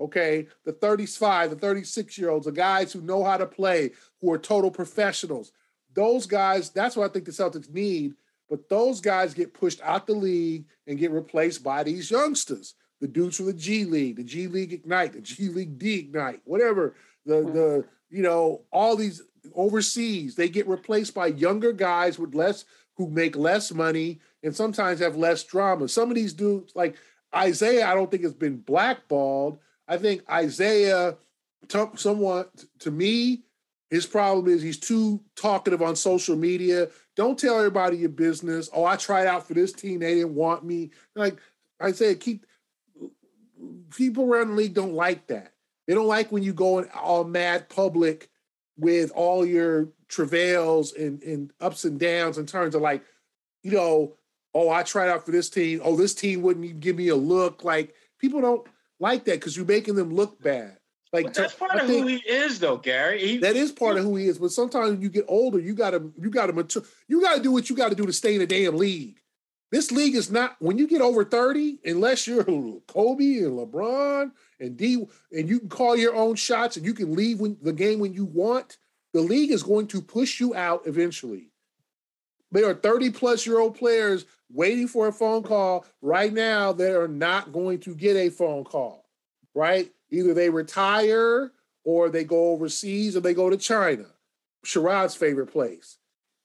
okay? 0.00 0.46
The 0.64 0.72
35, 0.72 1.50
the 1.50 1.56
36 1.56 2.18
year 2.18 2.30
olds, 2.30 2.46
the 2.46 2.52
guys 2.52 2.92
who 2.92 3.00
know 3.00 3.24
how 3.24 3.36
to 3.36 3.46
play, 3.46 3.92
who 4.20 4.32
are 4.32 4.38
total 4.38 4.70
professionals. 4.70 5.52
Those 5.94 6.26
guys, 6.26 6.70
that's 6.70 6.96
what 6.96 7.10
I 7.10 7.12
think 7.12 7.24
the 7.24 7.32
Celtics 7.32 7.72
need. 7.72 8.14
But 8.48 8.68
those 8.68 9.00
guys 9.00 9.34
get 9.34 9.54
pushed 9.54 9.80
out 9.82 10.06
the 10.06 10.14
league 10.14 10.64
and 10.86 10.98
get 10.98 11.10
replaced 11.10 11.62
by 11.62 11.82
these 11.82 12.10
youngsters, 12.10 12.74
the 13.00 13.08
dudes 13.08 13.36
from 13.36 13.46
the 13.46 13.52
G 13.52 13.84
League, 13.84 14.16
the 14.16 14.24
G 14.24 14.46
League 14.46 14.72
Ignite, 14.72 15.12
the 15.12 15.20
G 15.20 15.48
League 15.48 15.78
D 15.78 15.98
Ignite, 15.98 16.40
whatever. 16.44 16.94
The 17.26 17.34
mm-hmm. 17.34 17.52
the 17.52 17.84
you 18.08 18.22
know 18.22 18.62
all 18.72 18.96
these 18.96 19.22
overseas, 19.54 20.34
they 20.34 20.48
get 20.48 20.66
replaced 20.66 21.14
by 21.14 21.26
younger 21.26 21.72
guys 21.72 22.18
with 22.18 22.34
less 22.34 22.64
who 22.96 23.08
make 23.08 23.36
less 23.36 23.72
money 23.72 24.18
and 24.42 24.54
sometimes 24.54 25.00
have 25.00 25.16
less 25.16 25.44
drama. 25.44 25.88
Some 25.88 26.08
of 26.08 26.14
these 26.14 26.32
dudes, 26.32 26.74
like 26.74 26.96
Isaiah, 27.34 27.86
I 27.86 27.94
don't 27.94 28.10
think 28.10 28.22
has 28.22 28.34
been 28.34 28.56
blackballed, 28.56 29.58
I 29.88 29.96
think 29.96 30.22
Isaiah, 30.30 31.16
somewhat 31.96 32.64
to 32.80 32.90
me, 32.90 33.42
his 33.90 34.04
problem 34.04 34.48
is 34.48 34.60
he's 34.60 34.78
too 34.78 35.22
talkative 35.34 35.80
on 35.80 35.96
social 35.96 36.36
media. 36.36 36.88
Don't 37.16 37.38
tell 37.38 37.56
everybody 37.56 37.96
your 37.96 38.10
business. 38.10 38.68
Oh, 38.72 38.84
I 38.84 38.96
tried 38.96 39.26
out 39.26 39.48
for 39.48 39.54
this 39.54 39.72
team. 39.72 40.00
They 40.00 40.16
didn't 40.16 40.34
want 40.34 40.62
me. 40.62 40.90
Like 41.16 41.38
Isaiah, 41.82 42.14
keep 42.14 42.44
people 43.96 44.24
around 44.24 44.48
the 44.48 44.54
league 44.54 44.74
don't 44.74 44.92
like 44.92 45.26
that. 45.28 45.54
They 45.86 45.94
don't 45.94 46.06
like 46.06 46.30
when 46.30 46.42
you 46.42 46.52
go 46.52 46.78
in 46.78 46.88
all 46.90 47.24
mad 47.24 47.70
public 47.70 48.28
with 48.76 49.10
all 49.12 49.44
your 49.44 49.88
travails 50.06 50.92
and, 50.92 51.22
and 51.22 51.50
ups 51.60 51.84
and 51.84 51.98
downs 51.98 52.36
in 52.36 52.44
terms 52.44 52.74
of 52.74 52.82
like, 52.82 53.02
you 53.62 53.72
know, 53.72 54.14
oh, 54.54 54.68
I 54.68 54.82
tried 54.82 55.08
out 55.08 55.24
for 55.24 55.32
this 55.32 55.48
team. 55.48 55.80
Oh, 55.82 55.96
this 55.96 56.14
team 56.14 56.42
wouldn't 56.42 56.64
even 56.64 56.80
give 56.80 56.96
me 56.96 57.08
a 57.08 57.16
look. 57.16 57.64
Like 57.64 57.94
people 58.18 58.42
don't 58.42 58.66
like 59.00 59.24
that 59.24 59.34
because 59.34 59.56
you're 59.56 59.66
making 59.66 59.94
them 59.94 60.14
look 60.14 60.40
bad. 60.42 60.76
Like 61.12 61.24
but 61.26 61.34
that's 61.34 61.54
part 61.54 61.72
I 61.72 61.80
of 61.80 61.86
who 61.88 62.06
he 62.06 62.16
is, 62.16 62.58
though, 62.58 62.76
Gary. 62.76 63.26
He, 63.26 63.38
that 63.38 63.56
is 63.56 63.72
part 63.72 63.94
he, 63.94 64.00
of 64.00 64.04
who 64.04 64.16
he 64.16 64.26
is. 64.26 64.38
But 64.38 64.52
sometimes 64.52 64.90
when 64.90 65.00
you 65.00 65.08
get 65.08 65.24
older, 65.26 65.58
you 65.58 65.74
gotta 65.74 66.02
you 66.20 66.30
gotta 66.30 66.52
mature. 66.52 66.82
You 67.06 67.22
gotta 67.22 67.42
do 67.42 67.52
what 67.52 67.70
you 67.70 67.76
gotta 67.76 67.94
do 67.94 68.06
to 68.06 68.12
stay 68.12 68.34
in 68.34 68.40
the 68.40 68.46
damn 68.46 68.76
league. 68.76 69.18
This 69.70 69.90
league 69.90 70.14
is 70.14 70.30
not 70.30 70.56
when 70.60 70.78
you 70.78 70.86
get 70.86 71.02
over 71.02 71.24
30, 71.24 71.78
unless 71.84 72.26
you're 72.26 72.44
Kobe 72.88 73.38
and 73.38 73.58
LeBron 73.58 74.32
and 74.60 74.76
D, 74.76 75.06
and 75.32 75.48
you 75.48 75.60
can 75.60 75.68
call 75.68 75.96
your 75.96 76.14
own 76.14 76.36
shots 76.36 76.76
and 76.76 76.86
you 76.86 76.94
can 76.94 77.14
leave 77.14 77.40
when, 77.40 77.56
the 77.62 77.72
game 77.72 77.98
when 77.98 78.14
you 78.14 78.24
want. 78.24 78.78
The 79.12 79.20
league 79.20 79.50
is 79.50 79.62
going 79.62 79.86
to 79.88 80.02
push 80.02 80.40
you 80.40 80.54
out 80.54 80.82
eventually. 80.86 81.50
There 82.50 82.68
are 82.68 82.74
30 82.74 83.10
plus 83.10 83.46
year 83.46 83.58
old 83.58 83.76
players 83.76 84.24
waiting 84.50 84.88
for 84.88 85.08
a 85.08 85.12
phone 85.12 85.42
call 85.42 85.84
right 86.00 86.32
now 86.32 86.72
they 86.72 86.90
are 86.92 87.08
not 87.08 87.52
going 87.52 87.78
to 87.80 87.94
get 87.94 88.16
a 88.16 88.30
phone 88.30 88.64
call, 88.64 89.04
right? 89.54 89.90
Either 90.10 90.34
they 90.34 90.50
retire 90.50 91.52
or 91.84 92.08
they 92.08 92.24
go 92.24 92.50
overseas 92.50 93.16
or 93.16 93.20
they 93.20 93.34
go 93.34 93.50
to 93.50 93.56
China, 93.56 94.06
Sherrod's 94.64 95.14
favorite 95.14 95.48
place. 95.48 95.98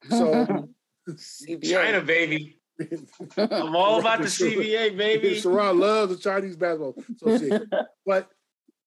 So 0.10 0.68
China, 1.64 2.02
baby. 2.02 2.60
I'm 3.38 3.76
all 3.76 4.00
about 4.00 4.20
the 4.20 4.26
CBA, 4.26 4.98
baby. 4.98 5.36
Sherrod 5.36 5.78
loves 5.78 6.16
the 6.16 6.22
Chinese 6.22 6.56
Basketball 6.56 6.96
Association. 7.16 7.70
But 8.06 8.30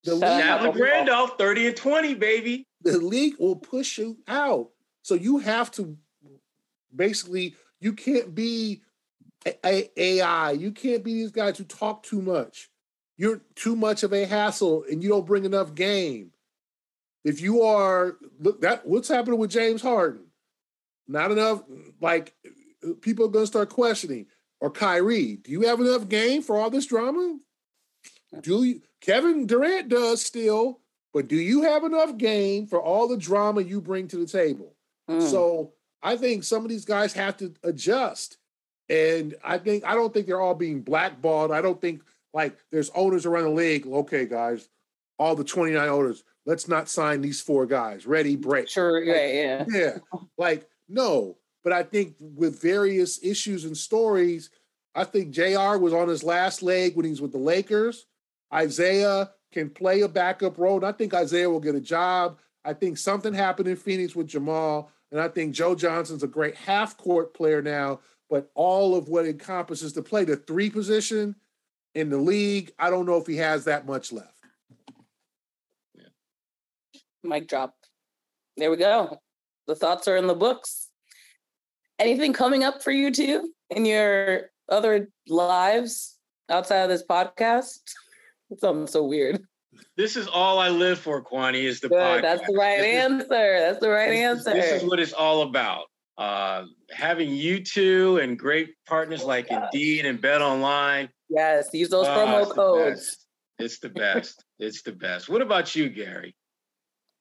the 0.04 0.14
league, 0.14 0.76
Randolph, 0.76 1.38
30 1.38 1.68
and 1.68 1.76
20, 1.76 2.14
baby. 2.14 2.66
The 2.82 2.98
league 2.98 3.34
will 3.38 3.56
push 3.56 3.98
you 3.98 4.18
out. 4.28 4.70
So 5.02 5.14
you 5.14 5.38
have 5.38 5.70
to 5.72 5.96
basically, 6.94 7.54
you 7.80 7.92
can't 7.92 8.34
be 8.34 8.82
AI. 9.64 10.52
You 10.52 10.72
can't 10.72 11.04
be 11.04 11.14
these 11.14 11.30
guys 11.30 11.58
who 11.58 11.64
talk 11.64 12.02
too 12.02 12.20
much. 12.20 12.70
You're 13.16 13.40
too 13.54 13.76
much 13.76 14.02
of 14.02 14.12
a 14.12 14.24
hassle 14.26 14.84
and 14.90 15.02
you 15.02 15.08
don't 15.08 15.26
bring 15.26 15.44
enough 15.44 15.74
game. 15.74 16.32
If 17.24 17.40
you 17.40 17.62
are 17.62 18.16
look 18.38 18.60
that 18.60 18.86
what's 18.86 19.08
happening 19.08 19.38
with 19.38 19.50
James 19.50 19.82
Harden? 19.82 20.26
Not 21.08 21.32
enough, 21.32 21.62
like 22.00 22.34
people 23.00 23.24
are 23.26 23.30
gonna 23.30 23.46
start 23.46 23.70
questioning. 23.70 24.26
Or 24.60 24.70
Kyrie, 24.70 25.36
do 25.36 25.50
you 25.50 25.62
have 25.62 25.80
enough 25.80 26.08
game 26.08 26.42
for 26.42 26.56
all 26.56 26.70
this 26.70 26.86
drama? 26.86 27.38
Do 28.40 28.64
you 28.64 28.82
Kevin 29.00 29.46
Durant 29.46 29.88
does 29.88 30.22
still, 30.22 30.80
but 31.12 31.28
do 31.28 31.36
you 31.36 31.62
have 31.62 31.84
enough 31.84 32.16
game 32.16 32.66
for 32.66 32.80
all 32.80 33.08
the 33.08 33.16
drama 33.16 33.62
you 33.62 33.80
bring 33.80 34.08
to 34.08 34.16
the 34.16 34.26
table? 34.26 34.74
Mm. 35.08 35.22
So 35.22 35.72
I 36.02 36.16
think 36.16 36.44
some 36.44 36.64
of 36.64 36.68
these 36.68 36.84
guys 36.84 37.12
have 37.14 37.36
to 37.38 37.54
adjust. 37.62 38.38
And 38.88 39.34
I 39.42 39.58
think 39.58 39.84
I 39.84 39.94
don't 39.94 40.12
think 40.12 40.26
they're 40.26 40.40
all 40.40 40.54
being 40.54 40.82
blackballed. 40.82 41.50
I 41.50 41.60
don't 41.60 41.80
think 41.80 42.02
like 42.32 42.56
there's 42.70 42.90
owners 42.94 43.26
around 43.26 43.44
the 43.44 43.50
league. 43.50 43.86
Okay, 43.86 44.26
guys, 44.26 44.68
all 45.18 45.34
the 45.34 45.44
29 45.44 45.88
owners, 45.88 46.24
let's 46.44 46.68
not 46.68 46.88
sign 46.88 47.20
these 47.20 47.40
four 47.40 47.66
guys. 47.66 48.06
Ready, 48.06 48.36
break. 48.36 48.68
Sure, 48.68 49.00
like, 49.00 49.16
yeah, 49.16 49.64
yeah. 49.68 49.98
Like, 50.38 50.68
no. 50.88 51.36
But 51.64 51.72
I 51.72 51.82
think 51.82 52.14
with 52.20 52.62
various 52.62 53.22
issues 53.24 53.64
and 53.64 53.76
stories, 53.76 54.50
I 54.94 55.04
think 55.04 55.32
JR 55.32 55.78
was 55.78 55.92
on 55.92 56.08
his 56.08 56.22
last 56.22 56.62
leg 56.62 56.94
when 56.94 57.04
he's 57.04 57.20
with 57.20 57.32
the 57.32 57.38
Lakers. 57.38 58.06
Isaiah 58.54 59.32
can 59.52 59.70
play 59.70 60.02
a 60.02 60.08
backup 60.08 60.58
role. 60.58 60.76
And 60.76 60.86
I 60.86 60.92
think 60.92 61.12
Isaiah 61.12 61.50
will 61.50 61.60
get 61.60 61.74
a 61.74 61.80
job. 61.80 62.38
I 62.64 62.72
think 62.72 62.98
something 62.98 63.34
happened 63.34 63.68
in 63.68 63.76
Phoenix 63.76 64.14
with 64.14 64.28
Jamal. 64.28 64.92
And 65.10 65.20
I 65.20 65.28
think 65.28 65.54
Joe 65.54 65.74
Johnson's 65.74 66.22
a 66.22 66.28
great 66.28 66.54
half 66.54 66.96
court 66.96 67.34
player 67.34 67.62
now. 67.62 68.00
But 68.28 68.50
all 68.54 68.96
of 68.96 69.08
what 69.08 69.26
encompasses 69.26 69.92
to 69.94 70.02
play 70.02 70.24
the 70.24 70.36
three 70.36 70.70
position 70.70 71.36
in 71.94 72.10
the 72.10 72.18
league, 72.18 72.72
I 72.78 72.90
don't 72.90 73.06
know 73.06 73.16
if 73.18 73.26
he 73.26 73.36
has 73.36 73.64
that 73.64 73.86
much 73.86 74.12
left. 74.12 74.34
Yeah. 75.94 76.08
Mic 77.22 77.48
drop. 77.48 77.74
There 78.56 78.70
we 78.70 78.76
go. 78.76 79.18
The 79.66 79.74
thoughts 79.74 80.08
are 80.08 80.16
in 80.16 80.26
the 80.26 80.34
books. 80.34 80.88
Anything 81.98 82.32
coming 82.32 82.64
up 82.64 82.82
for 82.82 82.90
you 82.90 83.10
two 83.10 83.52
in 83.70 83.84
your 83.84 84.50
other 84.68 85.08
lives 85.28 86.18
outside 86.50 86.78
of 86.82 86.88
this 86.88 87.04
podcast? 87.04 87.80
Something 88.58 88.86
so 88.86 89.04
weird. 89.04 89.40
This 89.96 90.16
is 90.16 90.26
all 90.28 90.58
I 90.58 90.68
live 90.68 90.98
for, 90.98 91.22
Kwani, 91.22 91.64
is 91.64 91.80
the 91.80 91.88
Good, 91.88 91.98
podcast. 91.98 92.22
That's 92.22 92.46
the 92.46 92.54
right 92.54 92.78
this 92.78 93.04
answer. 93.04 93.54
Is, 93.54 93.62
that's 93.62 93.80
the 93.80 93.88
right 93.88 94.10
this 94.10 94.20
answer. 94.20 94.50
Is, 94.56 94.64
this 94.64 94.82
is 94.82 94.88
what 94.88 95.00
it's 95.00 95.12
all 95.12 95.42
about. 95.42 95.86
Uh, 96.18 96.64
having 96.90 97.30
you 97.30 97.62
two 97.62 98.18
and 98.18 98.38
great 98.38 98.74
partners 98.86 99.22
oh 99.22 99.26
like 99.26 99.50
gosh. 99.50 99.68
Indeed 99.72 100.06
and 100.06 100.20
Bet 100.20 100.40
Online. 100.40 101.10
Yes, 101.28 101.68
use 101.72 101.90
those 101.90 102.06
uh, 102.06 102.16
promo 102.16 102.50
codes. 102.50 103.26
it's 103.58 103.78
the 103.80 103.88
best. 103.90 104.44
it's 104.58 104.82
the 104.82 104.92
best. 104.92 105.28
What 105.28 105.42
about 105.42 105.74
you, 105.74 105.88
Gary? 105.90 106.34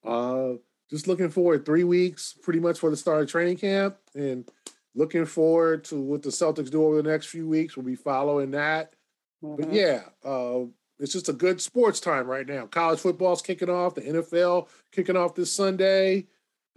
Uh, 0.06 0.54
just 0.90 1.08
looking 1.08 1.30
forward 1.30 1.66
three 1.66 1.84
weeks 1.84 2.38
pretty 2.42 2.60
much 2.60 2.80
for 2.80 2.90
the 2.90 2.96
start 2.96 3.24
of 3.24 3.30
training 3.30 3.58
camp 3.58 3.98
and 4.14 4.48
looking 4.94 5.26
forward 5.26 5.84
to 5.86 6.00
what 6.00 6.22
the 6.22 6.30
Celtics 6.30 6.70
do 6.70 6.84
over 6.86 7.02
the 7.02 7.10
next 7.10 7.28
few 7.28 7.48
weeks. 7.48 7.76
We'll 7.76 7.86
be 7.86 7.96
following 7.96 8.52
that. 8.52 8.94
Mm-hmm. 9.44 9.62
But 9.62 9.74
yeah, 9.74 10.02
uh, 10.24 10.66
it's 11.00 11.12
just 11.12 11.28
a 11.28 11.34
good 11.34 11.60
sports 11.60 12.00
time 12.00 12.28
right 12.28 12.48
now. 12.48 12.68
College 12.68 13.00
football's 13.00 13.42
kicking 13.42 13.70
off, 13.70 13.96
the 13.96 14.02
NFL 14.02 14.70
kicking 14.92 15.18
off 15.18 15.36
this 15.36 15.52
Sunday. 15.52 16.28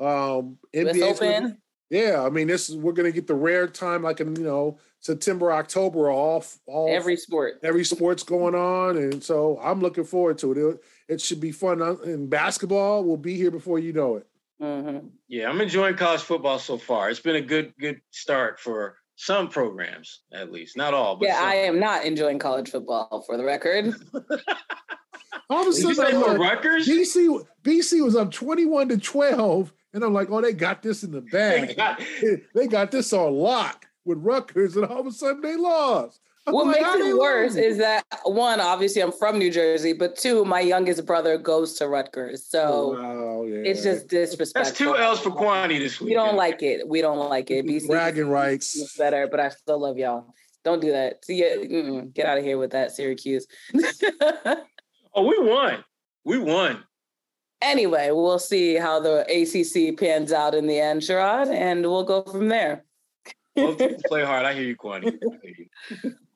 Um, 0.01 0.59
NBA. 0.75 1.57
Yeah, 1.91 2.22
I 2.22 2.28
mean, 2.28 2.49
this 2.49 2.68
is 2.68 2.76
we're 2.76 2.93
gonna 2.93 3.12
get 3.12 3.26
the 3.26 3.34
rare 3.34 3.66
time, 3.66 4.03
like 4.03 4.20
in 4.20 4.36
you 4.36 4.45
know 4.45 4.78
September, 5.01 5.53
October, 5.53 6.11
all 6.11 6.45
all 6.66 6.95
every 6.95 7.16
sport, 7.16 7.61
every 7.62 7.84
sport's 7.84 8.22
going 8.22 8.55
on, 8.55 8.99
and 8.99 9.22
so 9.22 9.59
I'm 9.62 9.80
looking 9.80 10.05
forward 10.05 10.39
to 10.39 10.53
it. 10.53 10.59
It, 10.59 10.80
it 11.09 11.20
should 11.20 11.41
be 11.41 11.53
fun. 11.53 11.80
And 11.80 12.28
basketball 12.28 13.05
will 13.05 13.16
be 13.16 13.36
here 13.36 13.51
before 13.51 13.78
you 13.78 13.93
know 13.93 14.16
it. 14.16 14.26
Mm-hmm. 14.61 15.07
Yeah, 15.28 15.49
I'm 15.49 15.61
enjoying 15.61 15.97
college 15.97 16.20
football 16.20 16.59
so 16.59 16.76
far. 16.76 17.11
It's 17.11 17.20
been 17.20 17.36
a 17.36 17.41
good 17.41 17.72
good 17.78 18.01
start 18.11 18.61
for 18.61 18.97
some 19.16 19.49
programs, 19.49 20.20
at 20.32 20.53
least, 20.53 20.76
not 20.76 20.95
all. 20.95 21.18
yeah, 21.22 21.36
some. 21.36 21.49
I 21.49 21.55
am 21.55 21.80
not 21.80 22.05
enjoying 22.05 22.39
college 22.39 22.70
football, 22.70 23.24
for 23.26 23.36
the 23.36 23.45
record. 23.45 23.95
all 25.51 25.62
of 25.62 25.68
a 25.68 25.72
sudden, 25.72 26.20
like, 26.20 26.39
Rutgers, 26.39 26.86
BC 26.86 27.45
BC 27.62 28.05
was 28.05 28.14
up 28.14 28.30
21 28.30 28.91
to 28.91 28.99
12 28.99 29.72
and 29.95 30.05
I'm 30.05 30.12
like, 30.12 30.30
oh, 30.30 30.41
they 30.41 30.53
got 30.53 30.82
this 30.82 31.03
in 31.03 31.11
the 31.11 31.20
bag. 31.32 31.68
They 31.68 31.74
got, 31.74 32.01
they 32.55 32.66
got 32.66 32.91
this 32.91 33.12
on 33.12 33.34
lock 33.34 33.86
with 34.05 34.18
Rutgers, 34.18 34.76
and 34.76 34.86
all 34.86 35.01
of 35.01 35.07
a 35.07 35.12
sudden 35.12 35.41
they 35.41 35.57
lost. 35.57 36.20
I'm 36.47 36.55
what 36.55 36.66
like, 36.66 36.80
makes 36.80 37.07
it 37.07 37.18
worse 37.18 37.57
is 37.57 37.76
that 37.76 38.05
one, 38.24 38.59
obviously, 38.59 39.03
I'm 39.03 39.12
from 39.12 39.39
New 39.39 39.51
Jersey, 39.51 39.93
but 39.93 40.16
two, 40.16 40.47
my 40.47 40.61
youngest 40.61 41.05
brother 41.05 41.36
goes 41.36 41.74
to 41.74 41.89
Rutgers, 41.89 42.47
so 42.47 42.97
oh, 42.97 43.03
wow, 43.03 43.45
yeah. 43.45 43.70
it's 43.70 43.82
just 43.82 44.09
disrespectful. 44.09 44.64
That's 44.64 44.76
two 44.76 44.97
L's 44.97 45.20
for 45.20 45.30
quantity 45.30 45.78
this 45.78 46.01
week. 46.01 46.09
We 46.09 46.14
don't 46.14 46.36
like 46.36 46.62
it. 46.62 46.89
We 46.89 47.03
don't 47.03 47.28
like 47.28 47.51
it. 47.51 47.66
BC 47.66 47.89
bragging 47.89 48.28
rights 48.28 48.97
better, 48.97 49.28
but 49.30 49.41
I 49.41 49.51
still 49.51 49.78
love 49.78 49.99
y'all. 49.99 50.34
Don't 50.64 50.80
do 50.80 50.91
that. 50.93 51.22
See, 51.24 51.41
ya, 51.41 52.03
get 52.14 52.24
out 52.24 52.39
of 52.39 52.45
here 52.45 52.57
with 52.57 52.70
that, 52.70 52.93
Syracuse. 52.93 53.47
oh, 55.14 55.26
we 55.26 55.39
won. 55.39 55.84
We 56.24 56.39
won. 56.39 56.82
Anyway, 57.61 58.11
we'll 58.13 58.39
see 58.39 58.77
how 58.77 59.01
the 59.01 59.23
ACC 59.29 59.99
pans 59.99 60.33
out 60.33 60.55
in 60.55 60.67
the 60.67 60.79
end, 60.79 61.03
Sherrod, 61.03 61.49
and 61.53 61.83
we'll 61.83 62.05
go 62.05 62.23
from 62.23 62.49
there. 62.49 62.85
well, 63.57 63.75
play 64.07 64.25
hard. 64.25 64.45
I 64.47 64.55
hear 64.55 64.63
you, 64.63 64.77
Kwani. 64.77 65.19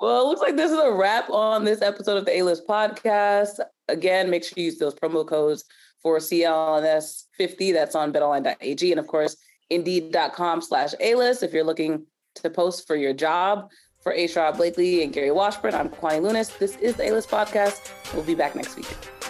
well, 0.00 0.22
it 0.22 0.26
looks 0.26 0.40
like 0.40 0.56
this 0.56 0.72
is 0.72 0.78
a 0.78 0.92
wrap 0.92 1.30
on 1.30 1.64
this 1.64 1.80
episode 1.80 2.16
of 2.16 2.24
the 2.24 2.36
A-List 2.38 2.66
podcast. 2.66 3.60
Again, 3.88 4.30
make 4.30 4.42
sure 4.42 4.54
you 4.56 4.64
use 4.64 4.78
those 4.78 4.94
promo 4.94 5.24
codes 5.26 5.64
for 6.02 6.18
CLNS 6.18 7.26
50. 7.36 7.70
That's 7.72 7.94
on 7.94 8.12
betonline.ag. 8.12 8.90
And 8.90 8.98
of 8.98 9.06
course, 9.06 9.36
indeed.com 9.70 10.60
slash 10.60 10.92
A-List 11.00 11.44
if 11.44 11.52
you're 11.52 11.64
looking 11.64 12.04
to 12.36 12.50
post 12.50 12.86
for 12.86 12.96
your 12.96 13.12
job. 13.12 13.70
For 14.00 14.10
A. 14.10 14.26
Sherrod 14.26 14.56
Blakely 14.56 15.04
and 15.04 15.12
Gary 15.12 15.30
Washburn, 15.30 15.74
I'm 15.74 15.88
Kwani 15.88 16.20
Lunis. 16.20 16.58
This 16.58 16.74
is 16.78 16.96
the 16.96 17.08
A-List 17.08 17.28
podcast. 17.30 17.92
We'll 18.12 18.24
be 18.24 18.34
back 18.34 18.56
next 18.56 18.74
week. 18.74 19.21